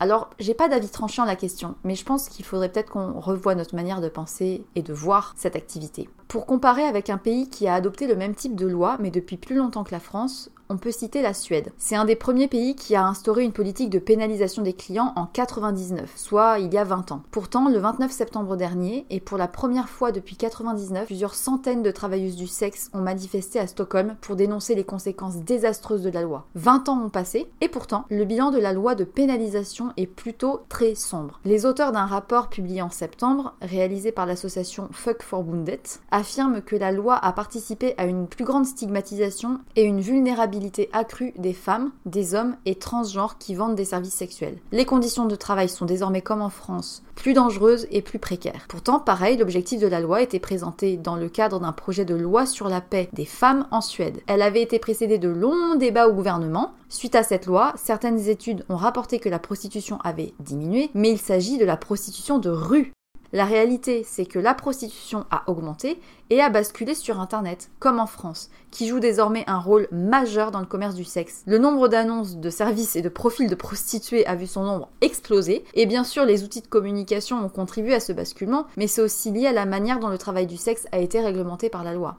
Alors, 0.00 0.30
j'ai 0.40 0.54
pas 0.54 0.68
d'avis 0.68 0.88
tranchant 0.88 1.26
la 1.26 1.36
question, 1.36 1.74
mais 1.84 1.94
je 1.94 2.04
pense 2.04 2.30
qu'il 2.30 2.44
faudrait 2.46 2.72
peut-être 2.72 2.90
qu'on 2.90 3.20
revoie 3.20 3.54
notre 3.54 3.76
manière 3.76 4.00
de 4.00 4.08
penser 4.08 4.64
et 4.74 4.82
de 4.82 4.94
voir 4.94 5.34
cette 5.36 5.56
activité. 5.56 6.08
Pour 6.26 6.46
comparer 6.46 6.84
avec 6.84 7.10
un 7.10 7.18
pays 7.18 7.50
qui 7.50 7.68
a 7.68 7.74
adopté 7.74 8.06
le 8.06 8.16
même 8.16 8.34
type 8.34 8.56
de 8.56 8.66
loi, 8.66 8.96
mais 8.98 9.10
depuis 9.10 9.36
plus 9.36 9.54
longtemps 9.54 9.84
que 9.84 9.92
la 9.92 10.00
France, 10.00 10.50
on 10.72 10.78
peut 10.78 10.90
citer 10.90 11.20
la 11.20 11.34
Suède. 11.34 11.70
C'est 11.76 11.96
un 11.96 12.06
des 12.06 12.16
premiers 12.16 12.48
pays 12.48 12.74
qui 12.74 12.96
a 12.96 13.04
instauré 13.04 13.44
une 13.44 13.52
politique 13.52 13.90
de 13.90 13.98
pénalisation 13.98 14.62
des 14.62 14.72
clients 14.72 15.12
en 15.16 15.26
99, 15.26 16.10
soit 16.16 16.60
il 16.60 16.72
y 16.72 16.78
a 16.78 16.84
20 16.84 17.12
ans. 17.12 17.22
Pourtant, 17.30 17.68
le 17.68 17.78
29 17.78 18.10
septembre 18.10 18.56
dernier, 18.56 19.04
et 19.10 19.20
pour 19.20 19.36
la 19.36 19.48
première 19.48 19.90
fois 19.90 20.12
depuis 20.12 20.36
99, 20.36 21.04
plusieurs 21.04 21.34
centaines 21.34 21.82
de 21.82 21.90
travailleuses 21.90 22.36
du 22.36 22.46
sexe 22.46 22.90
ont 22.94 23.02
manifesté 23.02 23.58
à 23.58 23.66
Stockholm 23.66 24.16
pour 24.22 24.34
dénoncer 24.34 24.74
les 24.74 24.84
conséquences 24.84 25.36
désastreuses 25.36 26.02
de 26.02 26.08
la 26.08 26.22
loi. 26.22 26.46
20 26.54 26.88
ans 26.88 27.04
ont 27.04 27.10
passé, 27.10 27.50
et 27.60 27.68
pourtant, 27.68 28.06
le 28.08 28.24
bilan 28.24 28.50
de 28.50 28.58
la 28.58 28.72
loi 28.72 28.94
de 28.94 29.04
pénalisation 29.04 29.92
est 29.98 30.06
plutôt 30.06 30.62
très 30.70 30.94
sombre. 30.94 31.38
Les 31.44 31.66
auteurs 31.66 31.92
d'un 31.92 32.06
rapport 32.06 32.48
publié 32.48 32.80
en 32.80 32.90
septembre, 32.90 33.52
réalisé 33.60 34.10
par 34.10 34.24
l'association 34.24 34.88
Fuck 34.92 35.22
for 35.22 35.46
Wounded, 35.46 35.80
affirment 36.10 36.62
que 36.62 36.76
la 36.76 36.92
loi 36.92 37.16
a 37.16 37.32
participé 37.32 37.92
à 37.98 38.06
une 38.06 38.26
plus 38.26 38.46
grande 38.46 38.64
stigmatisation 38.64 39.60
et 39.76 39.82
une 39.82 40.00
vulnérabilité 40.00 40.61
accrue 40.92 41.32
des 41.36 41.52
femmes, 41.52 41.92
des 42.06 42.34
hommes 42.34 42.56
et 42.66 42.74
transgenres 42.74 43.38
qui 43.38 43.54
vendent 43.54 43.74
des 43.74 43.84
services 43.84 44.14
sexuels. 44.14 44.58
Les 44.72 44.84
conditions 44.84 45.26
de 45.26 45.36
travail 45.36 45.68
sont 45.68 45.86
désormais 45.86 46.22
comme 46.22 46.42
en 46.42 46.50
France, 46.50 47.02
plus 47.14 47.32
dangereuses 47.32 47.86
et 47.90 48.02
plus 48.02 48.18
précaires. 48.18 48.66
Pourtant, 48.68 49.00
pareil, 49.00 49.36
l'objectif 49.36 49.80
de 49.80 49.86
la 49.86 50.00
loi 50.00 50.22
était 50.22 50.38
présenté 50.38 50.96
dans 50.96 51.16
le 51.16 51.28
cadre 51.28 51.60
d'un 51.60 51.72
projet 51.72 52.04
de 52.04 52.14
loi 52.14 52.46
sur 52.46 52.68
la 52.68 52.80
paix 52.80 53.08
des 53.12 53.24
femmes 53.24 53.66
en 53.70 53.80
Suède. 53.80 54.20
Elle 54.26 54.42
avait 54.42 54.62
été 54.62 54.78
précédée 54.78 55.18
de 55.18 55.28
longs 55.28 55.76
débats 55.76 56.08
au 56.08 56.12
gouvernement. 56.12 56.72
Suite 56.88 57.14
à 57.14 57.22
cette 57.22 57.46
loi, 57.46 57.72
certaines 57.76 58.28
études 58.28 58.64
ont 58.68 58.76
rapporté 58.76 59.18
que 59.18 59.28
la 59.28 59.38
prostitution 59.38 59.98
avait 60.04 60.34
diminué, 60.40 60.90
mais 60.94 61.10
il 61.10 61.18
s'agit 61.18 61.58
de 61.58 61.64
la 61.64 61.76
prostitution 61.76 62.38
de 62.38 62.50
rue 62.50 62.92
la 63.32 63.44
réalité, 63.44 64.04
c'est 64.06 64.26
que 64.26 64.38
la 64.38 64.54
prostitution 64.54 65.24
a 65.30 65.48
augmenté 65.48 65.98
et 66.28 66.40
a 66.40 66.50
basculé 66.50 66.94
sur 66.94 67.20
Internet, 67.20 67.70
comme 67.78 67.98
en 67.98 68.06
France, 68.06 68.50
qui 68.70 68.86
joue 68.86 69.00
désormais 69.00 69.44
un 69.46 69.58
rôle 69.58 69.88
majeur 69.90 70.50
dans 70.50 70.60
le 70.60 70.66
commerce 70.66 70.94
du 70.94 71.04
sexe. 71.04 71.42
Le 71.46 71.58
nombre 71.58 71.88
d'annonces 71.88 72.36
de 72.36 72.50
services 72.50 72.94
et 72.94 73.02
de 73.02 73.08
profils 73.08 73.48
de 73.48 73.54
prostituées 73.54 74.26
a 74.26 74.34
vu 74.34 74.46
son 74.46 74.64
nombre 74.64 74.90
exploser, 75.00 75.64
et 75.74 75.86
bien 75.86 76.04
sûr 76.04 76.24
les 76.24 76.44
outils 76.44 76.60
de 76.60 76.66
communication 76.66 77.42
ont 77.42 77.48
contribué 77.48 77.94
à 77.94 78.00
ce 78.00 78.12
basculement, 78.12 78.66
mais 78.76 78.86
c'est 78.86 79.02
aussi 79.02 79.30
lié 79.30 79.46
à 79.46 79.52
la 79.52 79.64
manière 79.66 79.98
dont 79.98 80.08
le 80.08 80.18
travail 80.18 80.46
du 80.46 80.56
sexe 80.56 80.86
a 80.92 80.98
été 80.98 81.20
réglementé 81.20 81.70
par 81.70 81.84
la 81.84 81.94
loi. 81.94 82.16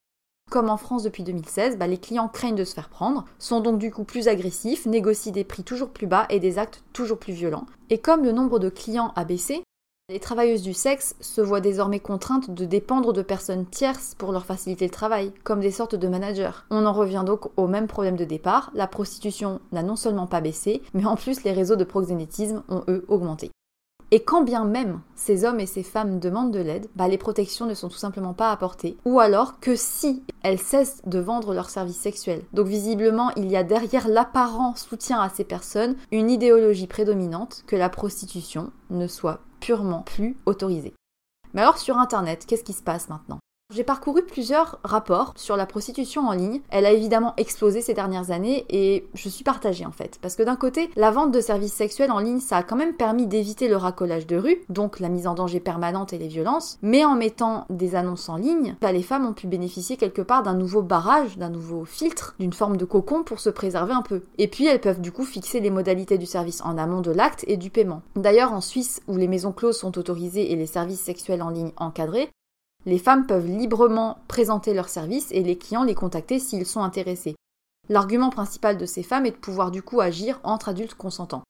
Comme 0.49 0.69
en 0.69 0.77
France 0.77 1.03
depuis 1.03 1.23
2016, 1.23 1.77
bah, 1.77 1.87
les 1.87 1.97
clients 1.97 2.27
craignent 2.27 2.55
de 2.55 2.63
se 2.63 2.73
faire 2.73 2.89
prendre, 2.89 3.25
sont 3.39 3.59
donc 3.59 3.79
du 3.79 3.91
coup 3.91 4.03
plus 4.03 4.27
agressifs, 4.27 4.85
négocient 4.85 5.31
des 5.31 5.43
prix 5.43 5.63
toujours 5.63 5.89
plus 5.89 6.05
bas 6.05 6.25
et 6.29 6.39
des 6.39 6.59
actes 6.59 6.83
toujours 6.93 7.17
plus 7.17 7.33
violents. 7.33 7.65
Et 7.89 7.97
comme 7.97 8.23
le 8.23 8.31
nombre 8.31 8.59
de 8.59 8.69
clients 8.69 9.13
a 9.15 9.25
baissé, 9.25 9.63
les 10.13 10.19
travailleuses 10.19 10.61
du 10.61 10.75
sexe 10.75 11.15
se 11.21 11.41
voient 11.41 11.59
désormais 11.59 11.99
contraintes 11.99 12.51
de 12.51 12.65
dépendre 12.65 13.13
de 13.13 13.23
personnes 13.23 13.65
tierces 13.65 14.13
pour 14.15 14.31
leur 14.31 14.45
faciliter 14.45 14.85
le 14.85 14.91
travail, 14.91 15.31
comme 15.43 15.59
des 15.59 15.71
sortes 15.71 15.95
de 15.95 16.07
managers. 16.07 16.51
On 16.69 16.85
en 16.85 16.93
revient 16.93 17.23
donc 17.25 17.49
au 17.57 17.65
même 17.65 17.87
problème 17.87 18.15
de 18.15 18.23
départ, 18.23 18.69
la 18.75 18.85
prostitution 18.85 19.59
n'a 19.71 19.81
non 19.81 19.95
seulement 19.95 20.27
pas 20.27 20.39
baissé, 20.39 20.83
mais 20.93 21.05
en 21.05 21.15
plus 21.15 21.43
les 21.43 21.51
réseaux 21.51 21.77
de 21.77 21.83
proxénétisme 21.83 22.61
ont 22.69 22.83
eux 22.89 23.05
augmenté. 23.07 23.49
Et 24.15 24.19
quand 24.19 24.43
bien 24.43 24.63
même 24.63 25.01
ces 25.15 25.43
hommes 25.43 25.59
et 25.59 25.65
ces 25.65 25.81
femmes 25.81 26.19
demandent 26.19 26.51
de 26.51 26.59
l'aide, 26.59 26.85
bah 26.95 27.07
les 27.07 27.17
protections 27.17 27.65
ne 27.65 27.73
sont 27.73 27.89
tout 27.89 27.97
simplement 27.97 28.35
pas 28.35 28.51
apportées. 28.51 28.95
Ou 29.05 29.19
alors 29.19 29.59
que 29.59 29.75
si 29.75 30.21
elles 30.43 30.59
cessent 30.59 31.01
de 31.07 31.17
vendre 31.17 31.55
leurs 31.55 31.71
services 31.71 31.97
sexuels. 31.97 32.43
Donc 32.53 32.67
visiblement, 32.67 33.31
il 33.37 33.49
y 33.49 33.57
a 33.57 33.63
derrière 33.63 34.07
l'apparent 34.07 34.75
soutien 34.75 35.19
à 35.19 35.29
ces 35.29 35.43
personnes 35.43 35.95
une 36.11 36.29
idéologie 36.29 36.85
prédominante 36.85 37.63
que 37.65 37.75
la 37.75 37.89
prostitution 37.89 38.71
ne 38.91 39.07
soit 39.07 39.39
purement 39.59 40.03
plus 40.03 40.37
autorisé. 40.45 40.93
Mais 41.55 41.61
alors 41.61 41.79
sur 41.79 41.97
Internet, 41.97 42.45
qu'est-ce 42.45 42.63
qui 42.63 42.73
se 42.73 42.83
passe 42.83 43.09
maintenant? 43.09 43.39
J'ai 43.73 43.83
parcouru 43.83 44.23
plusieurs 44.23 44.79
rapports 44.83 45.33
sur 45.35 45.57
la 45.57 45.65
prostitution 45.65 46.27
en 46.27 46.33
ligne. 46.33 46.61
Elle 46.69 46.85
a 46.85 46.91
évidemment 46.91 47.33
explosé 47.37 47.81
ces 47.81 47.93
dernières 47.93 48.31
années 48.31 48.65
et 48.69 49.07
je 49.13 49.29
suis 49.29 49.43
partagée 49.43 49.85
en 49.85 49.91
fait. 49.91 50.19
Parce 50.21 50.35
que 50.35 50.43
d'un 50.43 50.55
côté, 50.55 50.89
la 50.95 51.11
vente 51.11 51.31
de 51.31 51.41
services 51.41 51.73
sexuels 51.73 52.11
en 52.11 52.19
ligne, 52.19 52.39
ça 52.39 52.57
a 52.57 52.63
quand 52.63 52.75
même 52.75 52.93
permis 52.93 53.27
d'éviter 53.27 53.67
le 53.67 53.77
racolage 53.77 54.27
de 54.27 54.37
rue, 54.37 54.61
donc 54.69 54.99
la 54.99 55.09
mise 55.09 55.27
en 55.27 55.33
danger 55.33 55.59
permanente 55.59 56.13
et 56.13 56.17
les 56.17 56.27
violences. 56.27 56.77
Mais 56.81 57.03
en 57.03 57.15
mettant 57.15 57.65
des 57.69 57.95
annonces 57.95 58.29
en 58.29 58.37
ligne, 58.37 58.75
les 58.93 59.01
femmes 59.01 59.25
ont 59.25 59.33
pu 59.33 59.47
bénéficier 59.47 59.97
quelque 59.97 60.21
part 60.21 60.43
d'un 60.43 60.53
nouveau 60.53 60.83
barrage, 60.83 61.37
d'un 61.37 61.49
nouveau 61.49 61.83
filtre, 61.83 62.35
d'une 62.39 62.53
forme 62.53 62.77
de 62.77 62.85
cocon 62.85 63.23
pour 63.23 63.39
se 63.39 63.49
préserver 63.49 63.93
un 63.93 64.03
peu. 64.03 64.21
Et 64.37 64.47
puis 64.47 64.67
elles 64.67 64.81
peuvent 64.81 65.01
du 65.01 65.11
coup 65.11 65.23
fixer 65.23 65.59
les 65.59 65.71
modalités 65.71 66.17
du 66.17 66.27
service 66.27 66.61
en 66.61 66.77
amont 66.77 67.01
de 67.01 67.11
l'acte 67.11 67.43
et 67.47 67.57
du 67.57 67.71
paiement. 67.71 68.03
D'ailleurs, 68.15 68.53
en 68.53 68.61
Suisse, 68.61 69.01
où 69.07 69.17
les 69.17 69.27
maisons 69.27 69.51
closes 69.51 69.79
sont 69.79 69.97
autorisées 69.97 70.51
et 70.51 70.55
les 70.55 70.67
services 70.67 71.01
sexuels 71.01 71.41
en 71.41 71.49
ligne 71.49 71.71
encadrés, 71.77 72.29
les 72.85 72.99
femmes 72.99 73.25
peuvent 73.25 73.47
librement 73.47 74.17
présenter 74.27 74.73
leurs 74.73 74.89
services 74.89 75.31
et 75.31 75.43
les 75.43 75.57
clients 75.57 75.83
les 75.83 75.95
contacter 75.95 76.39
s'ils 76.39 76.65
sont 76.65 76.83
intéressés. 76.83 77.35
L'argument 77.89 78.29
principal 78.29 78.77
de 78.77 78.85
ces 78.85 79.03
femmes 79.03 79.25
est 79.25 79.31
de 79.31 79.35
pouvoir 79.35 79.71
du 79.71 79.81
coup 79.81 80.01
agir 80.01 80.39
entre 80.43 80.69
adultes 80.69 80.95
consentants. 80.95 81.43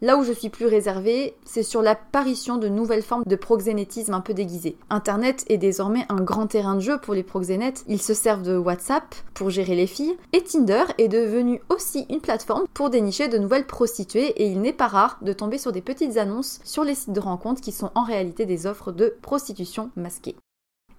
Là 0.00 0.16
où 0.16 0.24
je 0.24 0.32
suis 0.32 0.50
plus 0.50 0.66
réservée, 0.66 1.36
c'est 1.44 1.62
sur 1.62 1.80
l'apparition 1.80 2.56
de 2.56 2.68
nouvelles 2.68 3.02
formes 3.02 3.22
de 3.24 3.36
proxénétisme 3.36 4.12
un 4.12 4.20
peu 4.20 4.34
déguisées. 4.34 4.76
Internet 4.90 5.44
est 5.48 5.56
désormais 5.56 6.04
un 6.08 6.20
grand 6.20 6.46
terrain 6.46 6.74
de 6.74 6.80
jeu 6.80 6.98
pour 6.98 7.14
les 7.14 7.22
proxénètes. 7.22 7.84
Ils 7.88 8.02
se 8.02 8.12
servent 8.12 8.42
de 8.42 8.56
WhatsApp 8.56 9.14
pour 9.34 9.50
gérer 9.50 9.76
les 9.76 9.86
filles 9.86 10.16
et 10.32 10.42
Tinder 10.42 10.84
est 10.98 11.08
devenu 11.08 11.60
aussi 11.68 12.06
une 12.10 12.20
plateforme 12.20 12.64
pour 12.74 12.90
dénicher 12.90 13.28
de 13.28 13.38
nouvelles 13.38 13.66
prostituées 13.66 14.42
et 14.42 14.46
il 14.46 14.60
n'est 14.60 14.72
pas 14.72 14.88
rare 14.88 15.18
de 15.22 15.32
tomber 15.32 15.58
sur 15.58 15.72
des 15.72 15.82
petites 15.82 16.16
annonces 16.16 16.60
sur 16.64 16.84
les 16.84 16.94
sites 16.94 17.12
de 17.12 17.20
rencontres 17.20 17.60
qui 17.60 17.72
sont 17.72 17.90
en 17.94 18.04
réalité 18.04 18.46
des 18.46 18.66
offres 18.66 18.92
de 18.92 19.16
prostitution 19.22 19.90
masquée. 19.96 20.36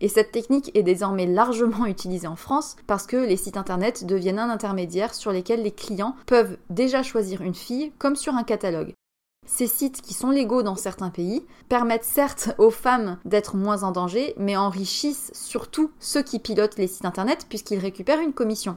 Et 0.06 0.08
cette 0.08 0.32
technique 0.32 0.70
est 0.76 0.84
désormais 0.84 1.26
largement 1.26 1.86
utilisée 1.88 2.28
en 2.28 2.36
France 2.36 2.76
parce 2.86 3.08
que 3.08 3.18
les 3.18 3.38
sites 3.38 3.58
internet 3.58 4.06
deviennent 4.06 4.38
un 4.38 4.52
intermédiaire 4.52 5.16
sur 5.16 5.32
lesquels 5.32 5.64
les 5.64 5.72
clients 5.72 6.16
peuvent 6.28 6.60
déjà 6.70 7.02
choisir 7.02 7.42
une 7.42 7.56
fille 7.56 7.92
comme 7.98 8.16
sur 8.16 8.36
un 8.36 8.44
catalogue. 8.44 8.94
Ces 9.48 9.66
sites 9.66 10.04
qui 10.04 10.14
sont 10.14 10.30
légaux 10.30 10.62
dans 10.62 10.76
certains 10.76 11.10
pays 11.10 11.44
permettent 11.70 12.04
certes 12.04 12.52
aux 12.60 12.70
femmes 12.70 13.18
d'être 13.26 13.56
moins 13.56 13.82
en 13.82 13.92
danger, 13.92 14.36
mais 14.38 14.56
enrichissent 14.56 15.32
surtout 15.34 15.90
ceux 16.00 16.22
qui 16.22 16.38
pilotent 16.38 16.78
les 16.78 16.86
sites 16.86 17.06
internet 17.06 17.48
puisqu'ils 17.50 17.80
récupèrent 17.80 18.22
une 18.22 18.34
commission. 18.34 18.76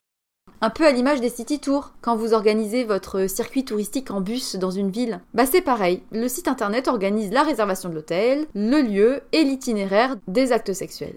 Un 0.61 0.71
peu 0.71 0.85
à 0.85 0.91
l'image 0.91 1.21
des 1.21 1.29
city 1.29 1.61
tours, 1.61 1.93
quand 2.01 2.17
vous 2.17 2.35
organisez 2.35 2.83
votre 2.83 3.29
circuit 3.29 3.65
touristique 3.65 4.11
en 4.11 4.21
bus 4.21 4.57
dans 4.57 4.73
une 4.73 4.91
ville. 4.91 5.21
Bah 5.33 5.47
c'est 5.47 5.61
pareil, 5.61 6.03
le 6.11 6.27
site 6.27 6.49
internet 6.49 6.89
organise 6.89 7.31
la 7.31 7.45
réservation 7.45 7.89
de 7.89 7.95
l'hôtel, 7.95 8.49
le 8.57 8.81
lieu 8.81 9.21
et 9.31 9.45
l'itinéraire 9.45 10.17
des 10.27 10.51
actes 10.51 10.73
sexuels. 10.73 11.15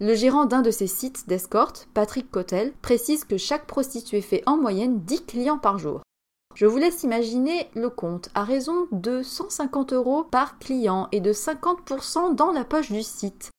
Le 0.00 0.14
gérant 0.14 0.44
d'un 0.44 0.60
de 0.60 0.70
ces 0.70 0.86
sites 0.86 1.26
d'escorte, 1.28 1.88
Patrick 1.94 2.30
Cotel, 2.30 2.72
précise 2.82 3.24
que 3.24 3.38
chaque 3.38 3.66
prostituée 3.66 4.20
fait 4.20 4.42
en 4.44 4.58
moyenne 4.58 5.00
10 5.00 5.24
clients 5.24 5.58
par 5.58 5.78
jour. 5.78 6.02
Je 6.54 6.66
vous 6.66 6.76
laisse 6.76 7.04
imaginer 7.04 7.70
le 7.74 7.88
compte 7.88 8.28
à 8.34 8.44
raison 8.44 8.86
de 8.92 9.22
150 9.22 9.94
euros 9.94 10.24
par 10.24 10.58
client 10.58 11.08
et 11.10 11.20
de 11.20 11.32
50% 11.32 12.34
dans 12.34 12.52
la 12.52 12.64
poche 12.64 12.92
du 12.92 13.02
site. 13.02 13.50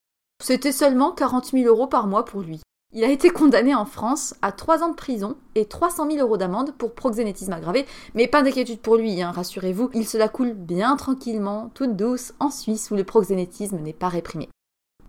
C'était 0.44 0.72
seulement 0.72 1.14
40 1.14 1.48
000 1.48 1.66
euros 1.66 1.88
par 1.88 2.06
mois 2.06 2.26
pour 2.26 2.42
lui. 2.42 2.62
Il 2.98 3.04
a 3.04 3.10
été 3.10 3.30
condamné 3.30 3.76
en 3.76 3.84
France 3.84 4.36
à 4.42 4.54
3 4.54 4.82
ans 4.82 4.88
de 4.88 4.96
prison 4.96 5.36
et 5.56 5.66
300 5.66 6.10
000 6.10 6.26
euros 6.26 6.38
d'amende 6.38 6.72
pour 6.78 6.94
proxénétisme 6.94 7.52
aggravé, 7.52 7.86
mais 8.14 8.26
pas 8.26 8.42
d'inquiétude 8.42 8.80
pour 8.80 8.96
lui, 8.96 9.22
hein, 9.22 9.32
rassurez-vous, 9.32 9.90
il 9.94 10.08
se 10.08 10.18
la 10.18 10.30
coule 10.30 10.54
bien 10.54 10.96
tranquillement, 10.96 11.72
toute 11.74 11.98
douce, 11.98 12.32
en 12.40 12.50
Suisse 12.50 12.92
où 12.92 12.96
le 12.96 13.04
proxénétisme 13.04 13.80
n'est 13.80 13.92
pas 13.92 14.08
réprimé. 14.08 14.48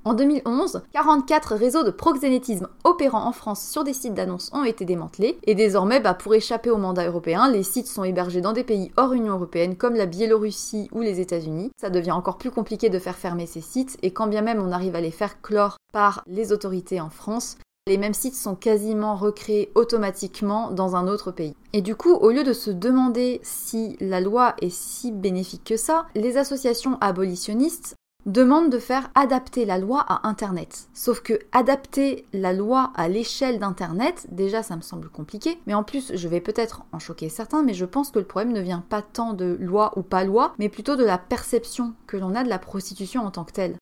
En 0.04 0.14
2011, 0.14 0.82
44 0.92 1.54
réseaux 1.54 1.84
de 1.84 1.92
proxénétisme 1.92 2.66
opérant 2.82 3.24
en 3.24 3.32
France 3.32 3.64
sur 3.64 3.84
des 3.84 3.92
sites 3.92 4.14
d'annonces 4.14 4.50
ont 4.52 4.64
été 4.64 4.84
démantelés, 4.84 5.38
et 5.44 5.54
désormais, 5.54 6.00
bah, 6.00 6.14
pour 6.14 6.34
échapper 6.34 6.70
au 6.70 6.78
mandat 6.78 7.06
européen, 7.06 7.48
les 7.48 7.62
sites 7.62 7.86
sont 7.86 8.02
hébergés 8.02 8.40
dans 8.40 8.52
des 8.52 8.64
pays 8.64 8.90
hors 8.96 9.12
Union 9.12 9.34
européenne 9.34 9.76
comme 9.76 9.94
la 9.94 10.06
Biélorussie 10.06 10.88
ou 10.90 11.02
les 11.02 11.20
États-Unis. 11.20 11.70
Ça 11.80 11.90
devient 11.90 12.12
encore 12.12 12.38
plus 12.38 12.50
compliqué 12.50 12.88
de 12.88 12.98
faire 12.98 13.16
fermer 13.16 13.46
ces 13.46 13.60
sites, 13.60 13.96
et 14.02 14.12
quand 14.12 14.26
bien 14.26 14.42
même 14.42 14.60
on 14.60 14.72
arrive 14.72 14.96
à 14.96 15.00
les 15.00 15.12
faire 15.12 15.40
clore 15.40 15.76
par 15.92 16.24
les 16.26 16.52
autorités 16.52 17.00
en 17.00 17.10
France, 17.10 17.56
les 17.88 17.98
mêmes 17.98 18.14
sites 18.14 18.34
sont 18.34 18.56
quasiment 18.56 19.14
recréés 19.14 19.70
automatiquement 19.76 20.72
dans 20.72 20.96
un 20.96 21.06
autre 21.06 21.30
pays. 21.30 21.54
Et 21.72 21.82
du 21.82 21.94
coup, 21.94 22.14
au 22.14 22.30
lieu 22.30 22.42
de 22.42 22.52
se 22.52 22.72
demander 22.72 23.40
si 23.44 23.96
la 24.00 24.20
loi 24.20 24.56
est 24.60 24.74
si 24.74 25.12
bénéfique 25.12 25.62
que 25.62 25.76
ça, 25.76 26.06
les 26.16 26.36
associations 26.36 26.98
abolitionnistes 27.00 27.94
demande 28.26 28.70
de 28.70 28.80
faire 28.80 29.08
adapter 29.14 29.64
la 29.64 29.78
loi 29.78 30.00
à 30.00 30.26
Internet. 30.26 30.88
Sauf 30.94 31.20
que 31.20 31.38
adapter 31.52 32.26
la 32.32 32.52
loi 32.52 32.90
à 32.96 33.06
l'échelle 33.06 33.60
d'Internet, 33.60 34.26
déjà 34.32 34.64
ça 34.64 34.74
me 34.74 34.80
semble 34.80 35.08
compliqué, 35.08 35.60
mais 35.68 35.74
en 35.74 35.84
plus 35.84 36.10
je 36.12 36.26
vais 36.26 36.40
peut-être 36.40 36.82
en 36.90 36.98
choquer 36.98 37.28
certains, 37.28 37.62
mais 37.62 37.72
je 37.72 37.84
pense 37.84 38.10
que 38.10 38.18
le 38.18 38.24
problème 38.24 38.52
ne 38.52 38.60
vient 38.60 38.84
pas 38.88 39.00
tant 39.00 39.32
de 39.32 39.56
loi 39.60 39.96
ou 39.96 40.02
pas 40.02 40.24
loi, 40.24 40.54
mais 40.58 40.68
plutôt 40.68 40.96
de 40.96 41.04
la 41.04 41.18
perception 41.18 41.94
que 42.08 42.16
l'on 42.16 42.34
a 42.34 42.42
de 42.42 42.48
la 42.48 42.58
prostitution 42.58 43.24
en 43.24 43.30
tant 43.30 43.44
que 43.44 43.52
telle. 43.52 43.76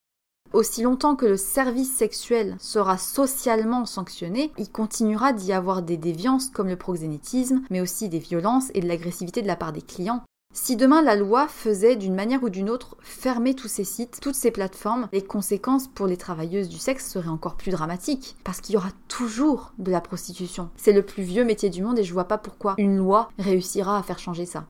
Aussi 0.54 0.82
longtemps 0.82 1.16
que 1.16 1.26
le 1.26 1.36
service 1.36 1.92
sexuel 1.92 2.54
sera 2.60 2.96
socialement 2.96 3.86
sanctionné, 3.86 4.52
il 4.56 4.70
continuera 4.70 5.32
d'y 5.32 5.52
avoir 5.52 5.82
des 5.82 5.96
déviances 5.96 6.48
comme 6.48 6.68
le 6.68 6.76
proxénétisme, 6.76 7.62
mais 7.70 7.80
aussi 7.80 8.08
des 8.08 8.20
violences 8.20 8.70
et 8.72 8.80
de 8.80 8.86
l'agressivité 8.86 9.42
de 9.42 9.48
la 9.48 9.56
part 9.56 9.72
des 9.72 9.82
clients. 9.82 10.22
Si 10.54 10.76
demain 10.76 11.02
la 11.02 11.16
loi 11.16 11.48
faisait 11.48 11.96
d'une 11.96 12.14
manière 12.14 12.44
ou 12.44 12.50
d'une 12.50 12.70
autre 12.70 12.96
fermer 13.00 13.54
tous 13.54 13.66
ces 13.66 13.82
sites, 13.82 14.20
toutes 14.22 14.36
ces 14.36 14.52
plateformes, 14.52 15.08
les 15.12 15.24
conséquences 15.24 15.88
pour 15.88 16.06
les 16.06 16.16
travailleuses 16.16 16.68
du 16.68 16.78
sexe 16.78 17.10
seraient 17.10 17.26
encore 17.26 17.56
plus 17.56 17.72
dramatiques, 17.72 18.36
parce 18.44 18.60
qu'il 18.60 18.74
y 18.74 18.78
aura 18.78 18.92
toujours 19.08 19.72
de 19.78 19.90
la 19.90 20.00
prostitution. 20.00 20.70
C'est 20.76 20.92
le 20.92 21.02
plus 21.02 21.24
vieux 21.24 21.44
métier 21.44 21.68
du 21.68 21.82
monde 21.82 21.98
et 21.98 22.04
je 22.04 22.12
vois 22.12 22.28
pas 22.28 22.38
pourquoi 22.38 22.76
une 22.78 22.96
loi 22.96 23.28
réussira 23.40 23.98
à 23.98 24.04
faire 24.04 24.20
changer 24.20 24.46
ça. 24.46 24.66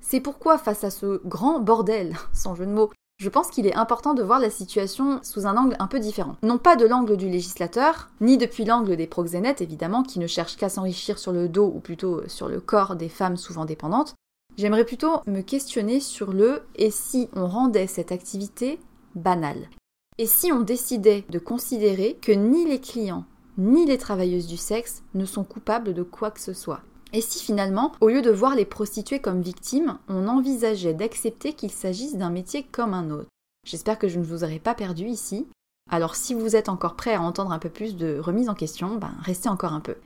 C'est 0.00 0.18
pourquoi 0.18 0.58
face 0.58 0.82
à 0.82 0.90
ce 0.90 1.24
grand 1.24 1.60
bordel, 1.60 2.16
sans 2.32 2.56
jeu 2.56 2.66
de 2.66 2.72
mots, 2.72 2.90
je 3.20 3.28
pense 3.28 3.50
qu'il 3.50 3.66
est 3.66 3.76
important 3.76 4.14
de 4.14 4.22
voir 4.22 4.40
la 4.40 4.50
situation 4.50 5.20
sous 5.22 5.46
un 5.46 5.56
angle 5.56 5.76
un 5.78 5.86
peu 5.86 6.00
différent. 6.00 6.36
Non 6.42 6.58
pas 6.58 6.74
de 6.74 6.86
l'angle 6.86 7.16
du 7.16 7.28
législateur, 7.28 8.08
ni 8.20 8.38
depuis 8.38 8.64
l'angle 8.64 8.96
des 8.96 9.06
proxénètes 9.06 9.60
évidemment, 9.60 10.02
qui 10.02 10.18
ne 10.18 10.26
cherchent 10.26 10.56
qu'à 10.56 10.68
s'enrichir 10.68 11.18
sur 11.18 11.30
le 11.30 11.48
dos 11.48 11.70
ou 11.72 11.80
plutôt 11.80 12.22
sur 12.26 12.48
le 12.48 12.60
corps 12.60 12.96
des 12.96 13.08
femmes 13.08 13.36
souvent 13.36 13.64
dépendantes, 13.64 14.14
J'aimerais 14.56 14.84
plutôt 14.84 15.20
me 15.26 15.40
questionner 15.40 16.00
sur 16.00 16.32
le 16.32 16.62
et 16.74 16.90
si 16.90 17.28
on 17.34 17.46
rendait 17.46 17.86
cette 17.86 18.12
activité 18.12 18.78
banale? 19.14 19.70
Et 20.18 20.26
si 20.26 20.52
on 20.52 20.60
décidait 20.60 21.24
de 21.30 21.38
considérer 21.38 22.18
que 22.20 22.32
ni 22.32 22.66
les 22.66 22.80
clients 22.80 23.24
ni 23.58 23.84
les 23.84 23.98
travailleuses 23.98 24.46
du 24.46 24.56
sexe 24.56 25.02
ne 25.14 25.24
sont 25.24 25.44
coupables 25.44 25.92
de 25.94 26.02
quoi 26.02 26.30
que 26.30 26.40
ce 26.40 26.52
soit? 26.52 26.80
Et 27.12 27.20
si 27.20 27.42
finalement, 27.42 27.92
au 28.00 28.08
lieu 28.08 28.22
de 28.22 28.30
voir 28.30 28.54
les 28.54 28.64
prostituées 28.64 29.20
comme 29.20 29.42
victimes, 29.42 29.98
on 30.08 30.28
envisageait 30.28 30.94
d'accepter 30.94 31.52
qu'il 31.52 31.70
s'agisse 31.70 32.16
d'un 32.16 32.30
métier 32.30 32.62
comme 32.62 32.94
un 32.94 33.10
autre? 33.10 33.28
J'espère 33.66 33.98
que 33.98 34.08
je 34.08 34.18
ne 34.18 34.24
vous 34.24 34.44
aurai 34.44 34.58
pas 34.58 34.74
perdu 34.74 35.06
ici. 35.06 35.46
Alors 35.90 36.14
si 36.14 36.34
vous 36.34 36.56
êtes 36.56 36.68
encore 36.68 36.96
prêt 36.96 37.14
à 37.14 37.22
entendre 37.22 37.52
un 37.52 37.58
peu 37.58 37.68
plus 37.68 37.96
de 37.96 38.18
remise 38.18 38.48
en 38.48 38.54
question, 38.54 38.96
ben 38.96 39.12
restez 39.22 39.48
encore 39.48 39.72
un 39.72 39.80
peu. 39.80 39.96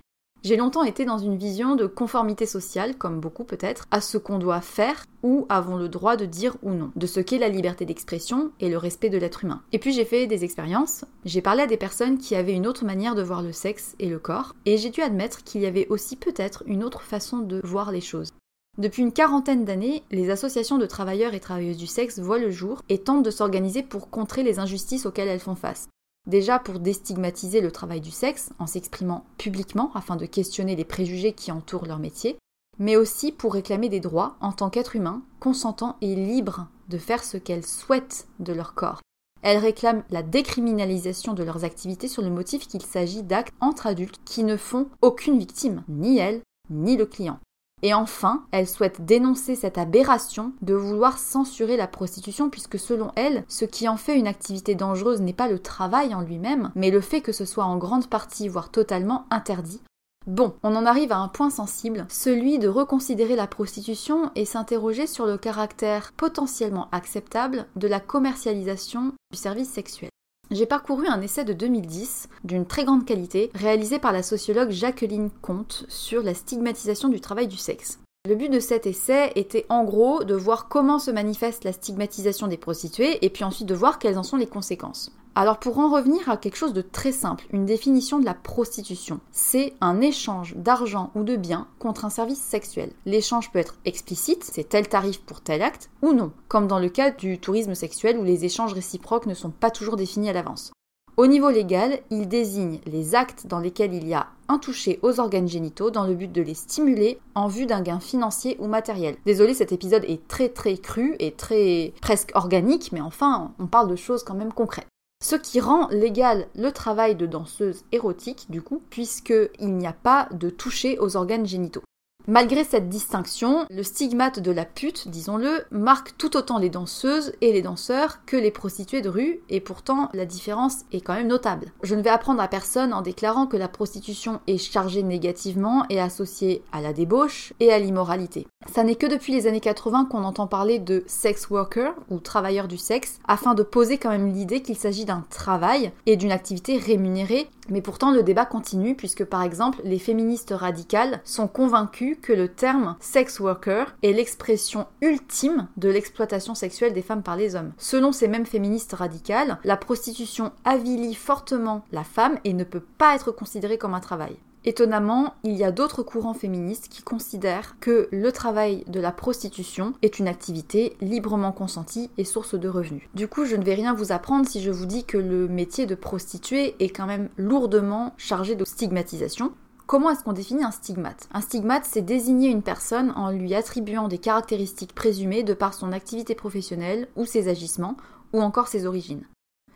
J'ai 0.45 0.57
longtemps 0.57 0.85
été 0.85 1.07
dans 1.07 1.17
une 1.17 1.39
vision 1.39 1.75
de 1.75 1.87
conformité 1.87 2.45
sociale, 2.45 2.99
comme 2.99 3.19
beaucoup 3.19 3.45
peut-être, 3.45 3.87
à 3.91 4.03
ce 4.03 4.19
qu'on 4.19 4.39
doit 4.39 4.61
faire 4.61 5.07
ou 5.23 5.47
avons 5.49 5.79
le 5.79 5.89
droit 5.89 6.17
de 6.17 6.27
dire 6.27 6.59
ou 6.63 6.73
non, 6.73 6.91
de 6.97 7.07
ce 7.07 7.21
qu'est 7.21 7.39
la 7.39 7.49
liberté 7.49 7.87
d'expression 7.87 8.51
et 8.61 8.69
le 8.69 8.77
respect 8.77 9.09
de 9.09 9.17
l'être 9.17 9.45
humain. 9.45 9.63
Et 9.73 9.79
puis 9.79 9.95
j'ai 9.95 10.05
fait 10.05 10.27
des 10.27 10.45
expériences, 10.45 11.07
j'ai 11.25 11.41
parlé 11.41 11.63
à 11.63 11.67
des 11.67 11.79
personnes 11.79 12.19
qui 12.19 12.35
avaient 12.35 12.53
une 12.53 12.67
autre 12.67 12.85
manière 12.85 13.15
de 13.15 13.23
voir 13.23 13.41
le 13.41 13.53
sexe 13.53 13.97
et 13.99 14.11
le 14.11 14.19
corps, 14.19 14.55
et 14.67 14.77
j'ai 14.77 14.91
dû 14.91 15.01
admettre 15.01 15.45
qu'il 15.45 15.63
y 15.63 15.67
avait 15.67 15.89
aussi 15.89 16.15
peut-être 16.15 16.63
une 16.67 16.85
autre 16.85 17.01
façon 17.01 17.39
de 17.39 17.63
voir 17.65 17.91
les 17.91 18.03
choses. 18.03 18.35
Depuis 18.77 19.01
une 19.01 19.13
quarantaine 19.13 19.65
d'années, 19.65 20.03
les 20.11 20.29
associations 20.29 20.77
de 20.77 20.85
travailleurs 20.85 21.33
et 21.33 21.41
travailleuses 21.41 21.79
du 21.79 21.87
sexe 21.87 22.19
voient 22.19 22.39
le 22.39 22.51
jour 22.51 22.83
et 22.91 22.99
tentent 22.99 23.25
de 23.25 23.31
s'organiser 23.31 23.83
pour 23.83 24.11
contrer 24.11 24.43
les 24.43 24.59
injustices 24.59 25.07
auxquelles 25.07 25.29
elles 25.29 25.41
font 25.41 25.55
face. 25.55 25.89
Déjà 26.27 26.59
pour 26.59 26.81
déstigmatiser 26.81 27.61
le 27.61 27.71
travail 27.71 28.01
du 28.01 28.11
sexe 28.11 28.51
en 28.59 28.67
s'exprimant 28.67 29.27
publiquement 29.37 29.91
afin 29.95 30.17
de 30.17 30.25
questionner 30.25 30.75
les 30.75 30.85
préjugés 30.85 31.33
qui 31.33 31.53
entourent 31.53 31.87
leur 31.87 31.99
métier, 31.99 32.39
mais 32.79 32.97
aussi 32.97 33.31
pour 33.31 33.53
réclamer 33.53 33.91
des 33.91 34.01
droits 34.01 34.37
en 34.41 34.53
tant 34.53 34.71
qu'être 34.71 34.97
humain, 34.97 35.23
consentant 35.39 35.97
et 36.01 36.15
libre 36.15 36.67
de 36.89 36.99
faire 36.99 37.23
ce 37.23 37.37
qu'elles 37.37 37.67
souhaitent 37.67 38.27
de 38.41 38.53
leur 38.55 38.75
corps. 38.75 39.01
Elles 39.43 39.59
réclament 39.59 40.05
la 40.09 40.23
décriminalisation 40.23 41.35
de 41.35 41.43
leurs 41.43 41.65
activités 41.65 42.09
sur 42.09 42.23
le 42.23 42.31
motif 42.31 42.67
qu'il 42.67 42.83
s'agit 42.83 43.23
d'actes 43.23 43.53
entre 43.61 43.87
adultes 43.87 44.21
qui 44.25 44.43
ne 44.43 44.57
font 44.57 44.89
aucune 45.03 45.39
victime, 45.39 45.85
ni 45.89 46.17
elles, 46.17 46.41
ni 46.71 46.97
le 46.97 47.05
client. 47.05 47.39
Et 47.83 47.93
enfin, 47.93 48.45
elle 48.51 48.67
souhaite 48.67 49.05
dénoncer 49.05 49.57
cette 49.57 49.77
aberration 49.77 50.53
de 50.63 50.75
vouloir 50.75 51.19
censurer 51.19 51.77
la 51.77 51.87
prostitution 51.87 52.49
puisque 52.49 52.79
selon 52.79 53.11
elle, 53.15 53.45
ce 53.49 53.65
qui 53.65 53.89
en 53.89 53.97
fait 53.97 54.19
une 54.19 54.27
activité 54.27 54.75
dangereuse 54.75 55.21
n'est 55.21 55.35
pas 55.35 55.49
le 55.49 55.59
travail 55.59 56.15
en 56.15 56.23
lui-même, 56.23 56.71
mais 56.75 56.91
le 56.91 57.03
fait 57.03 57.21
que 57.21 57.33
ce 57.33 57.45
soit 57.45 57.65
en 57.65 57.77
grande 57.77 58.09
partie, 58.09 58.49
voire 58.49 58.71
totalement 58.71 59.27
interdit. 59.31 59.83
Bon, 60.27 60.55
on 60.63 60.75
en 60.75 60.87
arrive 60.87 61.13
à 61.13 61.19
un 61.19 61.29
point 61.29 61.51
sensible, 61.51 62.07
celui 62.09 62.59
de 62.59 62.69
reconsidérer 62.69 63.37
la 63.37 63.47
prostitution 63.47 64.31
et 64.35 64.47
s'interroger 64.47 65.07
sur 65.07 65.27
le 65.27 65.37
caractère 65.37 66.13
potentiellement 66.17 66.89
acceptable 66.93 67.67
de 67.77 67.89
la 67.89 68.01
commercialisation 68.01 69.13
du 69.31 69.39
service 69.39 69.69
sexuel. 69.69 70.09
J'ai 70.55 70.67
parcouru 70.67 71.09
un 71.09 71.21
essai 71.21 71.45
de 71.45 71.53
2010 71.53 72.29
d'une 72.45 72.64
très 72.64 72.85
grande 72.85 73.05
qualité 73.05 73.51
réalisé 73.55 73.99
par 73.99 74.12
la 74.12 74.23
sociologue 74.23 74.71
Jacqueline 74.71 75.31
Comte 75.43 75.85
sur 75.88 76.23
la 76.23 76.33
stigmatisation 76.33 77.09
du 77.09 77.21
travail 77.21 77.49
du 77.49 77.57
sexe. 77.57 77.99
Le 78.27 78.37
but 78.37 78.49
de 78.49 78.59
cet 78.59 78.87
essai 78.87 79.33
était 79.35 79.67
en 79.69 79.85
gros 79.85 80.25
de 80.25 80.35
voir 80.35 80.69
comment 80.69 80.99
se 80.99 81.11
manifeste 81.11 81.63
la 81.63 81.75
stigmatisation 81.75 82.47
des 82.47 82.57
prostituées 82.57 83.23
et 83.23 83.29
puis 83.29 83.45
ensuite 83.45 83.69
de 83.69 83.75
voir 83.75 83.99
quelles 83.99 84.17
en 84.17 84.23
sont 84.23 84.39
les 84.39 84.47
conséquences. 84.47 85.15
Alors 85.35 85.59
pour 85.59 85.79
en 85.79 85.91
revenir 85.91 86.31
à 86.31 86.39
quelque 86.39 86.57
chose 86.57 86.73
de 86.73 86.81
très 86.81 87.13
simple, 87.13 87.45
une 87.51 87.67
définition 87.67 88.19
de 88.19 88.25
la 88.25 88.33
prostitution, 88.33 89.21
c'est 89.31 89.75
un 89.83 90.01
échange 90.01 90.57
d'argent 90.57 91.11
ou 91.15 91.23
de 91.23 91.37
biens 91.37 91.69
contre 91.79 92.07
un 92.07 92.11
service 92.11 92.41
sexuel. 92.41 92.93
L'échange 93.05 93.53
peut 93.53 93.59
être 93.59 93.77
explicite, 93.85 94.43
c'est 94.43 94.71
tel 94.71 94.89
tarif 94.89 95.21
pour 95.21 95.43
tel 95.43 95.61
acte, 95.61 95.91
ou 96.01 96.15
non, 96.15 96.33
comme 96.49 96.67
dans 96.67 96.79
le 96.79 96.89
cas 96.89 97.11
du 97.11 97.39
tourisme 97.39 97.75
sexuel 97.75 98.17
où 98.17 98.25
les 98.25 98.47
échanges 98.47 98.73
réciproques 98.73 99.27
ne 99.27 99.35
sont 99.35 99.51
pas 99.51 99.71
toujours 99.71 99.97
définis 99.97 100.31
à 100.31 100.33
l'avance. 100.33 100.73
Au 101.16 101.29
niveau 101.29 101.48
légal, 101.48 102.00
il 102.11 102.27
désigne 102.27 102.81
les 102.87 103.14
actes 103.14 103.46
dans 103.46 103.61
lesquels 103.61 103.94
il 103.94 104.09
y 104.09 104.14
a 104.14 104.27
un 104.48 104.59
toucher 104.59 104.98
aux 105.03 105.20
organes 105.20 105.46
génitaux 105.46 105.92
dans 105.92 106.07
le 106.07 106.14
but 106.14 106.33
de 106.33 106.42
les 106.42 106.55
stimuler 106.55 107.20
en 107.37 107.46
vue 107.46 107.66
d'un 107.66 107.83
gain 107.83 108.00
financier 108.00 108.57
ou 108.59 108.66
matériel. 108.66 109.16
Désolé, 109.24 109.55
cet 109.55 109.70
épisode 109.70 110.05
est 110.09 110.27
très 110.27 110.48
très 110.48 110.77
cru 110.77 111.14
et 111.20 111.31
très 111.31 111.92
presque 112.03 112.33
organique, 112.35 112.90
mais 112.90 113.00
enfin, 113.00 113.53
on 113.61 113.66
parle 113.66 113.90
de 113.90 113.96
choses 113.96 114.24
quand 114.24 114.35
même 114.35 114.53
concrètes 114.53 114.88
ce 115.24 115.37
qui 115.37 115.59
rend 115.59 115.88
légal 115.88 116.48
le 116.55 116.70
travail 116.70 117.14
de 117.14 117.24
danseuse 117.24 117.83
érotique, 117.92 118.44
du 118.50 118.61
coup, 118.61 118.83
puisqu'il 118.90 119.74
n'y 119.74 119.87
a 119.87 119.94
pas 119.94 120.29
de 120.33 120.50
toucher 120.50 120.98
aux 120.98 121.16
organes 121.16 121.46
génitaux. 121.46 121.83
Malgré 122.27 122.65
cette 122.65 122.89
distinction, 122.89 123.67
le 123.69 123.83
stigmate 123.83 124.41
de 124.41 124.51
la 124.51 124.65
pute, 124.65 125.09
disons-le, 125.09 125.67
marque 125.71 126.17
tout 126.17 126.39
autant 126.39 126.57
les 126.57 126.71
danseuses 126.71 127.35
et 127.43 127.53
les 127.53 127.61
danseurs 127.61 128.25
que 128.25 128.39
les 128.39 128.51
prostituées 128.51 129.03
de 129.03 129.11
rue, 129.11 129.41
et 129.51 129.61
pourtant 129.61 130.09
la 130.15 130.25
différence 130.25 130.87
est 130.91 131.03
quand 131.03 131.13
même 131.13 131.27
notable. 131.27 131.67
Je 131.83 131.95
ne 131.95 132.01
vais 132.01 132.09
apprendre 132.09 132.41
à 132.41 132.49
personne 132.49 132.95
en 132.95 133.03
déclarant 133.03 133.47
que 133.47 133.59
la 133.59 133.69
prostitution 133.69 134.41
est 134.47 134.57
chargée 134.57 135.03
négativement 135.03 135.85
et 135.91 136.01
associée 136.01 136.63
à 136.73 136.81
la 136.81 136.95
débauche 136.95 137.53
et 137.61 137.71
à 137.71 137.79
l'immoralité. 137.79 138.47
Ça 138.73 138.85
n'est 138.85 138.95
que 138.95 139.07
depuis 139.07 139.35
les 139.35 139.47
années 139.47 139.61
80 139.61 140.07
qu'on 140.07 140.25
entend 140.25 140.47
parler 140.47 140.79
de 140.79 141.05
sex 141.07 141.51
worker 141.51 141.93
ou 142.09 142.21
travailleur 142.21 142.69
du 142.69 142.79
sexe, 142.79 143.19
afin 143.29 143.53
de 143.53 143.63
poser 143.63 143.99
quand 143.99 144.09
même 144.09 144.33
l'idée 144.33 144.63
qu'il 144.63 144.79
s'agit 144.79 145.05
d'un 145.05 145.27
travail 145.29 145.93
et 146.07 146.17
d'une 146.17 146.33
activité 146.33 146.79
rémunérée 146.79 147.51
mais 147.68 147.81
pourtant, 147.81 148.11
le 148.11 148.22
débat 148.22 148.44
continue 148.44 148.94
puisque, 148.94 149.24
par 149.24 149.42
exemple, 149.42 149.81
les 149.85 149.98
féministes 149.98 150.55
radicales 150.57 151.20
sont 151.24 151.48
convaincues 151.48 152.16
que 152.16 152.33
le 152.33 152.48
terme 152.48 152.96
sex 153.00 153.40
worker 153.40 153.94
est 154.03 154.12
l'expression 154.12 154.87
ultime 155.00 155.68
de 155.77 155.88
l'exploitation 155.88 156.55
sexuelle 156.55 156.92
des 156.92 157.03
femmes 157.03 157.22
par 157.22 157.37
les 157.37 157.57
hommes. 157.57 157.72
Selon 157.79 158.12
ces 158.12 158.29
mêmes 158.29 158.46
féministes 158.46 158.92
radicales, 158.92 159.59
la 159.64 159.77
prostitution 159.77 160.53
avilit 160.64 161.14
fortement 161.14 161.85
la 161.92 162.05
femme 162.05 162.38
et 162.44 162.53
ne 162.53 162.64
peut 162.64 162.85
pas 162.98 163.14
être 163.14 163.31
considérée 163.31 163.79
comme 163.79 163.94
un 163.94 164.00
travail. 164.00 164.37
Étonnamment, 164.66 165.35
il 165.42 165.53
y 165.53 165.64
a 165.64 165.72
d'autres 165.72 166.03
courants 166.03 166.33
féministes 166.33 166.88
qui 166.88 167.03
considèrent 167.03 167.77
que 167.81 168.09
le 168.11 168.33
travail 168.33 168.83
de 168.87 168.98
la 168.98 169.12
prostitution 169.12 169.92
est 170.00 170.18
une 170.18 170.27
activité 170.27 170.96
librement 171.03 171.53
consentie 171.53 172.11
et 172.16 172.24
source 172.24 172.55
de 172.55 172.68
revenus. 172.68 173.03
Du 173.14 173.29
coup, 173.29 173.44
je 173.44 173.57
ne 173.57 173.64
vais 173.64 173.74
rien 173.74 173.92
vous 173.92 174.11
apprendre 174.11 174.48
si 174.48 174.62
je 174.62 174.70
vous 174.70 174.87
dis 174.87 175.05
que 175.05 175.18
le 175.18 175.48
métier 175.48 175.85
de 175.85 175.94
prostituée 175.94 176.77
est 176.81 176.88
quand 176.88 177.05
même 177.05 177.29
lourdement 177.37 178.14
chargé 178.16 178.55
de 178.55 178.64
stigmatisation. 178.64 179.53
Comment 179.87 180.09
est-ce 180.09 180.24
qu'on 180.24 180.33
définit 180.33 180.64
un 180.64 180.70
stigmate? 180.70 181.29
Un 181.35 181.42
stigmate, 181.42 181.85
c'est 181.85 182.00
désigner 182.00 182.48
une 182.48 182.62
personne 182.62 183.12
en 183.16 183.31
lui 183.31 183.55
attribuant 183.55 184.09
des 184.09 184.16
caractéristiques 184.16 184.94
présumées 184.94 185.42
de 185.42 185.53
par 185.53 185.74
son 185.74 185.92
activité 185.92 186.35
professionnelle 186.35 187.09
ou 187.16 187.27
ses 187.27 187.48
agissements, 187.48 187.98
ou 188.33 188.40
encore 188.40 188.68
ses 188.68 188.87
origines. 188.87 189.27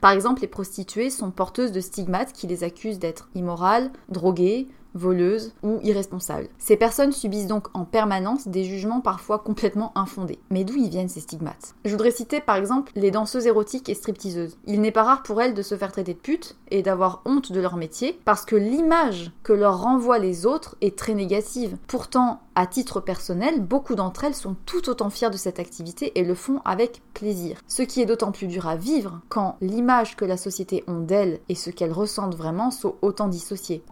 Par 0.01 0.13
exemple, 0.13 0.43
les 0.43 0.49
prostituées 0.49 1.11
sont 1.11 1.31
porteuses 1.31 1.73
de 1.73 1.81
stigmates 1.81 2.33
qui 2.33 2.47
les 2.47 2.63
accusent 2.65 2.99
d'être 2.99 3.29
immorales, 3.35 3.91
droguées, 4.09 4.69
voleuses 4.99 5.55
ou 5.63 5.79
irresponsables. 5.83 6.49
Ces 6.59 6.77
personnes 6.77 7.13
subissent 7.13 7.47
donc 7.47 7.69
en 7.75 7.85
permanence 7.85 8.49
des 8.49 8.65
jugements 8.65 9.01
parfois 9.01 9.39
complètement 9.39 9.93
infondés. 9.97 10.39
Mais 10.51 10.65
d'où 10.65 10.75
ils 10.77 10.91
viennent 10.91 11.09
ces 11.09 11.21
stigmates? 11.21 11.75
Je 11.85 11.91
voudrais 11.91 12.11
citer 12.11 12.41
par 12.41 12.57
exemple 12.57 12.93
les 12.97 13.11
danseuses 13.11 13.47
érotiques 13.47 13.89
et 13.89 13.95
stripteaseuses. 13.95 14.59
Il 14.67 14.81
n'est 14.81 14.93
pas 14.93 15.05
rare 15.05 15.23
pour 15.23 15.41
elles 15.41 15.55
de 15.55 15.63
se 15.63 15.77
faire 15.77 15.93
traiter 15.93 16.15
de 16.15 16.19
pute 16.19 16.57
et 16.71 16.83
d'avoir 16.83 17.23
honte 17.25 17.53
de 17.53 17.61
leur 17.61 17.77
métier 17.77 18.19
parce 18.25 18.45
que 18.45 18.57
l'image 18.57 19.33
que 19.43 19.53
leur 19.53 19.81
renvoient 19.81 20.19
les 20.19 20.45
autres 20.45 20.77
est 20.81 20.99
très 20.99 21.15
négative. 21.15 21.77
Pourtant, 21.87 22.41
à 22.55 22.67
titre 22.67 23.01
personnel, 23.01 23.63
beaucoup 23.63 23.95
d'entre 23.95 24.25
elles 24.25 24.35
sont 24.35 24.57
tout 24.67 24.89
autant 24.89 25.11
fières 25.11 25.31
de 25.31 25.37
cette 25.37 25.61
activité 25.61 26.19
et 26.19 26.25
le 26.25 26.35
font 26.35 26.61
avec 26.65 27.03
plaisir. 27.15 27.61
Ce 27.69 27.83
qui 27.83 28.03
est 28.03 28.07
d'autant 28.07 28.33
plus 28.33 28.49
dur 28.49 28.67
à 28.67 28.77
vivre 28.77 29.21
quand 29.29 29.57
l'image 29.61 30.17
que 30.17 30.25
la 30.25 30.37
société 30.37 30.83
ont 30.89 31.01
d'elles 31.01 31.41
et 31.49 31.55
ce 31.55 31.71
qu'elles 31.71 31.93
ressentent 31.93 32.35
vraiment 32.35 32.71
sont 32.71 32.97
autant 33.01 33.29
dissociées. 33.29 33.83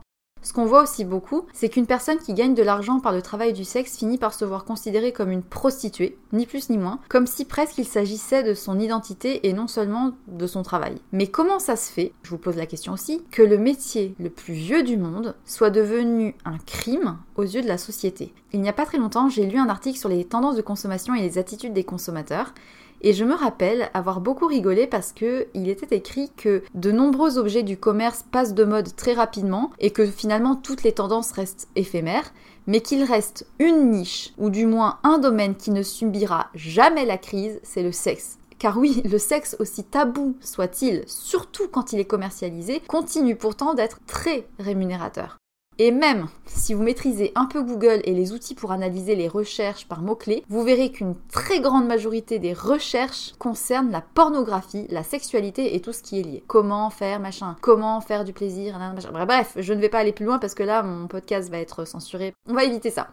Ce 0.46 0.52
qu'on 0.52 0.64
voit 0.64 0.84
aussi 0.84 1.04
beaucoup, 1.04 1.42
c'est 1.52 1.68
qu'une 1.68 1.88
personne 1.88 2.18
qui 2.18 2.32
gagne 2.32 2.54
de 2.54 2.62
l'argent 2.62 3.00
par 3.00 3.10
le 3.10 3.20
travail 3.20 3.52
du 3.52 3.64
sexe 3.64 3.96
finit 3.96 4.16
par 4.16 4.32
se 4.32 4.44
voir 4.44 4.64
considérée 4.64 5.10
comme 5.10 5.32
une 5.32 5.42
prostituée, 5.42 6.18
ni 6.32 6.46
plus 6.46 6.70
ni 6.70 6.78
moins, 6.78 7.00
comme 7.08 7.26
si 7.26 7.44
presque 7.44 7.78
il 7.78 7.84
s'agissait 7.84 8.44
de 8.44 8.54
son 8.54 8.78
identité 8.78 9.48
et 9.48 9.52
non 9.52 9.66
seulement 9.66 10.12
de 10.28 10.46
son 10.46 10.62
travail. 10.62 11.00
Mais 11.10 11.26
comment 11.26 11.58
ça 11.58 11.74
se 11.74 11.90
fait, 11.90 12.12
je 12.22 12.30
vous 12.30 12.38
pose 12.38 12.54
la 12.54 12.66
question 12.66 12.92
aussi, 12.92 13.24
que 13.32 13.42
le 13.42 13.58
métier 13.58 14.14
le 14.20 14.30
plus 14.30 14.54
vieux 14.54 14.84
du 14.84 14.96
monde 14.96 15.34
soit 15.46 15.70
devenu 15.70 16.36
un 16.44 16.58
crime 16.58 17.16
aux 17.34 17.42
yeux 17.42 17.62
de 17.62 17.66
la 17.66 17.76
société. 17.76 18.32
Il 18.52 18.60
n'y 18.60 18.68
a 18.68 18.72
pas 18.72 18.86
très 18.86 18.98
longtemps, 18.98 19.28
j'ai 19.28 19.46
lu 19.46 19.58
un 19.58 19.68
article 19.68 19.98
sur 19.98 20.08
les 20.08 20.24
tendances 20.24 20.54
de 20.54 20.62
consommation 20.62 21.12
et 21.16 21.22
les 21.22 21.38
attitudes 21.38 21.72
des 21.72 21.82
consommateurs, 21.82 22.54
et 23.02 23.12
je 23.12 23.24
me 23.24 23.34
rappelle 23.34 23.90
avoir 23.94 24.20
beaucoup 24.20 24.46
rigolé 24.46 24.86
parce 24.86 25.12
que 25.12 25.46
il 25.54 25.68
était 25.68 25.96
écrit 25.96 26.30
que 26.36 26.62
de 26.74 26.92
nombreux 26.92 27.38
objets 27.38 27.62
du 27.62 27.76
commerce 27.76 28.24
passent 28.30 28.54
de 28.54 28.64
mode 28.64 28.94
très 28.96 29.12
rapidement 29.12 29.70
et 29.78 29.90
que 29.90 30.06
finalement 30.06 30.56
toutes 30.56 30.82
les 30.82 30.92
tendances 30.92 31.32
restent 31.32 31.68
éphémères, 31.76 32.32
mais 32.66 32.80
qu'il 32.80 33.04
reste 33.04 33.46
une 33.58 33.90
niche, 33.90 34.32
ou 34.38 34.50
du 34.50 34.66
moins 34.66 34.98
un 35.04 35.18
domaine 35.18 35.54
qui 35.54 35.70
ne 35.70 35.82
subira 35.82 36.48
jamais 36.54 37.04
la 37.04 37.18
crise, 37.18 37.60
c'est 37.62 37.82
le 37.82 37.92
sexe. 37.92 38.38
Car 38.58 38.78
oui, 38.78 39.02
le 39.04 39.18
sexe, 39.18 39.56
aussi 39.60 39.84
tabou 39.84 40.36
soit-il, 40.40 41.04
surtout 41.06 41.68
quand 41.68 41.92
il 41.92 42.00
est 42.00 42.06
commercialisé, 42.06 42.80
continue 42.88 43.36
pourtant 43.36 43.74
d'être 43.74 44.00
très 44.06 44.48
rémunérateur. 44.58 45.36
Et 45.78 45.90
même 45.90 46.28
si 46.46 46.72
vous 46.72 46.82
maîtrisez 46.82 47.32
un 47.34 47.44
peu 47.44 47.62
Google 47.62 48.00
et 48.04 48.14
les 48.14 48.32
outils 48.32 48.54
pour 48.54 48.72
analyser 48.72 49.14
les 49.14 49.28
recherches 49.28 49.86
par 49.86 50.00
mots-clés, 50.00 50.42
vous 50.48 50.62
verrez 50.62 50.90
qu'une 50.90 51.14
très 51.30 51.60
grande 51.60 51.86
majorité 51.86 52.38
des 52.38 52.54
recherches 52.54 53.34
concernent 53.38 53.90
la 53.90 54.00
pornographie, 54.00 54.86
la 54.88 55.02
sexualité 55.02 55.74
et 55.74 55.80
tout 55.80 55.92
ce 55.92 56.02
qui 56.02 56.20
est 56.20 56.22
lié. 56.22 56.44
Comment 56.46 56.88
faire 56.88 57.20
machin, 57.20 57.56
comment 57.60 58.00
faire 58.00 58.24
du 58.24 58.32
plaisir, 58.32 58.78
machin. 58.78 59.10
Bref, 59.26 59.52
je 59.56 59.72
ne 59.74 59.80
vais 59.80 59.90
pas 59.90 59.98
aller 59.98 60.12
plus 60.12 60.24
loin 60.24 60.38
parce 60.38 60.54
que 60.54 60.62
là, 60.62 60.82
mon 60.82 61.08
podcast 61.08 61.50
va 61.50 61.58
être 61.58 61.84
censuré. 61.84 62.32
On 62.48 62.54
va 62.54 62.64
éviter 62.64 62.90
ça. 62.90 63.08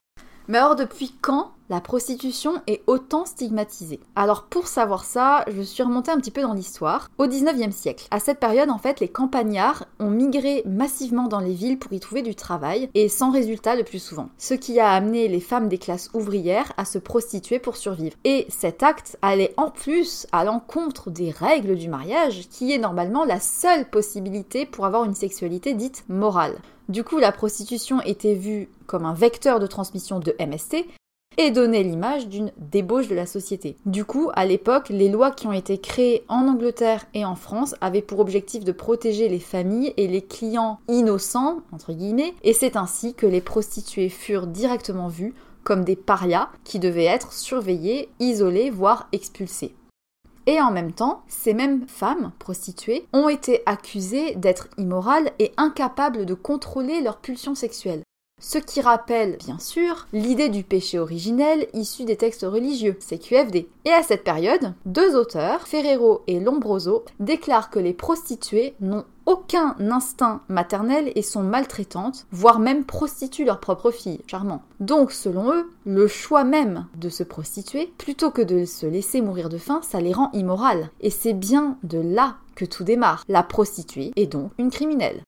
Mais 0.49 0.57
alors 0.57 0.75
depuis 0.75 1.15
quand 1.21 1.51
la 1.69 1.79
prostitution 1.79 2.61
est 2.67 2.83
autant 2.85 3.25
stigmatisée? 3.25 4.01
Alors 4.15 4.43
pour 4.43 4.67
savoir 4.67 5.05
ça, 5.05 5.45
je 5.47 5.61
suis 5.61 5.81
remontée 5.81 6.11
un 6.11 6.17
petit 6.17 6.31
peu 6.31 6.41
dans 6.41 6.53
l'histoire. 6.53 7.09
Au 7.17 7.27
19e 7.27 7.71
siècle, 7.71 8.07
à 8.11 8.19
cette 8.19 8.39
période 8.39 8.69
en 8.69 8.77
fait, 8.77 8.99
les 8.99 9.07
campagnards 9.07 9.85
ont 9.99 10.09
migré 10.09 10.63
massivement 10.65 11.27
dans 11.29 11.39
les 11.39 11.53
villes 11.53 11.79
pour 11.79 11.93
y 11.93 11.99
trouver 12.01 12.21
du 12.21 12.35
travail 12.35 12.89
et 12.93 13.07
sans 13.07 13.31
résultat 13.31 13.75
le 13.75 13.85
plus 13.85 14.03
souvent. 14.03 14.29
Ce 14.37 14.53
qui 14.53 14.79
a 14.79 14.91
amené 14.91 15.29
les 15.29 15.39
femmes 15.39 15.69
des 15.69 15.77
classes 15.77 16.09
ouvrières 16.13 16.73
à 16.75 16.83
se 16.83 16.99
prostituer 16.99 17.59
pour 17.59 17.77
survivre. 17.77 18.17
Et 18.25 18.45
cet 18.49 18.83
acte 18.83 19.17
allait 19.21 19.53
en 19.55 19.71
plus 19.71 20.27
à 20.33 20.43
l'encontre 20.43 21.09
des 21.09 21.31
règles 21.31 21.75
du 21.75 21.87
mariage 21.87 22.49
qui 22.49 22.73
est 22.73 22.77
normalement 22.77 23.23
la 23.23 23.39
seule 23.39 23.89
possibilité 23.89 24.65
pour 24.65 24.85
avoir 24.85 25.05
une 25.05 25.15
sexualité 25.15 25.73
dite 25.73 26.03
morale. 26.09 26.57
Du 26.89 27.05
coup, 27.05 27.17
la 27.17 27.31
prostitution 27.31 28.01
était 28.01 28.35
vue 28.35 28.67
comme 28.93 29.05
un 29.05 29.15
vecteur 29.15 29.59
de 29.59 29.65
transmission 29.65 30.19
de 30.19 30.35
MST 30.39 30.85
et 31.39 31.49
donnait 31.49 31.81
l'image 31.81 32.27
d'une 32.27 32.51
débauche 32.57 33.07
de 33.07 33.15
la 33.15 33.25
société. 33.25 33.75
Du 33.87 34.05
coup, 34.05 34.29
à 34.35 34.45
l'époque, 34.45 34.89
les 34.89 35.09
lois 35.09 35.31
qui 35.31 35.47
ont 35.47 35.51
été 35.51 35.79
créées 35.79 36.23
en 36.27 36.47
Angleterre 36.47 37.07
et 37.15 37.25
en 37.25 37.33
France 37.33 37.73
avaient 37.81 38.03
pour 38.03 38.19
objectif 38.19 38.63
de 38.63 38.71
protéger 38.71 39.29
les 39.29 39.39
familles 39.39 39.95
et 39.97 40.07
les 40.07 40.21
clients 40.21 40.77
innocents, 40.87 41.61
entre 41.71 41.91
guillemets, 41.91 42.35
et 42.43 42.53
c'est 42.53 42.75
ainsi 42.75 43.15
que 43.15 43.25
les 43.25 43.41
prostituées 43.41 44.09
furent 44.09 44.45
directement 44.45 45.07
vues 45.07 45.33
comme 45.63 45.83
des 45.83 45.95
parias 45.95 46.49
qui 46.63 46.77
devaient 46.77 47.05
être 47.05 47.33
surveillées, 47.33 48.09
isolées, 48.19 48.69
voire 48.69 49.07
expulsées. 49.11 49.73
Et 50.45 50.61
en 50.61 50.69
même 50.69 50.91
temps, 50.91 51.23
ces 51.27 51.55
mêmes 51.55 51.87
femmes 51.87 52.31
prostituées 52.37 53.07
ont 53.11 53.27
été 53.27 53.63
accusées 53.65 54.35
d'être 54.35 54.67
immorales 54.77 55.31
et 55.39 55.51
incapables 55.57 56.27
de 56.27 56.35
contrôler 56.35 57.01
leurs 57.01 57.17
pulsions 57.17 57.55
sexuelles. 57.55 58.03
Ce 58.45 58.57
qui 58.57 58.81
rappelle, 58.81 59.37
bien 59.37 59.57
sûr, 59.57 60.05
l'idée 60.11 60.49
du 60.49 60.65
péché 60.65 60.99
originel 60.99 61.65
issu 61.73 62.03
des 62.03 62.17
textes 62.17 62.45
religieux, 62.45 62.97
CQFD. 62.99 63.69
Et 63.85 63.89
à 63.89 64.03
cette 64.03 64.25
période, 64.25 64.73
deux 64.85 65.15
auteurs, 65.15 65.65
Ferrero 65.65 66.23
et 66.27 66.41
Lombroso, 66.41 67.05
déclarent 67.21 67.69
que 67.69 67.79
les 67.79 67.93
prostituées 67.93 68.75
n'ont 68.81 69.05
aucun 69.25 69.77
instinct 69.79 70.41
maternel 70.49 71.13
et 71.15 71.21
sont 71.21 71.41
maltraitantes, 71.41 72.27
voire 72.33 72.59
même 72.59 72.83
prostituent 72.83 73.45
leur 73.45 73.61
propre 73.61 73.91
fille. 73.91 74.19
Charmant. 74.27 74.61
Donc, 74.81 75.13
selon 75.13 75.53
eux, 75.53 75.71
le 75.85 76.07
choix 76.09 76.43
même 76.43 76.87
de 76.97 77.07
se 77.07 77.23
prostituer, 77.23 77.93
plutôt 77.97 78.29
que 78.29 78.41
de 78.41 78.65
se 78.65 78.85
laisser 78.85 79.21
mourir 79.21 79.47
de 79.47 79.57
faim, 79.57 79.79
ça 79.83 80.01
les 80.01 80.11
rend 80.11 80.29
immorales. 80.33 80.89
Et 80.99 81.11
c'est 81.11 81.31
bien 81.31 81.77
de 81.83 81.99
là 81.99 82.35
que 82.55 82.65
tout 82.65 82.83
démarre. 82.83 83.23
La 83.29 83.41
prostituée 83.41 84.11
est 84.17 84.27
donc 84.27 84.51
une 84.57 84.69
criminelle. 84.69 85.21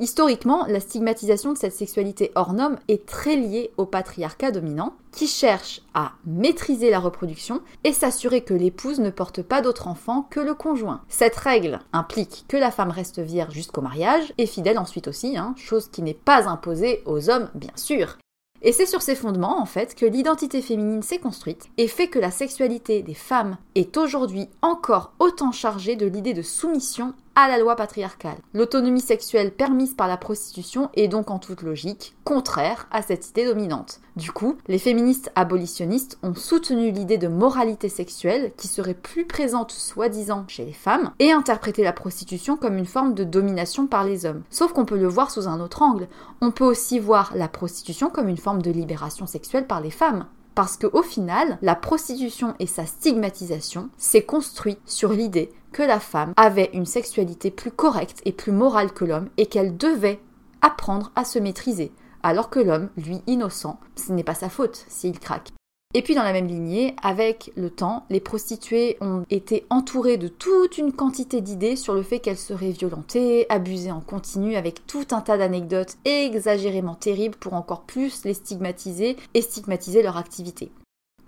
Historiquement, 0.00 0.64
la 0.66 0.78
stigmatisation 0.78 1.52
de 1.52 1.58
cette 1.58 1.72
sexualité 1.72 2.30
hors 2.36 2.52
norme 2.52 2.76
est 2.86 3.04
très 3.04 3.34
liée 3.34 3.72
au 3.76 3.84
patriarcat 3.84 4.52
dominant, 4.52 4.94
qui 5.10 5.26
cherche 5.26 5.82
à 5.92 6.12
maîtriser 6.24 6.90
la 6.90 7.00
reproduction 7.00 7.60
et 7.82 7.92
s'assurer 7.92 8.42
que 8.42 8.54
l'épouse 8.54 9.00
ne 9.00 9.10
porte 9.10 9.42
pas 9.42 9.60
d'autre 9.60 9.88
enfant 9.88 10.22
que 10.30 10.38
le 10.38 10.54
conjoint. 10.54 11.02
Cette 11.08 11.34
règle 11.34 11.80
implique 11.92 12.44
que 12.46 12.56
la 12.56 12.70
femme 12.70 12.90
reste 12.90 13.18
vierge 13.18 13.54
jusqu'au 13.54 13.80
mariage 13.80 14.32
et 14.38 14.46
fidèle 14.46 14.78
ensuite 14.78 15.08
aussi, 15.08 15.36
hein, 15.36 15.54
chose 15.56 15.88
qui 15.88 16.02
n'est 16.02 16.14
pas 16.14 16.48
imposée 16.48 17.02
aux 17.04 17.28
hommes 17.28 17.50
bien 17.56 17.72
sûr. 17.74 18.18
Et 18.60 18.72
c'est 18.72 18.86
sur 18.86 19.02
ces 19.02 19.14
fondements, 19.14 19.60
en 19.60 19.66
fait, 19.66 19.94
que 19.94 20.06
l'identité 20.06 20.62
féminine 20.62 21.02
s'est 21.02 21.18
construite 21.18 21.66
et 21.76 21.86
fait 21.86 22.08
que 22.08 22.18
la 22.18 22.32
sexualité 22.32 23.02
des 23.02 23.14
femmes 23.14 23.56
est 23.76 23.96
aujourd'hui 23.96 24.48
encore 24.62 25.12
autant 25.20 25.52
chargée 25.52 25.94
de 25.94 26.06
l'idée 26.06 26.34
de 26.34 26.42
soumission 26.42 27.14
à 27.40 27.46
la 27.46 27.58
loi 27.58 27.76
patriarcale. 27.76 28.38
L'autonomie 28.52 29.00
sexuelle 29.00 29.52
permise 29.52 29.94
par 29.94 30.08
la 30.08 30.16
prostitution 30.16 30.90
est 30.94 31.06
donc 31.06 31.30
en 31.30 31.38
toute 31.38 31.62
logique 31.62 32.16
contraire 32.24 32.88
à 32.90 33.00
cette 33.00 33.30
idée 33.30 33.46
dominante. 33.46 34.00
Du 34.16 34.32
coup, 34.32 34.56
les 34.66 34.80
féministes 34.80 35.30
abolitionnistes 35.36 36.18
ont 36.24 36.34
soutenu 36.34 36.90
l'idée 36.90 37.16
de 37.16 37.28
moralité 37.28 37.88
sexuelle 37.88 38.50
qui 38.56 38.66
serait 38.66 38.92
plus 38.92 39.24
présente 39.24 39.70
soi-disant 39.70 40.46
chez 40.48 40.64
les 40.64 40.72
femmes 40.72 41.12
et 41.20 41.30
interprété 41.30 41.84
la 41.84 41.92
prostitution 41.92 42.56
comme 42.56 42.76
une 42.76 42.86
forme 42.86 43.14
de 43.14 43.22
domination 43.22 43.86
par 43.86 44.02
les 44.02 44.26
hommes. 44.26 44.42
Sauf 44.50 44.72
qu'on 44.72 44.84
peut 44.84 44.98
le 44.98 45.06
voir 45.06 45.30
sous 45.30 45.46
un 45.46 45.60
autre 45.60 45.82
angle. 45.82 46.08
On 46.40 46.50
peut 46.50 46.64
aussi 46.64 46.98
voir 46.98 47.30
la 47.36 47.46
prostitution 47.46 48.10
comme 48.10 48.28
une 48.28 48.36
forme 48.36 48.62
de 48.62 48.72
libération 48.72 49.26
sexuelle 49.26 49.68
par 49.68 49.80
les 49.80 49.92
femmes 49.92 50.26
parce 50.58 50.76
qu'au 50.76 51.02
final, 51.02 51.56
la 51.62 51.76
prostitution 51.76 52.56
et 52.58 52.66
sa 52.66 52.84
stigmatisation 52.84 53.90
s'est 53.96 54.24
construit 54.24 54.76
sur 54.86 55.12
l'idée 55.12 55.52
que 55.70 55.84
la 55.84 56.00
femme 56.00 56.32
avait 56.36 56.70
une 56.72 56.84
sexualité 56.84 57.52
plus 57.52 57.70
correcte 57.70 58.20
et 58.24 58.32
plus 58.32 58.50
morale 58.50 58.92
que 58.92 59.04
l'homme 59.04 59.28
et 59.36 59.46
qu'elle 59.46 59.76
devait 59.76 60.18
apprendre 60.60 61.12
à 61.14 61.24
se 61.24 61.38
maîtriser, 61.38 61.92
alors 62.24 62.50
que 62.50 62.58
l'homme, 62.58 62.88
lui 62.96 63.22
innocent, 63.28 63.78
ce 63.94 64.12
n'est 64.12 64.24
pas 64.24 64.34
sa 64.34 64.48
faute 64.48 64.84
s'il 64.88 65.20
craque. 65.20 65.52
Et 65.94 66.02
puis 66.02 66.14
dans 66.14 66.22
la 66.22 66.34
même 66.34 66.48
lignée, 66.48 66.94
avec 67.02 67.50
le 67.56 67.70
temps, 67.70 68.04
les 68.10 68.20
prostituées 68.20 68.98
ont 69.00 69.24
été 69.30 69.64
entourées 69.70 70.18
de 70.18 70.28
toute 70.28 70.76
une 70.76 70.92
quantité 70.92 71.40
d'idées 71.40 71.76
sur 71.76 71.94
le 71.94 72.02
fait 72.02 72.18
qu'elles 72.18 72.36
seraient 72.36 72.72
violentées, 72.72 73.46
abusées 73.48 73.90
en 73.90 74.02
continu, 74.02 74.56
avec 74.56 74.86
tout 74.86 75.06
un 75.12 75.22
tas 75.22 75.38
d'anecdotes 75.38 75.96
exagérément 76.04 76.94
terribles 76.94 77.36
pour 77.36 77.54
encore 77.54 77.84
plus 77.84 78.26
les 78.26 78.34
stigmatiser 78.34 79.16
et 79.32 79.40
stigmatiser 79.40 80.02
leur 80.02 80.18
activité. 80.18 80.70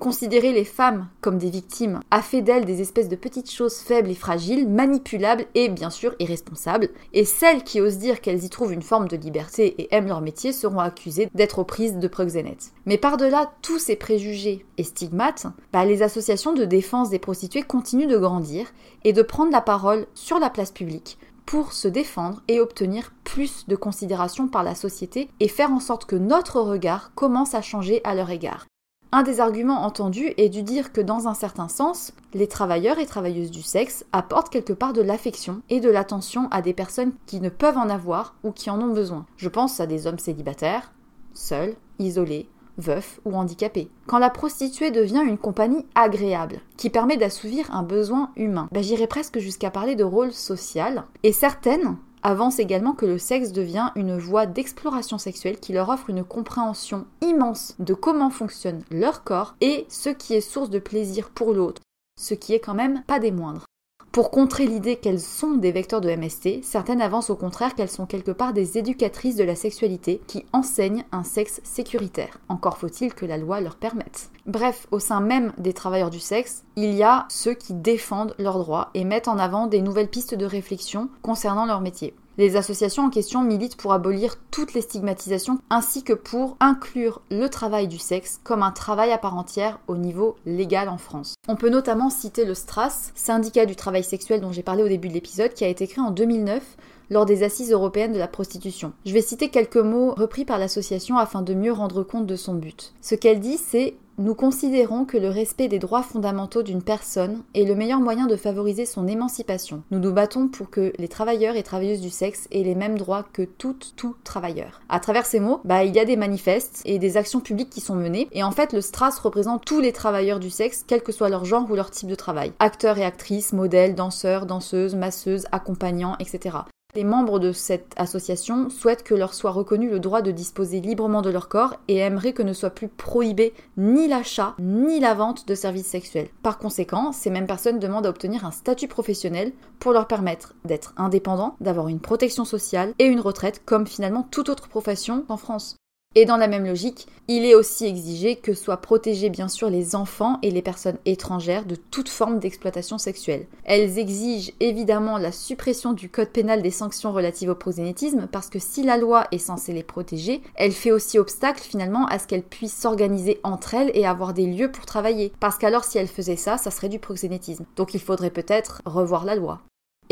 Considérer 0.01 0.55
les 0.55 0.65
femmes 0.65 1.09
comme 1.21 1.37
des 1.37 1.51
victimes 1.51 2.01
a 2.11 2.23
fait 2.23 2.41
d'elles 2.41 2.65
des 2.65 2.81
espèces 2.81 3.11
de 3.11 3.17
petites 3.17 3.51
choses 3.51 3.77
faibles 3.77 4.09
et 4.09 4.15
fragiles, 4.15 4.67
manipulables 4.67 5.45
et 5.55 5.69
bien 5.69 5.91
sûr 5.91 6.15
irresponsables, 6.19 6.89
et 7.13 7.27
celles 7.27 7.65
qui 7.65 7.83
osent 7.83 7.99
dire 7.99 8.23
qu'elles 8.23 8.43
y 8.43 8.49
trouvent 8.49 8.73
une 8.73 8.81
forme 8.81 9.09
de 9.09 9.19
liberté 9.19 9.75
et 9.77 9.95
aiment 9.95 10.09
leur 10.09 10.23
métier 10.23 10.55
seront 10.55 10.79
accusées 10.79 11.29
d'être 11.35 11.59
aux 11.59 11.65
prises 11.65 11.99
de 11.99 12.09
proxénètes. 12.09 12.73
Mais 12.87 12.97
par-delà 12.97 13.53
tous 13.61 13.79
ces 13.79 13.95
préjugés 13.95 14.65
et 14.79 14.85
stigmates, 14.85 15.49
bah, 15.71 15.85
les 15.85 16.01
associations 16.03 16.55
de 16.55 16.65
défense 16.65 17.11
des 17.11 17.19
prostituées 17.19 17.63
continuent 17.63 18.09
de 18.09 18.17
grandir 18.17 18.73
et 19.05 19.13
de 19.13 19.21
prendre 19.21 19.53
la 19.53 19.61
parole 19.61 20.07
sur 20.15 20.39
la 20.39 20.49
place 20.49 20.71
publique 20.71 21.19
pour 21.45 21.75
se 21.75 21.89
défendre 21.89 22.43
et 22.49 22.59
obtenir 22.59 23.13
plus 23.23 23.67
de 23.69 23.77
considération 23.77 24.49
par 24.49 24.63
la 24.63 24.75
société 24.75 25.29
et 25.41 25.49
faire 25.49 25.73
en 25.73 25.81
sorte 25.81 26.07
que 26.07 26.17
notre 26.17 26.63
regard 26.63 27.13
commence 27.15 27.55
à 27.55 27.61
changer 27.61 28.01
à 28.05 28.15
leur 28.15 28.31
égard. 28.31 28.65
Un 29.13 29.25
des 29.25 29.41
arguments 29.41 29.83
entendus 29.83 30.33
est 30.37 30.51
de 30.51 30.61
dire 30.61 30.93
que 30.93 31.01
dans 31.01 31.27
un 31.27 31.35
certain 31.35 31.67
sens, 31.67 32.13
les 32.33 32.47
travailleurs 32.47 33.01
et 33.01 33.07
travailleuses 33.07 33.51
du 33.51 33.63
sexe 33.63 34.05
apportent 34.13 34.51
quelque 34.51 34.73
part 34.73 34.93
de 34.93 35.03
l'affection 35.03 35.63
et 35.69 35.81
de 35.81 35.91
l'attention 35.91 36.47
à 36.53 36.63
des 36.63 36.75
personnes 36.75 37.13
qui 37.27 37.41
ne 37.41 37.49
peuvent 37.49 37.77
en 37.77 37.91
avoir 37.91 38.37
ou 38.45 38.53
qui 38.53 38.71
en 38.71 38.81
ont 38.81 38.93
besoin. 38.93 39.27
Je 39.37 39.49
pense 39.49 39.81
à 39.81 39.87
des 39.87 40.07
hommes 40.07 40.21
célibataires, 40.21 40.93
seuls, 41.35 41.75
isolés, 41.99 42.49
veufs 42.79 43.21
ou 43.25 43.35
handicapés. 43.35 43.91
Quand 44.07 44.21
la 44.21 44.31
prostituée 44.31 44.93
devient 44.93 45.25
une 45.27 45.39
compagnie 45.39 45.87
agréable, 45.97 46.61
qui 46.77 46.89
permet 46.89 47.17
d'assouvir 47.17 47.75
un 47.75 47.83
besoin 47.83 48.31
humain, 48.37 48.69
ben, 48.71 48.83
j'irais 48.83 49.09
presque 49.09 49.41
jusqu'à 49.41 49.73
parler 49.73 49.97
de 49.97 50.05
rôle 50.05 50.33
social, 50.33 51.05
et 51.25 51.33
certaines 51.33 51.97
avance 52.23 52.59
également 52.59 52.93
que 52.93 53.07
le 53.07 53.19
sexe 53.19 53.53
devient 53.53 53.91
une 53.97 54.19
voie 54.19 54.47
d'exploration 54.47 55.19
sexuelle 55.19 55.59
qui 55.59 55.73
leur 55.73 55.89
offre 55.89 56.11
une 56.11 56.25
compréhension 56.25 57.07
immense 57.21 57.75
de 57.79 57.95
comment 57.95 58.31
fonctionne 58.31 58.83
leur 58.91 59.25
corps 59.25 59.57
et 59.61 59.87
ce 59.89 60.11
qui 60.11 60.35
est 60.35 60.41
source 60.41 60.71
de 60.71 60.79
plaisir 60.79 61.31
pour 61.31 61.53
l'autre, 61.53 61.83
ce 62.21 62.35
qui 62.35 62.55
est 62.55 62.61
quand 62.61 62.75
même 62.75 63.03
pas 63.07 63.19
des 63.19 63.33
moindres. 63.33 63.65
Pour 64.13 64.33
contrer 64.33 64.67
l'idée 64.67 64.97
qu'elles 64.97 65.21
sont 65.21 65.53
des 65.55 65.71
vecteurs 65.71 66.01
de 66.01 66.11
MST, 66.11 66.65
certaines 66.65 67.01
avancent 67.01 67.31
au 67.31 67.37
contraire 67.37 67.77
qu'elles 67.77 67.89
sont 67.89 68.07
quelque 68.07 68.33
part 68.33 68.53
des 68.53 68.77
éducatrices 68.77 69.37
de 69.37 69.45
la 69.45 69.55
sexualité 69.55 70.21
qui 70.27 70.45
enseignent 70.53 71.05
un 71.13 71.23
sexe 71.23 71.61
sécuritaire. 71.63 72.41
Encore 72.49 72.77
faut-il 72.77 73.15
que 73.15 73.25
la 73.25 73.39
loi 73.39 73.61
leur 73.61 73.77
permette. 73.77 74.31
Bref, 74.47 74.89
au 74.91 74.99
sein 74.99 75.21
même 75.21 75.53
des 75.59 75.75
travailleurs 75.75 76.11
du 76.11 76.19
sexe, 76.19 76.65
il 76.75 76.93
y 76.95 77.05
a 77.05 77.27
ceux 77.29 77.55
qui 77.55 77.73
défendent 77.73 78.35
leurs 78.41 78.59
droits 78.59 78.91
et 78.95 79.05
mettent 79.05 79.29
en 79.29 79.39
avant 79.39 79.69
des 79.69 79.81
nouvelles 79.81 80.09
pistes 80.09 80.35
de 80.35 80.45
réflexion 80.45 81.09
concernant 81.23 81.67
leur 81.67 81.81
métier. 81.81 82.13
Les 82.41 82.57
associations 82.57 83.05
en 83.05 83.11
question 83.11 83.43
militent 83.43 83.77
pour 83.77 83.93
abolir 83.93 84.37
toutes 84.51 84.73
les 84.73 84.81
stigmatisations 84.81 85.59
ainsi 85.69 86.03
que 86.03 86.15
pour 86.15 86.57
inclure 86.59 87.21
le 87.31 87.49
travail 87.49 87.87
du 87.87 87.99
sexe 87.99 88.41
comme 88.43 88.63
un 88.63 88.71
travail 88.71 89.13
à 89.13 89.19
part 89.19 89.37
entière 89.37 89.79
au 89.89 89.99
niveau 89.99 90.37
légal 90.47 90.89
en 90.89 90.97
France. 90.97 91.35
On 91.49 91.57
peut 91.57 91.69
notamment 91.69 92.09
citer 92.09 92.47
le 92.47 92.55
STRAS, 92.55 93.13
syndicat 93.15 93.67
du 93.67 93.77
travail 93.77 94.03
sexuel 94.03 94.41
dont 94.41 94.53
j'ai 94.53 94.63
parlé 94.63 94.83
au 94.83 94.89
début 94.89 95.09
de 95.09 95.13
l'épisode, 95.13 95.53
qui 95.53 95.65
a 95.65 95.69
été 95.69 95.87
créé 95.87 96.03
en 96.03 96.13
2009 96.13 96.63
lors 97.11 97.27
des 97.27 97.43
assises 97.43 97.73
européennes 97.73 98.13
de 98.13 98.19
la 98.19 98.29
prostitution. 98.29 98.93
Je 99.05 99.13
vais 99.13 99.21
citer 99.21 99.49
quelques 99.49 99.77
mots 99.77 100.15
repris 100.15 100.45
par 100.45 100.59
l'association 100.59 101.19
afin 101.19 101.43
de 101.43 101.55
mieux 101.55 101.73
rendre 101.73 102.03
compte 102.03 102.27
de 102.27 102.37
son 102.37 102.55
but. 102.55 102.95
Ce 103.03 103.15
qu'elle 103.15 103.41
dit, 103.41 103.59
c'est 103.59 103.95
nous 104.21 104.35
considérons 104.35 105.07
que 105.07 105.17
le 105.17 105.31
respect 105.31 105.69
des 105.69 105.79
droits 105.79 106.03
fondamentaux 106.03 106.63
d'une 106.63 106.83
personne 106.83 107.43
est 107.55 107.65
le 107.65 107.75
meilleur 107.75 108.01
moyen 108.01 108.27
de 108.27 108.37
favoriser 108.37 108.85
son 108.85 109.09
émancipation. 109.09 109.83
Nous 109.91 109.99
nous 109.99 110.13
battons 110.13 110.49
pour 110.49 110.69
que 110.69 110.93
les 110.99 111.09
travailleurs 111.09 111.57
et 111.57 111.63
travailleuses 111.63 112.03
du 112.03 112.11
sexe 112.11 112.47
aient 112.53 112.63
les 112.63 112.75
mêmes 112.75 112.99
droits 112.99 113.25
que 113.33 113.41
toutes, 113.41 113.95
tout 113.97 114.15
travailleurs. 114.23 114.83
À 114.91 115.01
travers 115.01 115.25
ces 115.25 115.41
mots, 115.41 115.61
bah, 115.65 115.85
il 115.85 115.95
y 115.95 115.99
a 115.99 116.05
des 116.05 116.17
manifestes 116.17 116.83
et 116.85 116.99
des 116.99 117.17
actions 117.17 117.41
publiques 117.41 117.71
qui 117.71 117.81
sont 117.81 117.95
menées. 117.95 118.29
Et 118.33 118.43
en 118.43 118.51
fait, 118.51 118.75
le 118.75 118.83
STRAS 118.83 119.19
représente 119.23 119.65
tous 119.65 119.81
les 119.81 119.93
travailleurs 119.93 120.39
du 120.39 120.51
sexe, 120.51 120.85
quel 120.87 121.03
que 121.03 121.13
soit 121.13 121.31
leur 121.31 121.47
genre 121.47 121.67
ou 121.71 121.75
leur 121.75 121.91
type 121.91 122.11
de 122.11 122.15
travail. 122.15 122.53
Acteurs 122.59 122.99
et 122.99 123.05
actrices, 123.07 123.55
modèles, 123.55 123.95
danseurs, 123.95 124.45
danseuses, 124.45 124.97
masseuses, 124.97 125.47
accompagnants, 125.51 126.17
etc. 126.19 126.59
Les 126.97 127.05
membres 127.05 127.39
de 127.39 127.53
cette 127.53 127.93
association 127.97 128.69
souhaitent 128.69 129.05
que 129.05 129.15
leur 129.15 129.35
soit 129.35 129.53
reconnu 129.53 129.89
le 129.89 130.01
droit 130.01 130.23
de 130.23 130.33
disposer 130.33 130.81
librement 130.81 131.23
de 131.23 131.31
leur 131.31 131.49
corps 131.49 131.77
et 131.87 131.99
aimeraient 131.99 132.33
que 132.33 132.43
ne 132.43 132.53
soit 132.53 132.71
plus 132.71 132.89
prohibé 132.89 133.55
ni 133.77 134.09
l'achat 134.09 134.55
ni 134.59 134.99
la 134.99 135.15
vente 135.15 135.47
de 135.47 135.55
services 135.55 135.87
sexuels. 135.87 136.31
Par 136.43 136.59
conséquent, 136.59 137.13
ces 137.13 137.31
mêmes 137.31 137.47
personnes 137.47 137.79
demandent 137.79 138.07
à 138.07 138.11
obtenir 138.11 138.45
un 138.45 138.51
statut 138.51 138.89
professionnel 138.89 139.53
pour 139.79 139.93
leur 139.93 140.09
permettre 140.09 140.55
d'être 140.65 140.93
indépendants, 140.97 141.55
d'avoir 141.61 141.89
une 141.89 142.01
protection 142.01 142.45
sociale 142.45 142.93
et 142.99 143.07
une 143.07 143.21
retraite 143.21 143.63
comme 143.65 143.87
finalement 143.87 144.27
toute 144.31 144.49
autre 144.49 144.69
profession 144.69 145.25
en 145.29 145.37
France. 145.37 145.77
Et 146.17 146.25
dans 146.25 146.37
la 146.37 146.49
même 146.49 146.67
logique, 146.67 147.07
il 147.29 147.45
est 147.45 147.55
aussi 147.55 147.87
exigé 147.87 148.35
que 148.35 148.53
soient 148.53 148.79
protégés 148.79 149.31
bien 149.31 149.47
sûr 149.47 149.71
les 149.71 149.95
enfants 149.95 150.41
et 150.43 150.51
les 150.51 150.61
personnes 150.61 150.99
étrangères 151.07 151.65
de 151.65 151.77
toute 151.77 152.09
forme 152.09 152.41
d'exploitation 152.41 152.99
sexuelle. 152.99 153.47
Elles 153.63 153.97
exigent 153.97 154.53
évidemment 154.59 155.19
la 155.19 155.31
suppression 155.31 155.93
du 155.93 156.09
code 156.09 156.31
pénal 156.31 156.63
des 156.63 156.73
sanctions 156.73 157.13
relatives 157.13 157.51
au 157.51 157.55
proxénétisme 157.55 158.27
parce 158.27 158.49
que 158.49 158.59
si 158.59 158.83
la 158.83 158.97
loi 158.97 159.29
est 159.31 159.39
censée 159.39 159.73
les 159.73 159.85
protéger, 159.85 160.43
elle 160.57 160.73
fait 160.73 160.91
aussi 160.91 161.17
obstacle 161.17 161.63
finalement 161.63 162.07
à 162.07 162.19
ce 162.19 162.27
qu'elles 162.27 162.43
puissent 162.43 162.77
s'organiser 162.77 163.39
entre 163.45 163.75
elles 163.75 163.93
et 163.95 164.05
avoir 164.05 164.35
des 164.35 164.49
lieux 164.49 164.73
pour 164.73 164.87
travailler. 164.87 165.33
Parce 165.39 165.59
qu'alors 165.59 165.85
si 165.85 165.99
elles 165.99 166.09
faisaient 166.09 166.35
ça, 166.35 166.59
ça 166.59 166.73
serait 166.73 166.89
du 166.89 166.99
proxénétisme. 166.99 167.67
Donc 167.77 167.95
il 167.95 168.01
faudrait 168.01 168.31
peut-être 168.31 168.83
revoir 168.85 169.25
la 169.25 169.37
loi. 169.37 169.61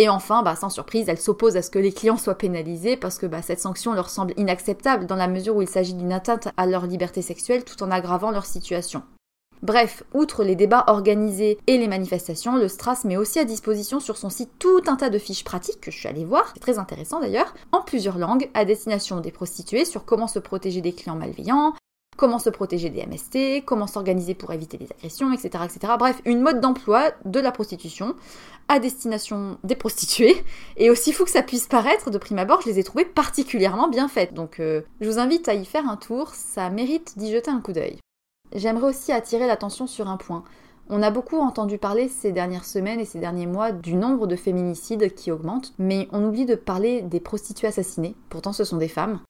Et 0.00 0.08
enfin, 0.08 0.44
bah, 0.44 0.54
sans 0.54 0.70
surprise, 0.70 1.08
elle 1.08 1.18
s'oppose 1.18 1.56
à 1.56 1.62
ce 1.62 1.70
que 1.70 1.78
les 1.80 1.92
clients 1.92 2.16
soient 2.16 2.38
pénalisés 2.38 2.96
parce 2.96 3.18
que 3.18 3.26
bah, 3.26 3.42
cette 3.42 3.58
sanction 3.58 3.92
leur 3.92 4.08
semble 4.08 4.32
inacceptable 4.36 5.06
dans 5.06 5.16
la 5.16 5.26
mesure 5.26 5.56
où 5.56 5.62
il 5.62 5.68
s'agit 5.68 5.94
d'une 5.94 6.12
atteinte 6.12 6.48
à 6.56 6.66
leur 6.66 6.86
liberté 6.86 7.20
sexuelle 7.20 7.64
tout 7.64 7.82
en 7.82 7.90
aggravant 7.90 8.30
leur 8.30 8.46
situation. 8.46 9.02
Bref, 9.60 10.04
outre 10.14 10.44
les 10.44 10.54
débats 10.54 10.84
organisés 10.86 11.58
et 11.66 11.78
les 11.78 11.88
manifestations, 11.88 12.54
le 12.54 12.68
Stras 12.68 13.00
met 13.04 13.16
aussi 13.16 13.40
à 13.40 13.44
disposition 13.44 13.98
sur 13.98 14.16
son 14.16 14.30
site 14.30 14.52
tout 14.60 14.82
un 14.86 14.94
tas 14.94 15.10
de 15.10 15.18
fiches 15.18 15.42
pratiques 15.42 15.80
que 15.80 15.90
je 15.90 15.98
suis 15.98 16.08
allée 16.08 16.24
voir, 16.24 16.52
c'est 16.54 16.60
très 16.60 16.78
intéressant 16.78 17.18
d'ailleurs, 17.18 17.52
en 17.72 17.82
plusieurs 17.82 18.18
langues, 18.18 18.50
à 18.54 18.64
destination 18.64 19.18
des 19.18 19.32
prostituées 19.32 19.84
sur 19.84 20.04
comment 20.04 20.28
se 20.28 20.38
protéger 20.38 20.80
des 20.80 20.92
clients 20.92 21.16
malveillants, 21.16 21.74
comment 22.18 22.40
se 22.40 22.50
protéger 22.50 22.90
des 22.90 23.06
MST, 23.06 23.64
comment 23.64 23.86
s'organiser 23.86 24.34
pour 24.34 24.52
éviter 24.52 24.76
les 24.76 24.90
agressions, 24.90 25.32
etc. 25.32 25.64
etc. 25.64 25.94
Bref, 25.98 26.20
une 26.26 26.42
mode 26.42 26.60
d'emploi 26.60 27.12
de 27.24 27.40
la 27.40 27.52
prostitution 27.52 28.16
à 28.66 28.80
destination 28.80 29.56
des 29.62 29.76
prostituées. 29.76 30.36
Et 30.76 30.90
aussi 30.90 31.12
fou 31.12 31.24
que 31.24 31.30
ça 31.30 31.42
puisse 31.42 31.68
paraître, 31.68 32.10
de 32.10 32.18
prime 32.18 32.40
abord, 32.40 32.60
je 32.60 32.68
les 32.68 32.80
ai 32.80 32.84
trouvées 32.84 33.04
particulièrement 33.04 33.88
bien 33.88 34.08
faites. 34.08 34.34
Donc 34.34 34.58
euh, 34.58 34.82
je 35.00 35.08
vous 35.08 35.20
invite 35.20 35.48
à 35.48 35.54
y 35.54 35.64
faire 35.64 35.88
un 35.88 35.96
tour, 35.96 36.34
ça 36.34 36.68
mérite 36.70 37.16
d'y 37.16 37.32
jeter 37.32 37.52
un 37.52 37.60
coup 37.60 37.72
d'œil. 37.72 37.98
J'aimerais 38.52 38.88
aussi 38.88 39.12
attirer 39.12 39.46
l'attention 39.46 39.86
sur 39.86 40.08
un 40.08 40.16
point. 40.16 40.42
On 40.90 41.02
a 41.02 41.10
beaucoup 41.10 41.38
entendu 41.38 41.78
parler 41.78 42.08
ces 42.08 42.32
dernières 42.32 42.64
semaines 42.64 42.98
et 42.98 43.04
ces 43.04 43.20
derniers 43.20 43.46
mois 43.46 43.70
du 43.70 43.94
nombre 43.94 44.26
de 44.26 44.36
féminicides 44.36 45.14
qui 45.14 45.30
augmente, 45.30 45.72
mais 45.78 46.08
on 46.12 46.24
oublie 46.24 46.46
de 46.46 46.56
parler 46.56 47.02
des 47.02 47.20
prostituées 47.20 47.68
assassinées, 47.68 48.16
pourtant 48.28 48.52
ce 48.52 48.64
sont 48.64 48.78
des 48.78 48.88
femmes. 48.88 49.20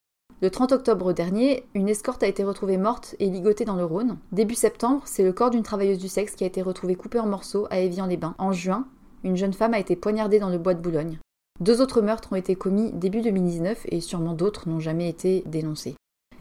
Le 0.41 0.51
30 0.51 0.71
octobre 0.71 1.13
dernier, 1.13 1.65
une 1.75 1.89
escorte 1.89 2.23
a 2.23 2.29
été 2.29 2.45
retrouvée 2.45 2.77
morte 2.77 3.17
et 3.19 3.29
ligotée 3.29 3.65
dans 3.65 3.75
le 3.75 3.85
Rhône. 3.85 4.19
Début 4.31 4.55
septembre, 4.55 5.03
c'est 5.05 5.25
le 5.25 5.33
corps 5.33 5.51
d'une 5.51 5.65
travailleuse 5.65 5.99
du 5.99 6.07
sexe 6.07 6.37
qui 6.37 6.45
a 6.45 6.47
été 6.47 6.63
retrouvé 6.63 6.95
coupé 6.95 7.19
en 7.19 7.27
morceaux 7.27 7.67
à 7.71 7.81
Évian-les-Bains. 7.81 8.37
En 8.39 8.53
juin, 8.53 8.87
une 9.25 9.37
jeune 9.37 9.53
femme 9.53 9.75
a 9.75 9.81
été 9.81 9.97
poignardée 9.97 10.39
dans 10.39 10.49
le 10.49 10.59
bois 10.59 10.75
de 10.75 10.81
Boulogne. 10.81 11.19
Deux 11.59 11.81
autres 11.81 12.03
meurtres 12.03 12.33
ont 12.33 12.37
été 12.37 12.55
commis 12.55 12.93
début 12.93 13.21
2019 13.21 13.87
et 13.89 14.01
sûrement 14.01 14.33
d'autres 14.33 14.69
n'ont 14.69 14.79
jamais 14.79 15.09
été 15.09 15.43
dénoncés. 15.47 15.97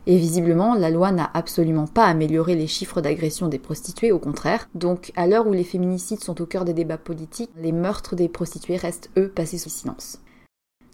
Et 0.05 0.17
visiblement, 0.17 0.75
la 0.75 0.91
loi 0.91 1.11
n'a 1.11 1.31
absolument 1.33 1.87
pas 1.87 2.05
amélioré 2.05 2.53
les 2.53 2.67
chiffres 2.67 3.01
d'agression 3.01 3.47
des 3.47 3.57
prostituées, 3.57 4.11
au 4.11 4.19
contraire. 4.19 4.69
Donc, 4.75 5.11
à 5.15 5.25
l'heure 5.25 5.47
où 5.47 5.53
les 5.53 5.63
féminicides 5.63 6.23
sont 6.23 6.39
au 6.39 6.45
cœur 6.45 6.65
des 6.65 6.73
débats 6.75 6.99
politiques, 6.99 7.49
les 7.57 7.71
meurtres 7.71 8.15
des 8.15 8.29
prostituées 8.29 8.77
restent, 8.77 9.09
eux, 9.17 9.27
passés 9.27 9.57
sous 9.57 9.69
silence. 9.69 10.21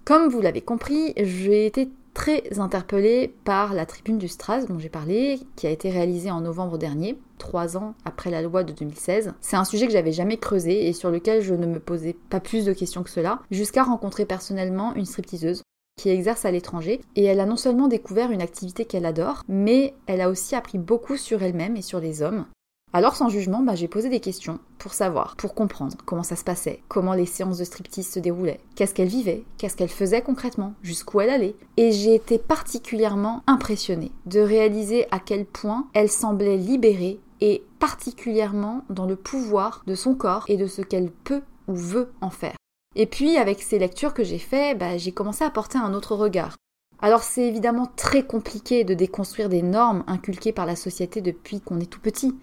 Comme 0.05 0.29
vous 0.29 0.41
l'avez 0.41 0.61
compris, 0.61 1.13
j'ai 1.17 1.65
été 1.65 1.89
très 2.13 2.59
interpellée 2.59 3.33
par 3.43 3.73
la 3.73 3.85
tribune 3.85 4.17
du 4.17 4.27
Stras 4.27 4.65
dont 4.65 4.79
j'ai 4.79 4.89
parlé, 4.89 5.39
qui 5.55 5.67
a 5.67 5.71
été 5.71 5.89
réalisée 5.89 6.31
en 6.31 6.41
novembre 6.41 6.77
dernier, 6.77 7.17
trois 7.37 7.77
ans 7.77 7.95
après 8.05 8.29
la 8.31 8.41
loi 8.41 8.63
de 8.63 8.73
2016. 8.73 9.33
C'est 9.41 9.55
un 9.55 9.65
sujet 9.65 9.87
que 9.87 9.93
j'avais 9.93 10.11
jamais 10.11 10.37
creusé 10.37 10.87
et 10.87 10.93
sur 10.93 11.09
lequel 11.09 11.41
je 11.41 11.53
ne 11.53 11.65
me 11.65 11.79
posais 11.79 12.15
pas 12.29 12.39
plus 12.39 12.65
de 12.65 12.73
questions 12.73 13.03
que 13.03 13.09
cela, 13.09 13.41
jusqu'à 13.51 13.83
rencontrer 13.83 14.25
personnellement 14.25 14.93
une 14.95 15.05
stripteaseuse 15.05 15.63
qui 15.97 16.09
exerce 16.09 16.45
à 16.45 16.51
l'étranger 16.51 17.01
et 17.15 17.23
elle 17.23 17.39
a 17.39 17.45
non 17.45 17.57
seulement 17.57 17.87
découvert 17.87 18.31
une 18.31 18.41
activité 18.41 18.85
qu'elle 18.85 19.05
adore, 19.05 19.43
mais 19.47 19.93
elle 20.07 20.21
a 20.21 20.29
aussi 20.29 20.55
appris 20.55 20.77
beaucoup 20.77 21.17
sur 21.17 21.43
elle-même 21.43 21.77
et 21.77 21.81
sur 21.81 21.99
les 21.99 22.21
hommes. 22.21 22.45
Alors 22.95 23.15
sans 23.15 23.27
jugement, 23.27 23.63
bah, 23.63 23.73
j'ai 23.73 23.87
posé 23.87 24.07
des 24.07 24.19
questions 24.19 24.59
pour 24.77 24.93
savoir, 24.93 25.35
pour 25.35 25.55
comprendre 25.55 25.97
comment 26.05 26.21
ça 26.21 26.35
se 26.35 26.43
passait, 26.43 26.83
comment 26.89 27.15
les 27.15 27.25
séances 27.25 27.57
de 27.57 27.63
striptease 27.63 28.07
se 28.07 28.19
déroulaient, 28.19 28.59
qu'est-ce 28.75 28.93
qu'elle 28.93 29.07
vivait, 29.07 29.43
qu'est-ce 29.57 29.75
qu'elle 29.75 29.89
faisait 29.89 30.21
concrètement, 30.21 30.75
jusqu'où 30.83 31.19
elle 31.19 31.31
allait. 31.31 31.55
Et 31.77 31.91
j'ai 31.91 32.13
été 32.13 32.37
particulièrement 32.37 33.41
impressionnée 33.47 34.11
de 34.27 34.39
réaliser 34.41 35.07
à 35.09 35.19
quel 35.19 35.45
point 35.45 35.87
elle 35.95 36.11
semblait 36.11 36.55
libérée 36.57 37.19
et 37.41 37.63
particulièrement 37.79 38.83
dans 38.91 39.07
le 39.07 39.15
pouvoir 39.15 39.81
de 39.87 39.95
son 39.95 40.13
corps 40.13 40.45
et 40.47 40.57
de 40.57 40.67
ce 40.67 40.83
qu'elle 40.83 41.09
peut 41.09 41.41
ou 41.67 41.73
veut 41.73 42.11
en 42.21 42.29
faire. 42.29 42.55
Et 42.95 43.07
puis 43.07 43.37
avec 43.37 43.63
ces 43.63 43.79
lectures 43.79 44.13
que 44.13 44.23
j'ai 44.23 44.37
faites, 44.37 44.77
bah, 44.77 44.97
j'ai 44.97 45.11
commencé 45.13 45.43
à 45.43 45.49
porter 45.49 45.79
un 45.79 45.95
autre 45.95 46.15
regard. 46.15 46.57
Alors 47.01 47.23
c'est 47.23 47.47
évidemment 47.47 47.91
très 47.95 48.23
compliqué 48.23 48.83
de 48.83 48.93
déconstruire 48.93 49.49
des 49.49 49.63
normes 49.63 50.03
inculquées 50.05 50.53
par 50.53 50.67
la 50.67 50.75
société 50.75 51.21
depuis 51.21 51.59
qu'on 51.59 51.79
est 51.79 51.89
tout 51.89 51.99
petit. 51.99 52.35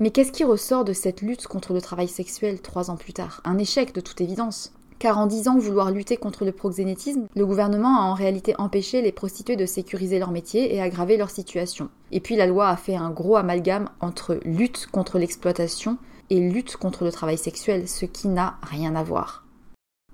Mais 0.00 0.10
qu'est-ce 0.10 0.32
qui 0.32 0.42
ressort 0.42 0.84
de 0.84 0.92
cette 0.92 1.22
lutte 1.22 1.46
contre 1.46 1.72
le 1.72 1.80
travail 1.80 2.08
sexuel 2.08 2.60
trois 2.60 2.90
ans 2.90 2.96
plus 2.96 3.12
tard? 3.12 3.40
Un 3.44 3.58
échec 3.58 3.94
de 3.94 4.00
toute 4.00 4.20
évidence. 4.20 4.72
Car 4.98 5.18
en 5.18 5.28
disant 5.28 5.56
vouloir 5.56 5.92
lutter 5.92 6.16
contre 6.16 6.44
le 6.44 6.50
proxénétisme, 6.50 7.28
le 7.36 7.46
gouvernement 7.46 8.00
a 8.00 8.02
en 8.02 8.14
réalité 8.14 8.56
empêché 8.58 9.02
les 9.02 9.12
prostituées 9.12 9.54
de 9.54 9.66
sécuriser 9.66 10.18
leur 10.18 10.32
métier 10.32 10.74
et 10.74 10.82
aggraver 10.82 11.16
leur 11.16 11.30
situation. 11.30 11.90
Et 12.10 12.18
puis 12.18 12.34
la 12.34 12.48
loi 12.48 12.70
a 12.70 12.76
fait 12.76 12.96
un 12.96 13.10
gros 13.10 13.36
amalgame 13.36 13.88
entre 14.00 14.40
lutte 14.44 14.88
contre 14.90 15.20
l'exploitation 15.20 15.96
et 16.28 16.40
lutte 16.40 16.76
contre 16.76 17.04
le 17.04 17.12
travail 17.12 17.38
sexuel, 17.38 17.86
ce 17.86 18.04
qui 18.04 18.26
n'a 18.26 18.56
rien 18.62 18.96
à 18.96 19.04
voir. 19.04 19.44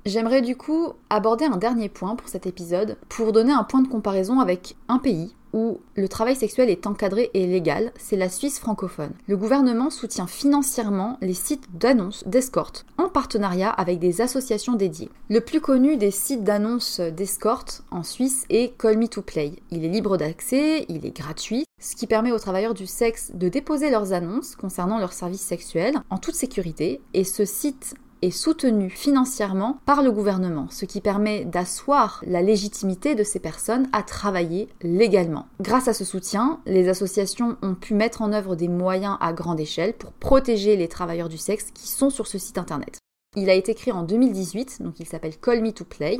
J'aimerais 0.04 0.42
du 0.42 0.56
coup 0.56 0.92
aborder 1.08 1.46
un 1.46 1.56
dernier 1.56 1.88
point 1.88 2.16
pour 2.16 2.28
cet 2.28 2.46
épisode 2.46 2.98
pour 3.08 3.32
donner 3.32 3.52
un 3.52 3.64
point 3.64 3.80
de 3.80 3.88
comparaison 3.88 4.40
avec 4.40 4.76
un 4.88 4.98
pays 4.98 5.34
où 5.52 5.80
le 5.94 6.08
travail 6.08 6.36
sexuel 6.36 6.70
est 6.70 6.86
encadré 6.86 7.30
et 7.34 7.46
légal, 7.46 7.92
c'est 7.98 8.16
la 8.16 8.28
Suisse 8.28 8.58
francophone. 8.58 9.12
Le 9.26 9.36
gouvernement 9.36 9.90
soutient 9.90 10.26
financièrement 10.26 11.18
les 11.20 11.34
sites 11.34 11.66
d'annonces 11.74 12.24
d'escorte 12.26 12.86
en 12.98 13.08
partenariat 13.08 13.70
avec 13.70 13.98
des 13.98 14.20
associations 14.20 14.74
dédiées. 14.74 15.10
Le 15.28 15.40
plus 15.40 15.60
connu 15.60 15.96
des 15.96 16.10
sites 16.10 16.44
d'annonces 16.44 17.00
d'escorte 17.00 17.82
en 17.90 18.02
Suisse 18.02 18.44
est 18.50 18.76
Call 18.78 18.98
Me 18.98 19.08
to 19.08 19.22
Play. 19.22 19.54
Il 19.70 19.84
est 19.84 19.88
libre 19.88 20.16
d'accès, 20.16 20.86
il 20.88 21.06
est 21.06 21.16
gratuit, 21.16 21.64
ce 21.80 21.96
qui 21.96 22.06
permet 22.06 22.32
aux 22.32 22.38
travailleurs 22.38 22.74
du 22.74 22.86
sexe 22.86 23.32
de 23.34 23.48
déposer 23.48 23.90
leurs 23.90 24.12
annonces 24.12 24.56
concernant 24.56 24.98
leurs 24.98 25.12
services 25.12 25.40
sexuels 25.40 25.96
en 26.10 26.18
toute 26.18 26.34
sécurité 26.34 27.00
et 27.14 27.24
ce 27.24 27.44
site 27.44 27.94
est 28.22 28.30
soutenu 28.30 28.90
financièrement 28.90 29.78
par 29.86 30.02
le 30.02 30.12
gouvernement, 30.12 30.66
ce 30.70 30.84
qui 30.84 31.00
permet 31.00 31.44
d'asseoir 31.44 32.22
la 32.26 32.42
légitimité 32.42 33.14
de 33.14 33.24
ces 33.24 33.40
personnes 33.40 33.88
à 33.92 34.02
travailler 34.02 34.68
légalement. 34.82 35.46
Grâce 35.60 35.88
à 35.88 35.94
ce 35.94 36.04
soutien, 36.04 36.60
les 36.66 36.88
associations 36.88 37.56
ont 37.62 37.74
pu 37.74 37.94
mettre 37.94 38.22
en 38.22 38.32
œuvre 38.32 38.56
des 38.56 38.68
moyens 38.68 39.16
à 39.20 39.32
grande 39.32 39.60
échelle 39.60 39.94
pour 39.94 40.12
protéger 40.12 40.76
les 40.76 40.88
travailleurs 40.88 41.28
du 41.28 41.38
sexe 41.38 41.70
qui 41.72 41.88
sont 41.88 42.10
sur 42.10 42.26
ce 42.26 42.38
site 42.38 42.58
internet. 42.58 42.98
Il 43.36 43.48
a 43.48 43.54
été 43.54 43.74
créé 43.74 43.92
en 43.92 44.02
2018, 44.02 44.82
donc 44.82 44.98
il 44.98 45.06
s'appelle 45.06 45.36
Call 45.38 45.62
Me 45.62 45.72
to 45.72 45.84
Play, 45.84 46.18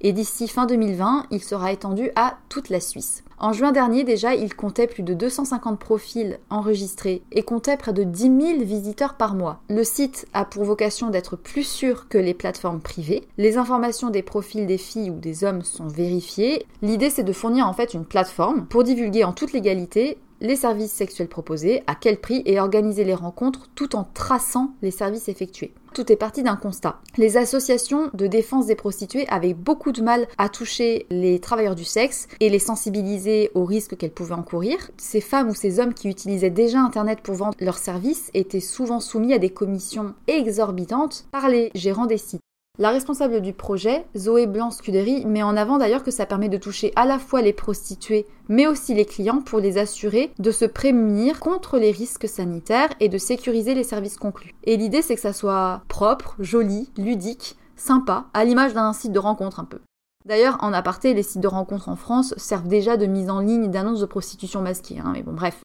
et 0.00 0.12
d'ici 0.12 0.48
fin 0.48 0.66
2020, 0.66 1.26
il 1.30 1.42
sera 1.42 1.72
étendu 1.72 2.10
à 2.16 2.38
toute 2.48 2.68
la 2.68 2.80
Suisse. 2.80 3.24
En 3.40 3.52
juin 3.52 3.70
dernier 3.70 4.02
déjà, 4.02 4.34
il 4.34 4.54
comptait 4.54 4.88
plus 4.88 5.04
de 5.04 5.14
250 5.14 5.78
profils 5.78 6.38
enregistrés 6.50 7.22
et 7.30 7.44
comptait 7.44 7.76
près 7.76 7.92
de 7.92 8.02
10 8.02 8.22
000 8.22 8.64
visiteurs 8.64 9.14
par 9.14 9.34
mois. 9.34 9.60
Le 9.68 9.84
site 9.84 10.26
a 10.34 10.44
pour 10.44 10.64
vocation 10.64 11.10
d'être 11.10 11.36
plus 11.36 11.62
sûr 11.62 12.08
que 12.08 12.18
les 12.18 12.34
plateformes 12.34 12.80
privées. 12.80 13.28
Les 13.36 13.56
informations 13.56 14.10
des 14.10 14.22
profils 14.22 14.66
des 14.66 14.78
filles 14.78 15.10
ou 15.10 15.20
des 15.20 15.44
hommes 15.44 15.62
sont 15.62 15.86
vérifiées. 15.86 16.66
L'idée 16.82 17.10
c'est 17.10 17.22
de 17.22 17.32
fournir 17.32 17.68
en 17.68 17.72
fait 17.72 17.94
une 17.94 18.04
plateforme 18.04 18.66
pour 18.66 18.82
divulguer 18.82 19.22
en 19.22 19.32
toute 19.32 19.52
légalité 19.52 20.18
les 20.40 20.56
services 20.56 20.92
sexuels 20.92 21.28
proposés, 21.28 21.82
à 21.86 21.94
quel 21.94 22.20
prix 22.20 22.42
et 22.46 22.60
organiser 22.60 23.04
les 23.04 23.14
rencontres 23.14 23.68
tout 23.74 23.96
en 23.96 24.04
traçant 24.04 24.74
les 24.82 24.90
services 24.90 25.28
effectués. 25.28 25.74
Tout 25.94 26.12
est 26.12 26.16
parti 26.16 26.42
d'un 26.42 26.56
constat. 26.56 27.00
Les 27.16 27.36
associations 27.36 28.10
de 28.14 28.26
défense 28.26 28.66
des 28.66 28.74
prostituées 28.74 29.26
avaient 29.28 29.54
beaucoup 29.54 29.92
de 29.92 30.02
mal 30.02 30.28
à 30.36 30.48
toucher 30.48 31.06
les 31.10 31.40
travailleurs 31.40 31.74
du 31.74 31.84
sexe 31.84 32.28
et 32.40 32.50
les 32.50 32.58
sensibiliser 32.58 33.50
aux 33.54 33.64
risques 33.64 33.96
qu'elles 33.96 34.12
pouvaient 34.12 34.34
encourir. 34.34 34.90
Ces 34.96 35.20
femmes 35.20 35.48
ou 35.48 35.54
ces 35.54 35.80
hommes 35.80 35.94
qui 35.94 36.08
utilisaient 36.08 36.50
déjà 36.50 36.80
Internet 36.80 37.20
pour 37.22 37.34
vendre 37.34 37.56
leurs 37.60 37.78
services 37.78 38.30
étaient 38.34 38.60
souvent 38.60 39.00
soumis 39.00 39.32
à 39.32 39.38
des 39.38 39.50
commissions 39.50 40.14
exorbitantes 40.26 41.24
par 41.32 41.48
les 41.48 41.70
gérants 41.74 42.06
des 42.06 42.18
sites. 42.18 42.42
La 42.80 42.90
responsable 42.90 43.40
du 43.40 43.52
projet, 43.52 44.06
Zoé 44.16 44.46
Blanc-Scudery, 44.46 45.26
met 45.26 45.42
en 45.42 45.56
avant 45.56 45.78
d'ailleurs 45.78 46.04
que 46.04 46.12
ça 46.12 46.26
permet 46.26 46.48
de 46.48 46.58
toucher 46.58 46.92
à 46.94 47.06
la 47.06 47.18
fois 47.18 47.42
les 47.42 47.52
prostituées 47.52 48.26
mais 48.48 48.68
aussi 48.68 48.94
les 48.94 49.04
clients 49.04 49.40
pour 49.40 49.58
les 49.58 49.78
assurer 49.78 50.30
de 50.38 50.52
se 50.52 50.64
prémunir 50.64 51.40
contre 51.40 51.78
les 51.78 51.90
risques 51.90 52.28
sanitaires 52.28 52.90
et 53.00 53.08
de 53.08 53.18
sécuriser 53.18 53.74
les 53.74 53.82
services 53.82 54.16
conclus. 54.16 54.54
Et 54.62 54.76
l'idée 54.76 55.02
c'est 55.02 55.16
que 55.16 55.20
ça 55.20 55.32
soit 55.32 55.82
propre, 55.88 56.36
joli, 56.38 56.88
ludique, 56.96 57.56
sympa, 57.74 58.26
à 58.32 58.44
l'image 58.44 58.74
d'un 58.74 58.92
site 58.92 59.12
de 59.12 59.18
rencontre 59.18 59.58
un 59.58 59.64
peu. 59.64 59.80
D'ailleurs, 60.24 60.58
en 60.60 60.72
aparté, 60.72 61.14
les 61.14 61.22
sites 61.22 61.40
de 61.40 61.48
rencontre 61.48 61.88
en 61.88 61.96
France 61.96 62.34
servent 62.36 62.68
déjà 62.68 62.96
de 62.96 63.06
mise 63.06 63.30
en 63.30 63.40
ligne 63.40 63.70
d'annonces 63.70 64.00
de 64.00 64.06
prostitution 64.06 64.62
masquée, 64.62 64.98
hein, 64.98 65.10
mais 65.14 65.22
bon 65.22 65.32
bref. 65.32 65.62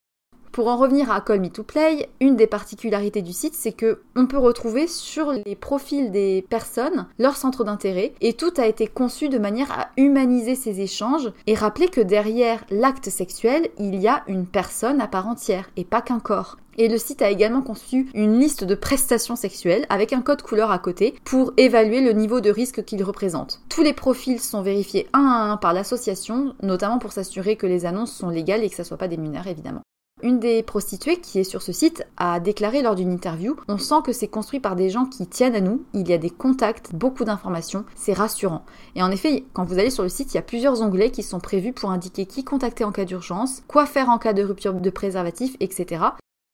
Pour 0.54 0.68
en 0.68 0.78
revenir 0.78 1.10
à 1.10 1.20
Call 1.20 1.42
Me 1.42 1.50
to 1.50 1.64
Play, 1.64 2.08
une 2.20 2.36
des 2.36 2.46
particularités 2.46 3.24
du 3.24 3.34
site, 3.34 3.56
c'est 3.56 3.72
que 3.72 4.04
on 4.16 4.28
peut 4.28 4.38
retrouver 4.38 4.86
sur 4.86 5.32
les 5.32 5.56
profils 5.56 6.12
des 6.12 6.46
personnes 6.48 7.08
leur 7.18 7.38
centre 7.38 7.64
d'intérêt 7.64 8.14
et 8.22 8.34
tout 8.34 8.54
a 8.58 8.68
été 8.68 8.86
conçu 8.86 9.30
de 9.30 9.40
manière 9.40 9.72
à 9.72 9.90
humaniser 9.98 10.54
ces 10.54 10.80
échanges 10.80 11.32
et 11.48 11.56
rappeler 11.56 11.88
que 11.88 12.02
derrière 12.02 12.64
l'acte 12.70 13.10
sexuel, 13.10 13.70
il 13.80 13.96
y 13.96 14.08
a 14.08 14.22
une 14.28 14.46
personne 14.46 15.02
à 15.02 15.08
part 15.08 15.28
entière 15.28 15.72
et 15.76 15.86
pas 15.86 16.04
qu'un 16.04 16.20
corps. 16.20 16.58
Et 16.78 16.88
le 16.88 17.00
site 17.00 17.24
a 17.24 17.32
également 17.32 17.64
conçu 17.64 18.12
une 18.14 18.40
liste 18.40 18.64
de 18.64 18.76
prestations 18.76 19.36
sexuelles 19.36 19.88
avec 19.90 20.14
un 20.14 20.22
code 20.22 20.44
couleur 20.44 20.70
à 20.70 20.78
côté 20.78 21.16
pour 21.24 21.54
évaluer 21.58 22.02
le 22.02 22.12
niveau 22.12 22.42
de 22.42 22.52
risque 22.52 22.86
qu'il 22.86 23.04
représente. 23.04 23.60
Tous 23.70 23.82
les 23.82 23.94
profils 23.94 24.40
sont 24.40 24.62
vérifiés 24.62 25.08
un 25.14 25.26
à 25.26 25.52
un 25.52 25.58
par 25.58 25.74
l'association, 25.74 26.54
notamment 26.62 27.00
pour 27.00 27.12
s'assurer 27.12 27.56
que 27.56 27.66
les 27.66 27.88
annonces 27.88 28.14
sont 28.14 28.30
légales 28.30 28.64
et 28.64 28.70
que 28.70 28.76
ça 28.76 28.84
soit 28.84 28.98
pas 28.98 29.08
des 29.08 29.18
mineurs 29.18 29.48
évidemment. 29.48 29.82
Une 30.24 30.40
des 30.40 30.64
prostituées 30.64 31.20
qui 31.20 31.40
est 31.40 31.44
sur 31.44 31.62
ce 31.62 31.74
site 31.74 32.06
a 32.16 32.40
déclaré 32.40 32.82
lors 32.82 32.96
d'une 32.96 33.12
interview 33.12 33.58
On 33.68 33.78
sent 33.78 34.02
que 34.06 34.14
c'est 34.14 34.30
construit 34.30 34.62
par 34.62 34.78
des 34.78 34.90
gens 34.90 35.06
qui 35.06 35.28
tiennent 35.28 35.54
à 35.54 35.60
nous, 35.60 35.84
il 35.94 36.08
y 36.08 36.14
a 36.14 36.18
des 36.18 36.30
contacts, 36.30 36.96
beaucoup 36.96 37.26
d'informations, 37.26 37.84
c'est 37.94 38.14
rassurant. 38.14 38.64
Et 38.96 39.04
en 39.04 39.12
effet, 39.12 39.44
quand 39.52 39.66
vous 39.66 39.80
allez 39.80 39.90
sur 39.90 40.04
le 40.04 40.08
site, 40.08 40.34
il 40.34 40.36
y 40.36 40.40
a 40.40 40.44
plusieurs 40.44 40.82
onglets 40.82 41.12
qui 41.12 41.24
sont 41.24 41.42
prévus 41.42 41.74
pour 41.74 41.92
indiquer 41.92 42.26
qui 42.26 42.46
contacter 42.46 42.86
en 42.86 42.94
cas 42.94 43.04
d'urgence, 43.04 43.64
quoi 43.68 43.86
faire 43.86 44.08
en 44.08 44.18
cas 44.18 44.32
de 44.32 44.44
rupture 44.44 44.74
de 44.74 44.90
préservatif, 44.90 45.58
etc. 45.60 46.06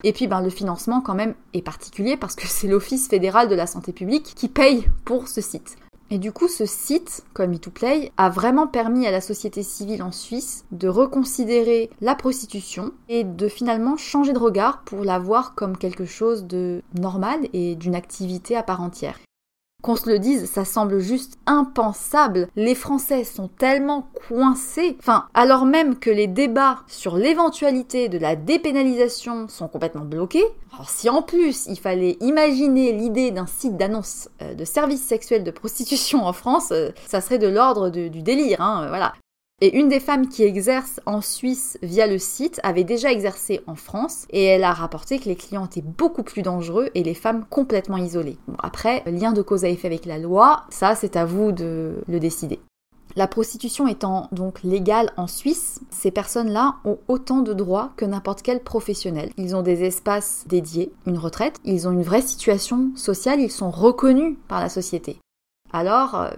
Et 0.03 0.13
puis 0.13 0.25
ben, 0.25 0.41
le 0.41 0.49
financement 0.49 1.01
quand 1.01 1.13
même 1.13 1.35
est 1.53 1.61
particulier 1.61 2.17
parce 2.17 2.33
que 2.33 2.47
c'est 2.47 2.67
l'Office 2.67 3.07
fédéral 3.07 3.49
de 3.49 3.55
la 3.55 3.67
santé 3.67 3.93
publique 3.93 4.33
qui 4.35 4.47
paye 4.47 4.89
pour 5.05 5.27
ce 5.27 5.41
site. 5.41 5.77
Et 6.11 6.17
du 6.17 6.31
coup, 6.31 6.47
ce 6.47 6.65
site, 6.65 7.23
comme 7.33 7.53
Me2Play, 7.53 8.11
a 8.17 8.29
vraiment 8.29 8.65
permis 8.65 9.05
à 9.05 9.11
la 9.11 9.21
société 9.21 9.61
civile 9.61 10.01
en 10.01 10.11
Suisse 10.11 10.65
de 10.71 10.87
reconsidérer 10.87 11.91
la 12.01 12.15
prostitution 12.15 12.91
et 13.09 13.23
de 13.23 13.47
finalement 13.47 13.95
changer 13.95 14.33
de 14.33 14.39
regard 14.39 14.81
pour 14.83 15.03
la 15.03 15.19
voir 15.19 15.53
comme 15.53 15.77
quelque 15.77 16.05
chose 16.05 16.45
de 16.45 16.81
normal 16.97 17.47
et 17.53 17.75
d'une 17.75 17.95
activité 17.95 18.55
à 18.55 18.63
part 18.63 18.81
entière. 18.81 19.19
Qu'on 19.81 19.95
se 19.95 20.09
le 20.09 20.19
dise, 20.19 20.49
ça 20.49 20.65
semble 20.65 20.99
juste 20.99 21.37
impensable. 21.45 22.49
Les 22.57 22.75
Français 22.75 23.23
sont 23.23 23.47
tellement 23.47 24.09
coincés. 24.27 24.97
Enfin, 24.99 25.25
alors 25.33 25.65
même 25.65 25.97
que 25.97 26.09
les 26.09 26.27
débats 26.27 26.79
sur 26.87 27.15
l'éventualité 27.15 28.09
de 28.09 28.17
la 28.17 28.35
dépénalisation 28.35 29.47
sont 29.47 29.69
complètement 29.69 30.03
bloqués. 30.03 30.43
Alors 30.73 30.89
si 30.89 31.09
en 31.09 31.21
plus 31.21 31.65
il 31.67 31.79
fallait 31.79 32.17
imaginer 32.19 32.91
l'idée 32.91 33.31
d'un 33.31 33.47
site 33.47 33.77
d'annonce 33.77 34.29
euh, 34.41 34.53
de 34.53 34.65
services 34.65 35.03
sexuels 35.03 35.45
de 35.45 35.51
prostitution 35.51 36.25
en 36.25 36.33
France, 36.33 36.71
euh, 36.71 36.89
ça 37.07 37.21
serait 37.21 37.39
de 37.39 37.47
l'ordre 37.47 37.89
du 37.89 38.21
délire. 38.21 38.61
Hein, 38.61 38.85
voilà. 38.89 39.13
Et 39.61 39.77
une 39.77 39.89
des 39.89 39.99
femmes 39.99 40.29
qui 40.29 40.43
exerce 40.43 41.01
en 41.05 41.19
Suisse 41.19 41.77
via 41.83 42.07
le 42.07 42.17
site 42.17 42.61
avait 42.63 42.85
déjà 42.85 43.11
exercé 43.11 43.59
en 43.67 43.75
France 43.75 44.25
et 44.29 44.45
elle 44.45 44.63
a 44.63 44.71
rapporté 44.71 45.19
que 45.19 45.25
les 45.25 45.35
clients 45.35 45.65
étaient 45.65 45.81
beaucoup 45.81 46.23
plus 46.23 46.43
dangereux 46.43 46.89
et 46.95 47.03
les 47.03 47.13
femmes 47.13 47.45
complètement 47.49 47.97
isolées. 47.97 48.37
Bon, 48.47 48.55
après, 48.59 49.03
lien 49.05 49.33
de 49.33 49.41
cause 49.41 49.65
à 49.65 49.69
effet 49.69 49.87
avec 49.87 50.05
la 50.05 50.17
loi, 50.17 50.63
ça 50.69 50.95
c'est 50.95 51.17
à 51.17 51.25
vous 51.25 51.51
de 51.51 51.95
le 52.07 52.19
décider. 52.21 52.59
La 53.17 53.27
prostitution 53.27 53.87
étant 53.87 54.29
donc 54.31 54.63
légale 54.63 55.11
en 55.17 55.27
Suisse, 55.27 55.81
ces 55.89 56.11
personnes-là 56.11 56.75
ont 56.85 56.99
autant 57.09 57.39
de 57.39 57.53
droits 57.53 57.91
que 57.97 58.05
n'importe 58.05 58.43
quel 58.43 58.63
professionnel. 58.63 59.31
Ils 59.35 59.57
ont 59.57 59.63
des 59.63 59.83
espaces 59.83 60.45
dédiés, 60.47 60.93
une 61.05 61.17
retraite, 61.17 61.57
ils 61.65 61.85
ont 61.87 61.91
une 61.91 62.03
vraie 62.03 62.21
situation 62.21 62.91
sociale, 62.95 63.41
ils 63.41 63.51
sont 63.51 63.71
reconnus 63.71 64.37
par 64.47 64.61
la 64.61 64.69
société. 64.69 65.17
Alors, 65.73 66.15
euh, 66.15 66.29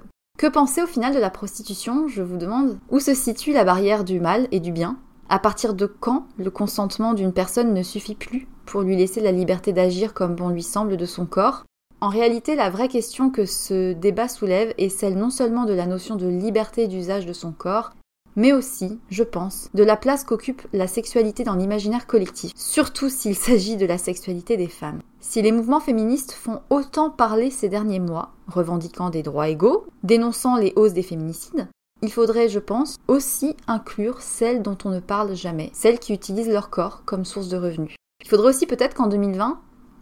que 0.41 0.47
penser 0.47 0.81
au 0.81 0.87
final 0.87 1.13
de 1.13 1.19
la 1.19 1.29
prostitution 1.29 2.07
Je 2.07 2.23
vous 2.23 2.37
demande? 2.37 2.79
Où 2.89 2.99
se 2.99 3.13
situe 3.13 3.53
la 3.53 3.63
barrière 3.63 4.03
du 4.03 4.19
mal 4.19 4.47
et 4.51 4.59
du 4.59 4.71
bien? 4.71 4.97
À 5.29 5.37
partir 5.37 5.75
de 5.75 5.85
quand 5.85 6.25
le 6.39 6.49
consentement 6.49 7.13
d'une 7.13 7.31
personne 7.31 7.75
ne 7.75 7.83
suffit 7.83 8.15
plus 8.15 8.47
pour 8.65 8.81
lui 8.81 8.95
laisser 8.95 9.21
la 9.21 9.31
liberté 9.31 9.71
d'agir 9.71 10.15
comme 10.15 10.33
bon 10.33 10.49
lui 10.49 10.63
semble 10.63 10.97
de 10.97 11.05
son 11.05 11.27
corps? 11.27 11.63
En 12.01 12.09
réalité, 12.09 12.55
la 12.55 12.71
vraie 12.71 12.87
question 12.87 13.29
que 13.29 13.45
ce 13.45 13.93
débat 13.93 14.27
soulève 14.27 14.73
est 14.79 14.89
celle 14.89 15.15
non 15.15 15.29
seulement 15.29 15.65
de 15.65 15.73
la 15.73 15.85
notion 15.85 16.15
de 16.15 16.25
liberté 16.25 16.87
d'usage 16.87 17.27
de 17.27 17.33
son 17.33 17.51
corps, 17.51 17.91
mais 18.35 18.53
aussi, 18.53 18.99
je 19.09 19.23
pense, 19.23 19.69
de 19.73 19.83
la 19.83 19.97
place 19.97 20.23
qu'occupe 20.23 20.61
la 20.73 20.87
sexualité 20.87 21.43
dans 21.43 21.55
l'imaginaire 21.55 22.07
collectif, 22.07 22.51
surtout 22.55 23.09
s'il 23.09 23.35
s'agit 23.37 23.77
de 23.77 23.85
la 23.85 23.97
sexualité 23.97 24.57
des 24.57 24.67
femmes. 24.67 25.01
Si 25.19 25.41
les 25.41 25.51
mouvements 25.51 25.79
féministes 25.79 26.31
font 26.31 26.61
autant 26.69 27.09
parler 27.09 27.51
ces 27.51 27.69
derniers 27.69 27.99
mois, 27.99 28.31
revendiquant 28.47 29.09
des 29.09 29.23
droits 29.23 29.49
égaux, 29.49 29.85
dénonçant 30.03 30.57
les 30.57 30.73
hausses 30.75 30.93
des 30.93 31.03
féminicides, 31.03 31.67
il 32.01 32.11
faudrait, 32.11 32.49
je 32.49 32.59
pense, 32.59 32.97
aussi 33.07 33.55
inclure 33.67 34.21
celles 34.21 34.63
dont 34.63 34.77
on 34.85 34.89
ne 34.89 34.99
parle 34.99 35.35
jamais, 35.35 35.69
celles 35.73 35.99
qui 35.99 36.13
utilisent 36.13 36.49
leur 36.49 36.69
corps 36.71 37.03
comme 37.05 37.25
source 37.25 37.49
de 37.49 37.57
revenus. 37.57 37.95
Il 38.23 38.27
faudrait 38.27 38.49
aussi 38.49 38.65
peut-être 38.65 38.95
qu'en 38.95 39.07
2020, 39.07 39.59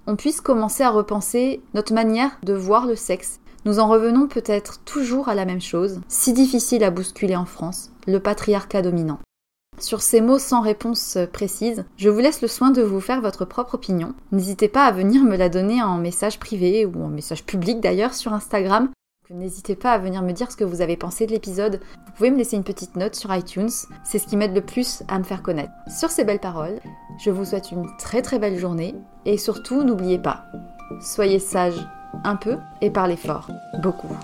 on 0.07 0.15
puisse 0.15 0.41
commencer 0.41 0.83
à 0.83 0.89
repenser 0.89 1.61
notre 1.73 1.93
manière 1.93 2.31
de 2.43 2.53
voir 2.53 2.85
le 2.85 2.95
sexe 2.95 3.39
nous 3.65 3.79
en 3.79 3.87
revenons 3.87 4.27
peut-être 4.27 4.79
toujours 4.83 5.29
à 5.29 5.35
la 5.35 5.45
même 5.45 5.61
chose, 5.61 5.99
si 6.07 6.33
difficile 6.33 6.83
à 6.83 6.91
bousculer 6.91 7.35
en 7.35 7.45
France, 7.45 7.91
le 8.07 8.19
patriarcat 8.19 8.81
dominant. 8.81 9.19
Sur 9.79 10.01
ces 10.01 10.19
mots 10.19 10.39
sans 10.39 10.61
réponse 10.61 11.17
précise, 11.31 11.85
je 11.95 12.09
vous 12.09 12.19
laisse 12.19 12.41
le 12.41 12.49
soin 12.49 12.71
de 12.71 12.81
vous 12.81 12.99
faire 12.99 13.21
votre 13.21 13.45
propre 13.45 13.75
opinion. 13.75 14.13
N'hésitez 14.31 14.67
pas 14.67 14.85
à 14.85 14.91
venir 14.91 15.23
me 15.23 15.37
la 15.37 15.47
donner 15.47 15.81
en 15.81 15.97
message 15.97 16.37
privé 16.37 16.85
ou 16.85 17.03
en 17.03 17.07
message 17.07 17.45
public 17.45 17.79
d'ailleurs 17.79 18.13
sur 18.13 18.33
Instagram. 18.33 18.89
N'hésitez 19.29 19.75
pas 19.75 19.93
à 19.93 19.97
venir 19.97 20.21
me 20.21 20.33
dire 20.33 20.51
ce 20.51 20.57
que 20.57 20.63
vous 20.63 20.81
avez 20.81 20.97
pensé 20.97 21.27
de 21.27 21.31
l'épisode. 21.31 21.79
Vous 22.07 22.11
pouvez 22.13 22.31
me 22.31 22.37
laisser 22.37 22.57
une 22.57 22.63
petite 22.63 22.95
note 22.95 23.15
sur 23.15 23.33
iTunes, 23.33 23.69
c'est 24.03 24.19
ce 24.19 24.27
qui 24.27 24.35
m'aide 24.35 24.55
le 24.55 24.61
plus 24.61 25.03
à 25.07 25.19
me 25.19 25.23
faire 25.23 25.43
connaître. 25.43 25.71
Sur 25.87 26.09
ces 26.09 26.25
belles 26.25 26.39
paroles, 26.39 26.79
je 27.23 27.29
vous 27.29 27.45
souhaite 27.45 27.71
une 27.71 27.85
très 27.97 28.21
très 28.21 28.39
belle 28.39 28.57
journée 28.57 28.95
et 29.25 29.37
surtout 29.37 29.83
n'oubliez 29.83 30.19
pas, 30.19 30.45
soyez 30.99 31.39
sages 31.39 31.85
un 32.23 32.35
peu, 32.35 32.57
et 32.81 32.89
parlez 32.89 33.15
fort, 33.17 33.49
beaucoup. 33.81 34.15